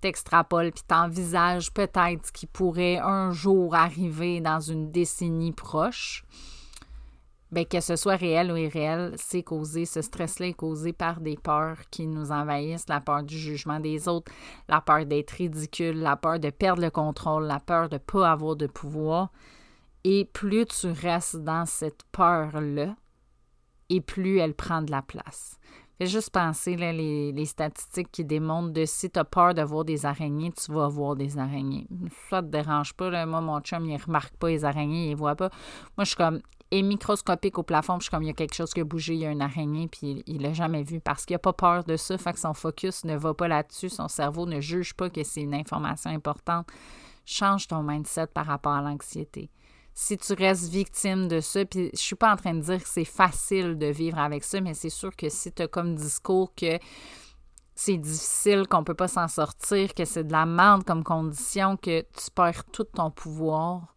t'extrapoles 0.01 0.71
puis 0.71 0.84
t'envisages 0.88 1.71
peut-être 1.71 2.28
ce 2.28 2.32
qui 2.32 2.45
pourrait 2.45 2.97
un 2.97 3.32
jour 3.32 3.75
arriver 3.75 4.41
dans 4.41 4.60
une 4.60 4.91
décennie 4.91 5.54
proche. 5.54 6.25
Bien, 7.55 7.63
que 7.63 7.79
ce 7.79 7.95
soit 7.95 8.17
réel 8.17 8.51
ou 8.51 8.57
irréel, 8.57 9.13
c'est 9.15 9.41
causé, 9.41 9.85
ce 9.85 10.01
stress-là 10.01 10.47
est 10.47 10.53
causé 10.53 10.91
par 10.91 11.21
des 11.21 11.37
peurs 11.37 11.77
qui 11.89 12.05
nous 12.05 12.33
envahissent, 12.33 12.89
la 12.89 12.99
peur 12.99 13.23
du 13.23 13.37
jugement 13.37 13.79
des 13.79 14.09
autres, 14.09 14.29
la 14.67 14.81
peur 14.81 15.05
d'être 15.05 15.31
ridicule, 15.31 16.01
la 16.01 16.17
peur 16.17 16.37
de 16.37 16.49
perdre 16.49 16.81
le 16.81 16.89
contrôle, 16.89 17.45
la 17.45 17.61
peur 17.61 17.87
de 17.87 17.95
ne 17.95 17.99
pas 17.99 18.29
avoir 18.29 18.57
de 18.57 18.67
pouvoir. 18.67 19.31
Et 20.03 20.25
plus 20.25 20.65
tu 20.65 20.87
restes 20.87 21.37
dans 21.37 21.65
cette 21.65 22.03
peur-là, 22.11 22.93
et 23.87 24.01
plus 24.01 24.39
elle 24.39 24.53
prend 24.53 24.81
de 24.81 24.91
la 24.91 25.01
place. 25.01 25.57
Fais 25.97 26.07
juste 26.07 26.31
penser 26.31 26.75
là, 26.75 26.91
les, 26.91 27.31
les, 27.31 27.45
statistiques 27.45 28.11
qui 28.11 28.25
démontrent 28.25 28.73
de 28.73 28.83
si 28.83 29.09
tu 29.09 29.17
as 29.17 29.23
peur 29.23 29.53
de 29.53 29.61
voir 29.61 29.85
des 29.85 30.05
araignées, 30.05 30.51
tu 30.51 30.73
vas 30.73 30.89
voir 30.89 31.15
des 31.15 31.37
araignées. 31.37 31.87
Ça 32.29 32.41
te 32.41 32.47
dérange 32.47 32.93
pas. 32.95 33.25
Moi, 33.25 33.39
mon 33.39 33.61
chum, 33.61 33.85
il 33.85 33.93
ne 33.93 34.03
remarque 34.03 34.35
pas 34.35 34.49
les 34.49 34.65
araignées, 34.65 35.05
il 35.05 35.11
ne 35.11 35.15
voit 35.15 35.37
pas. 35.37 35.49
Moi, 35.97 36.03
je 36.03 36.07
suis 36.07 36.17
comme, 36.17 36.41
est 36.71 36.82
microscopique 36.82 37.58
au 37.58 37.63
plafond, 37.63 37.97
puis 37.97 38.06
je 38.06 38.12
comme, 38.12 38.23
il 38.23 38.28
y 38.28 38.32
a 38.32 38.34
quelque 38.34 38.56
chose 38.56 38.73
qui 38.73 38.82
a 38.82 38.84
bougé, 38.84 39.13
il 39.13 39.19
y 39.19 39.25
a 39.25 39.32
une 39.32 39.41
araignée, 39.41 39.88
puis 39.88 40.23
il 40.25 40.41
l'a 40.41 40.54
jamais 40.54 40.84
vu 40.84 40.99
parce 40.99 41.25
qu'il 41.25 41.36
n'a 41.36 41.39
pas 41.39 41.54
peur 41.54 41.84
de 41.84 41.95
ça, 41.95 42.17
fait 42.17 42.34
que 42.34 42.39
son 42.39 42.54
focus 42.54 43.06
ne 43.06 43.15
va 43.15 43.34
pas 43.34 43.47
là-dessus, 43.47 43.89
son 43.89 44.08
cerveau 44.08 44.45
ne 44.45 44.60
juge 44.60 44.93
pas 44.93 45.10
que 45.10 45.23
c'est 45.23 45.41
une 45.41 45.54
information 45.54 46.10
importante. 46.10 46.67
Change 47.25 47.67
ton 47.67 47.84
mindset 47.84 48.28
par 48.28 48.45
rapport 48.45 48.73
à 48.73 48.82
l'anxiété. 48.82 49.49
Si 49.93 50.17
tu 50.17 50.34
restes 50.34 50.69
victime 50.69 51.28
de 51.28 51.39
ça, 51.39 51.63
puis 51.65 51.89
je 51.93 51.99
suis 51.99 52.15
pas 52.15 52.34
en 52.34 52.36
train 52.36 52.54
de 52.54 52.60
dire 52.60 52.84
que 52.84 52.89
c'est 52.89 53.06
facile 53.06 53.78
de 53.78 53.88
vivre 53.88 54.19
avec 54.19 54.43
ça, 54.43 54.60
mais 54.60 54.73
c'est 54.73 54.89
sûr 54.89 55.15
que 55.15 55.30
si 55.30 55.51
tu 55.54 55.62
as 55.62 55.67
comme 55.67 55.95
discours 55.95 56.54
que 56.54 56.80
c'est 57.75 57.97
difficile, 57.97 58.67
qu'on 58.67 58.84
peut 58.84 58.93
pas 58.93 59.08
s'en 59.08 59.28
sortir, 59.28 59.93
que 59.93 60.06
c'est 60.06 60.25
de 60.25 60.32
la 60.32 60.45
merde 60.45 60.84
comme 60.84 61.04
condition, 61.04 61.78
que 61.78 62.01
tu 62.01 62.32
perds 62.34 62.65
tout 62.65 62.84
ton 62.84 63.12
pouvoir, 63.12 63.94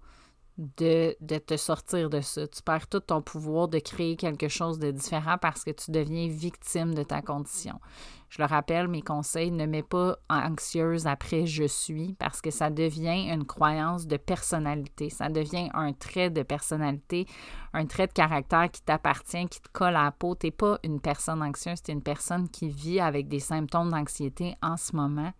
de, 0.58 1.16
te 1.38 1.56
sortir 1.56 2.10
de 2.10 2.20
ça. 2.20 2.46
Tu 2.48 2.62
perds 2.62 2.88
tout 2.88 3.00
ton 3.00 3.22
pouvoir 3.22 3.68
de 3.68 3.78
créer 3.78 4.16
quelque 4.16 4.48
chose 4.48 4.78
de 4.78 4.90
différent 4.90 5.38
parce 5.40 5.62
que 5.62 5.70
tu 5.70 5.92
deviens 5.92 6.28
victime 6.28 6.94
de 6.94 7.04
ta 7.04 7.22
condition. 7.22 7.80
Je 8.28 8.42
le 8.42 8.46
rappelle, 8.46 8.88
mes 8.88 9.00
conseils, 9.00 9.52
ne 9.52 9.64
mets 9.64 9.84
pas 9.84 10.18
anxieuse 10.28 11.06
après 11.06 11.46
je 11.46 11.64
suis 11.64 12.14
parce 12.18 12.42
que 12.42 12.50
ça 12.50 12.68
devient 12.68 13.32
une 13.32 13.46
croyance 13.46 14.06
de 14.06 14.16
personnalité. 14.16 15.08
Ça 15.10 15.28
devient 15.28 15.70
un 15.72 15.92
trait 15.92 16.28
de 16.28 16.42
personnalité, 16.42 17.26
un 17.72 17.86
trait 17.86 18.08
de 18.08 18.12
caractère 18.12 18.70
qui 18.70 18.82
t'appartient, 18.82 19.46
qui 19.46 19.60
te 19.60 19.68
colle 19.72 19.96
à 19.96 20.04
la 20.04 20.10
peau. 20.10 20.34
Tu 20.34 20.48
n'es 20.48 20.50
pas 20.50 20.78
une 20.82 21.00
personne 21.00 21.42
anxieuse, 21.42 21.82
tu 21.82 21.92
es 21.92 21.94
une 21.94 22.02
personne 22.02 22.48
qui 22.48 22.68
vit 22.68 23.00
avec 23.00 23.28
des 23.28 23.40
symptômes 23.40 23.90
d'anxiété 23.90 24.56
en 24.60 24.76
ce 24.76 24.94
moment 24.94 25.32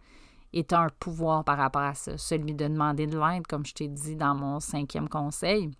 est 0.53 0.73
un 0.73 0.89
pouvoir 0.99 1.45
par 1.45 1.59
rapport 1.59 1.83
à 1.83 1.95
ça, 1.95 2.17
celui 2.17 2.55
de 2.55 2.67
demander 2.69 3.07
de 3.07 3.19
l'aide, 3.19 3.47
comme 3.47 3.67
je 3.67 3.75
t'ai 3.75 3.89
dit 3.89 4.17
dans 4.17 4.35
mon 4.35 4.61
cinquième 4.61 5.09
conseil, 5.09 5.71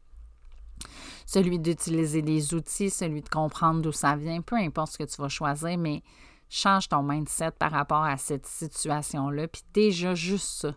celui 1.27 1.59
d'utiliser 1.59 2.23
des 2.23 2.55
outils, 2.55 2.91
celui 2.91 3.23
de 3.23 3.29
comprendre 3.29 3.83
d'où 3.83 3.93
ça 3.93 4.17
vient, 4.17 4.41
peu 4.41 4.57
importe 4.57 4.93
ce 4.93 4.99
que 4.99 5.05
tu 5.05 5.21
vas 5.21 5.29
choisir, 5.29 5.77
mais 5.79 6.03
change 6.49 6.89
ton 6.89 7.03
mindset 7.03 7.53
par 7.53 7.73
rapport 7.73 8.05
à 8.05 8.17
cette 8.17 8.47
situation-là, 8.47 9.49
puis 9.49 9.63
déjà 9.73 10.15
juste 10.15 10.47
ça, 10.47 10.75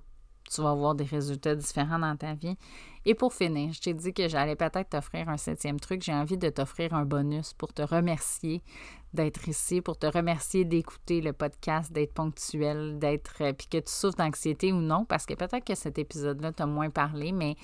tu 0.49 0.61
vas 0.61 0.71
avoir 0.71 0.95
des 0.95 1.05
résultats 1.05 1.55
différents 1.55 1.99
dans 1.99 2.17
ta 2.17 2.33
vie. 2.33 2.57
Et 3.05 3.15
pour 3.15 3.33
finir, 3.33 3.71
je 3.73 3.79
t'ai 3.79 3.93
dit 3.93 4.13
que 4.13 4.27
j'allais 4.27 4.55
peut-être 4.55 4.89
t'offrir 4.89 5.29
un 5.29 5.37
septième 5.37 5.79
truc. 5.79 6.03
J'ai 6.03 6.13
envie 6.13 6.37
de 6.37 6.49
t'offrir 6.49 6.93
un 6.93 7.05
bonus 7.05 7.53
pour 7.53 7.73
te 7.73 7.81
remercier 7.81 8.61
d'être 9.13 9.47
ici, 9.47 9.81
pour 9.81 9.97
te 9.97 10.05
remercier 10.05 10.65
d'écouter 10.65 11.21
le 11.21 11.33
podcast, 11.33 11.91
d'être 11.91 12.13
ponctuel, 12.13 12.97
d'être. 12.99 13.41
Euh, 13.41 13.53
puis 13.53 13.67
que 13.67 13.77
tu 13.77 13.91
souffres 13.91 14.17
d'anxiété 14.17 14.71
ou 14.71 14.81
non, 14.81 15.05
parce 15.05 15.25
que 15.25 15.33
peut-être 15.33 15.65
que 15.65 15.75
cet 15.75 15.97
épisode-là 15.99 16.51
t'a 16.51 16.65
moins 16.65 16.89
parlé, 16.89 17.31
mais 17.31 17.55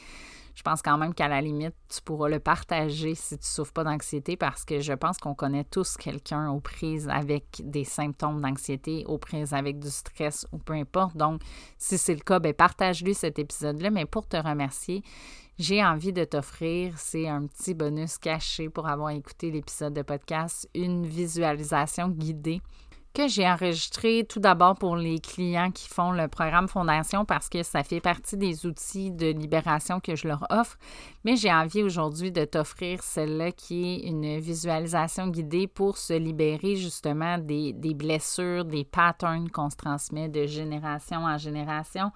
je 0.58 0.64
pense 0.64 0.82
quand 0.82 0.98
même 0.98 1.14
qu'à 1.14 1.28
la 1.28 1.40
limite, 1.40 1.76
tu 1.88 2.02
pourras 2.02 2.30
le 2.30 2.40
partager 2.40 3.14
si 3.14 3.38
tu 3.38 3.46
souffres 3.46 3.74
pas 3.74 3.84
d'anxiété 3.84 4.36
parce 4.38 4.66
que 4.66 4.80
je 4.80 4.94
pense 4.94 5.20
qu'on 5.20 5.36
connaît 5.36 5.64
tous 5.64 5.98
quelqu'un 5.98 6.50
aux 6.50 6.60
prises 6.60 7.08
avec 7.10 7.62
des 7.64 7.84
symptômes 7.84 8.42
d'anxiété, 8.42 9.06
aux 9.06 9.20
prises 9.20 9.54
avec 9.54 9.78
du 9.78 9.92
stress 9.92 10.48
ou 10.52 10.58
peu 10.58 10.74
importe. 10.74 11.16
Donc, 11.16 11.42
si 11.78 12.00
c'est 12.00 12.16
le 12.16 12.22
cas, 12.22 12.40
ben 12.40 12.56
partage-lui 12.56 13.14
cet 13.14 13.38
épisode-là. 13.38 13.92
Mais 13.92 14.06
pour 14.08 14.28
te 14.28 14.36
remercier, 14.36 15.04
j'ai 15.60 15.86
envie 15.86 16.12
de 16.12 16.24
t'offrir, 16.24 16.98
c'est 16.98 17.28
un 17.28 17.46
petit 17.46 17.76
bonus 17.76 18.18
caché 18.18 18.68
pour 18.68 18.88
avoir 18.88 19.12
écouté 19.12 19.52
l'épisode 19.52 19.94
de 19.94 20.02
podcast, 20.02 20.68
une 20.74 21.06
visualisation 21.06 22.10
guidée 22.10 22.62
que 23.18 23.28
j'ai 23.28 23.50
enregistré 23.50 24.28
tout 24.30 24.40
d'abord 24.40 24.76
pour 24.76 24.96
les 24.96 25.18
clients 25.18 25.72
qui 25.72 25.90
font 25.90 26.12
le 26.12 26.28
programme 26.28 26.68
Fondation 26.68 27.26
parce 27.26 27.50
que 27.50 27.64
ça 27.64 27.82
fait 27.84 28.00
partie 28.00 28.38
des 28.38 28.68
outils 28.68 29.10
de 29.10 29.32
libération 29.32 30.00
que 30.00 30.16
je 30.16 30.28
leur 30.28 30.46
offre. 30.52 30.78
Mais 31.26 31.36
j'ai 31.36 31.52
envie 31.52 31.82
aujourd'hui 31.82 32.32
de 32.32 32.46
t'offrir 32.46 33.02
celle-là 33.02 33.52
qui 33.54 33.96
est 33.96 34.08
une 34.08 34.38
visualisation 34.38 35.30
guidée 35.30 35.66
pour 35.66 35.98
se 35.98 36.14
libérer 36.14 36.76
justement 36.76 37.40
des, 37.40 37.74
des 37.74 37.96
blessures, 37.96 38.66
des 38.66 38.84
patterns 38.84 39.50
qu'on 39.50 39.72
se 39.72 39.78
transmet 39.78 40.30
de 40.30 40.46
génération 40.46 41.26
en 41.26 41.40
génération 41.40 42.12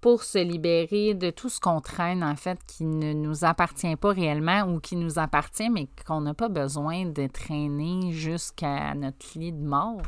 pour 0.00 0.24
se 0.24 0.38
libérer 0.38 1.14
de 1.14 1.30
tout 1.30 1.48
ce 1.48 1.60
qu'on 1.60 1.80
traîne, 1.80 2.24
en 2.24 2.34
fait, 2.34 2.58
qui 2.66 2.84
ne 2.84 3.12
nous 3.12 3.44
appartient 3.44 3.96
pas 3.96 4.12
réellement 4.12 4.62
ou 4.64 4.80
qui 4.80 4.96
nous 4.96 5.20
appartient, 5.20 5.70
mais 5.70 5.88
qu'on 6.06 6.22
n'a 6.22 6.34
pas 6.34 6.48
besoin 6.48 7.06
de 7.06 7.28
traîner 7.28 8.10
jusqu'à 8.10 8.94
notre 8.94 9.38
lit 9.38 9.52
de 9.52 9.64
mort. 9.64 10.02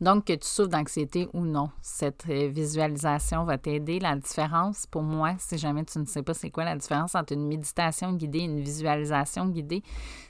Donc, 0.00 0.24
que 0.24 0.32
tu 0.32 0.48
souffres 0.48 0.68
d'anxiété 0.68 1.28
ou 1.32 1.42
non, 1.42 1.70
cette 1.80 2.24
euh, 2.28 2.48
visualisation 2.48 3.44
va 3.44 3.56
t'aider. 3.56 4.00
La 4.00 4.16
différence, 4.16 4.84
pour 4.86 5.02
moi, 5.02 5.34
si 5.38 5.58
jamais 5.58 5.84
tu 5.84 5.98
ne 5.98 6.06
sais 6.06 6.22
pas 6.22 6.34
c'est 6.34 6.50
quoi 6.50 6.64
la 6.64 6.76
différence 6.76 7.14
entre 7.14 7.34
une 7.34 7.46
méditation 7.46 8.12
guidée 8.12 8.40
et 8.40 8.44
une 8.44 8.60
visualisation 8.60 9.46
guidée, 9.46 9.82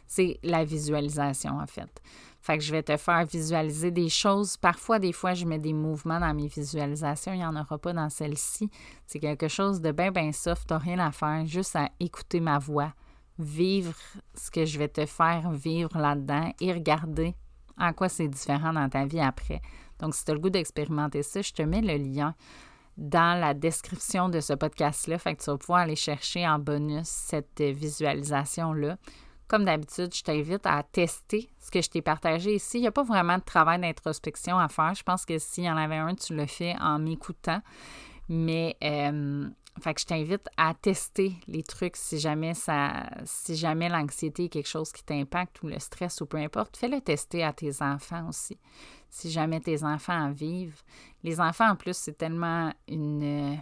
c'est 0.06 0.38
la 0.42 0.64
visualisation, 0.64 1.58
en 1.58 1.66
fait. 1.66 2.02
Fait 2.42 2.58
que 2.58 2.64
je 2.64 2.72
vais 2.72 2.82
te 2.82 2.96
faire 2.96 3.24
visualiser 3.24 3.90
des 3.90 4.08
choses. 4.08 4.56
Parfois, 4.56 4.98
des 4.98 5.12
fois, 5.12 5.32
je 5.32 5.46
mets 5.46 5.60
des 5.60 5.72
mouvements 5.72 6.20
dans 6.20 6.34
mes 6.34 6.48
visualisations. 6.48 7.32
Il 7.32 7.38
n'y 7.38 7.46
en 7.46 7.56
aura 7.56 7.78
pas 7.78 7.92
dans 7.92 8.10
celle-ci. 8.10 8.68
C'est 9.06 9.20
quelque 9.20 9.48
chose 9.48 9.80
de 9.80 9.92
bien, 9.92 10.10
bien 10.10 10.32
soft. 10.32 10.66
Tu 10.66 10.74
n'as 10.74 10.78
rien 10.78 10.98
à 10.98 11.12
faire, 11.12 11.46
juste 11.46 11.76
à 11.76 11.88
écouter 11.98 12.40
ma 12.40 12.58
voix, 12.58 12.92
vivre 13.38 13.94
ce 14.34 14.50
que 14.50 14.66
je 14.66 14.78
vais 14.78 14.88
te 14.88 15.06
faire 15.06 15.50
vivre 15.52 15.96
là-dedans 15.96 16.52
et 16.60 16.72
regarder 16.72 17.36
en 17.78 17.92
quoi 17.92 18.08
c'est 18.08 18.28
différent 18.28 18.72
dans 18.72 18.88
ta 18.88 19.04
vie 19.06 19.20
après. 19.20 19.60
Donc, 19.98 20.14
si 20.14 20.24
tu 20.24 20.30
as 20.30 20.34
le 20.34 20.40
goût 20.40 20.50
d'expérimenter 20.50 21.22
ça, 21.22 21.42
je 21.42 21.52
te 21.52 21.62
mets 21.62 21.80
le 21.80 21.96
lien 21.96 22.34
dans 22.96 23.38
la 23.38 23.54
description 23.54 24.28
de 24.28 24.40
ce 24.40 24.52
podcast-là. 24.52 25.18
Fait 25.18 25.34
que 25.34 25.42
tu 25.42 25.50
vas 25.50 25.56
pouvoir 25.56 25.80
aller 25.80 25.96
chercher 25.96 26.46
en 26.46 26.58
bonus 26.58 27.06
cette 27.06 27.60
visualisation-là. 27.60 28.96
Comme 29.48 29.64
d'habitude, 29.64 30.14
je 30.14 30.22
t'invite 30.22 30.66
à 30.66 30.82
tester 30.82 31.50
ce 31.58 31.70
que 31.70 31.82
je 31.82 31.90
t'ai 31.90 32.02
partagé 32.02 32.54
ici. 32.54 32.78
Il 32.78 32.82
n'y 32.82 32.86
a 32.86 32.92
pas 32.92 33.02
vraiment 33.02 33.36
de 33.36 33.42
travail 33.42 33.80
d'introspection 33.80 34.58
à 34.58 34.68
faire. 34.68 34.94
Je 34.94 35.02
pense 35.02 35.24
que 35.24 35.38
s'il 35.38 35.64
y 35.64 35.70
en 35.70 35.76
avait 35.76 35.96
un, 35.96 36.14
tu 36.14 36.34
le 36.34 36.46
fais 36.46 36.74
en 36.80 36.98
m'écoutant. 36.98 37.60
Mais 38.28 38.76
euh, 38.82 39.48
fait 39.80 39.94
que 39.94 40.00
je 40.00 40.06
t'invite 40.06 40.48
à 40.56 40.74
tester 40.74 41.34
les 41.46 41.62
trucs 41.62 41.96
si 41.96 42.18
jamais 42.18 42.54
ça 42.54 43.08
si 43.24 43.56
jamais 43.56 43.88
l'anxiété 43.88 44.44
est 44.44 44.48
quelque 44.48 44.68
chose 44.68 44.92
qui 44.92 45.02
t'impacte 45.02 45.62
ou 45.62 45.68
le 45.68 45.78
stress 45.78 46.20
ou 46.20 46.26
peu 46.26 46.36
importe, 46.36 46.76
fais-le 46.76 47.00
tester 47.00 47.42
à 47.42 47.52
tes 47.52 47.80
enfants 47.80 48.28
aussi. 48.28 48.58
Si 49.08 49.30
jamais 49.30 49.60
tes 49.60 49.82
enfants 49.84 50.28
en 50.28 50.30
vivent. 50.30 50.82
Les 51.22 51.40
enfants 51.40 51.70
en 51.70 51.76
plus, 51.76 51.96
c'est 51.96 52.16
tellement 52.16 52.72
une 52.88 53.58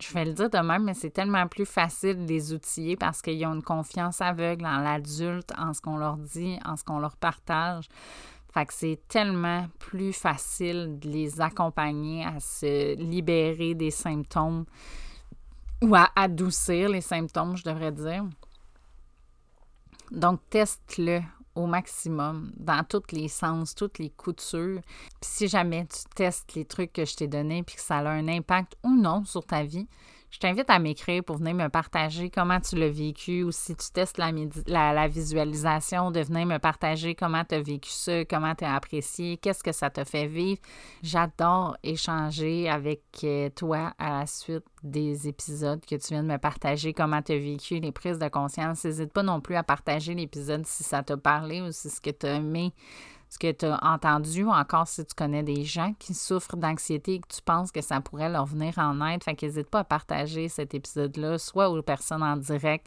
je 0.00 0.12
vais 0.12 0.24
le 0.24 0.32
dire 0.32 0.50
de 0.50 0.58
même, 0.58 0.84
mais 0.84 0.94
c'est 0.94 1.10
tellement 1.10 1.46
plus 1.46 1.66
facile 1.66 2.26
de 2.26 2.28
les 2.28 2.52
outiller 2.52 2.96
parce 2.96 3.22
qu'ils 3.22 3.44
ont 3.46 3.54
une 3.54 3.62
confiance 3.62 4.20
aveugle 4.20 4.66
en 4.66 4.78
l'adulte, 4.78 5.52
en 5.56 5.72
ce 5.72 5.80
qu'on 5.80 5.96
leur 5.96 6.16
dit, 6.16 6.58
en 6.64 6.76
ce 6.76 6.84
qu'on 6.84 6.98
leur 6.98 7.16
partage. 7.16 7.88
Fait 8.52 8.66
que 8.66 8.74
c'est 8.74 9.00
tellement 9.08 9.66
plus 9.78 10.12
facile 10.12 10.98
de 10.98 11.08
les 11.08 11.40
accompagner 11.40 12.24
à 12.24 12.38
se 12.40 12.96
libérer 12.96 13.74
des 13.74 13.90
symptômes 13.90 14.64
ou 15.84 15.94
à 15.94 16.10
adoucir 16.16 16.88
les 16.88 17.00
symptômes, 17.00 17.56
je 17.56 17.64
devrais 17.64 17.92
dire. 17.92 18.24
Donc, 20.10 20.40
teste-le 20.48 21.20
au 21.54 21.66
maximum, 21.66 22.52
dans 22.56 22.82
tous 22.84 23.12
les 23.12 23.28
sens, 23.28 23.74
toutes 23.74 23.98
les 23.98 24.10
coutures. 24.10 24.80
Puis 25.20 25.30
si 25.30 25.48
jamais 25.48 25.86
tu 25.86 26.00
testes 26.14 26.54
les 26.54 26.64
trucs 26.64 26.92
que 26.92 27.04
je 27.04 27.14
t'ai 27.14 27.28
donnés 27.28 27.62
puis 27.62 27.76
que 27.76 27.82
ça 27.82 27.98
a 27.98 28.08
un 28.08 28.26
impact 28.28 28.76
ou 28.82 28.90
non 28.90 29.24
sur 29.24 29.44
ta 29.44 29.62
vie, 29.62 29.86
je 30.34 30.40
t'invite 30.40 30.68
à 30.68 30.80
m'écrire 30.80 31.22
pour 31.22 31.36
venir 31.36 31.54
me 31.54 31.68
partager 31.68 32.28
comment 32.28 32.58
tu 32.58 32.74
l'as 32.74 32.90
vécu 32.90 33.44
ou 33.44 33.52
si 33.52 33.76
tu 33.76 33.86
testes 33.92 34.18
la, 34.18 35.06
visualisation, 35.06 36.10
de 36.10 36.18
venir 36.22 36.44
me 36.44 36.58
partager 36.58 37.14
comment 37.14 37.44
tu 37.44 37.54
as 37.54 37.62
vécu 37.62 37.90
ça, 37.90 38.24
comment 38.24 38.52
tu 38.56 38.64
as 38.64 38.74
apprécié, 38.74 39.36
qu'est-ce 39.36 39.62
que 39.62 39.70
ça 39.70 39.90
t'a 39.90 40.04
fait 40.04 40.26
vivre. 40.26 40.60
J'adore 41.04 41.76
échanger 41.84 42.68
avec 42.68 43.02
euh, 43.22 43.48
toi 43.54 43.92
à 43.96 44.10
la 44.18 44.26
suite 44.26 44.64
des 44.82 45.28
épisodes 45.28 45.86
que 45.86 45.94
tu 45.94 46.08
viens 46.08 46.24
de 46.24 46.28
me 46.28 46.38
partager, 46.38 46.92
comment 46.92 47.22
tu 47.22 47.30
as 47.30 47.38
vécu 47.38 47.78
les 47.78 47.92
prises 47.92 48.18
de 48.18 48.26
conscience. 48.26 48.84
N'hésite 48.84 49.12
pas 49.12 49.22
non 49.22 49.40
plus 49.40 49.54
à 49.54 49.62
partager 49.62 50.14
l'épisode 50.14 50.66
si 50.66 50.82
ça 50.82 51.04
t'a 51.04 51.16
parlé 51.16 51.62
ou 51.62 51.70
si 51.70 51.88
ce 51.90 52.00
que 52.00 52.10
tu 52.10 52.26
as 52.26 52.34
aimé 52.34 52.74
ce 53.34 53.38
que 53.38 53.50
tu 53.50 53.66
as 53.66 53.78
entendu, 53.82 54.44
ou 54.44 54.50
encore 54.50 54.86
si 54.86 55.04
tu 55.04 55.12
connais 55.14 55.42
des 55.42 55.64
gens 55.64 55.92
qui 55.98 56.14
souffrent 56.14 56.56
d'anxiété 56.56 57.14
et 57.14 57.20
que 57.20 57.26
tu 57.34 57.42
penses 57.42 57.72
que 57.72 57.80
ça 57.80 58.00
pourrait 58.00 58.28
leur 58.30 58.46
venir 58.46 58.78
en 58.78 59.04
aide. 59.06 59.24
Fait 59.24 59.34
qu'hésite 59.34 59.68
pas 59.68 59.80
à 59.80 59.84
partager 59.84 60.48
cet 60.48 60.72
épisode-là, 60.72 61.38
soit 61.38 61.68
aux 61.68 61.82
personnes 61.82 62.22
en 62.22 62.36
direct, 62.36 62.86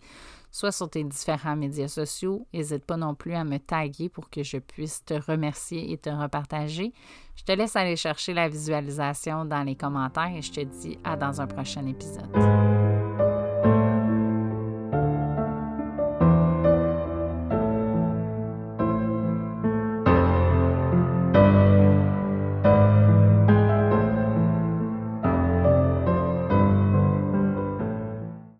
soit 0.49 0.71
sur 0.71 0.89
tes 0.89 1.03
différents 1.03 1.57
médias 1.57 1.89
sociaux. 1.89 2.47
N'hésite 2.53 2.85
pas 2.85 2.95
non 2.95 3.13
plus 3.13 3.33
à 3.33 3.43
me 3.43 3.57
taguer 3.57 4.07
pour 4.07 4.29
que 4.29 4.41
je 4.41 4.57
puisse 4.57 5.03
te 5.03 5.15
remercier 5.15 5.91
et 5.91 5.97
te 5.97 6.09
repartager. 6.09 6.93
Je 7.35 7.43
te 7.43 7.51
laisse 7.51 7.75
aller 7.75 7.97
chercher 7.97 8.33
la 8.33 8.47
visualisation 8.47 9.43
dans 9.43 9.63
les 9.63 9.75
commentaires 9.75 10.33
et 10.33 10.41
je 10.41 10.51
te 10.53 10.61
dis 10.61 10.97
à 11.03 11.17
dans 11.17 11.41
un 11.41 11.47
prochain 11.47 11.85
épisode. 11.85 12.76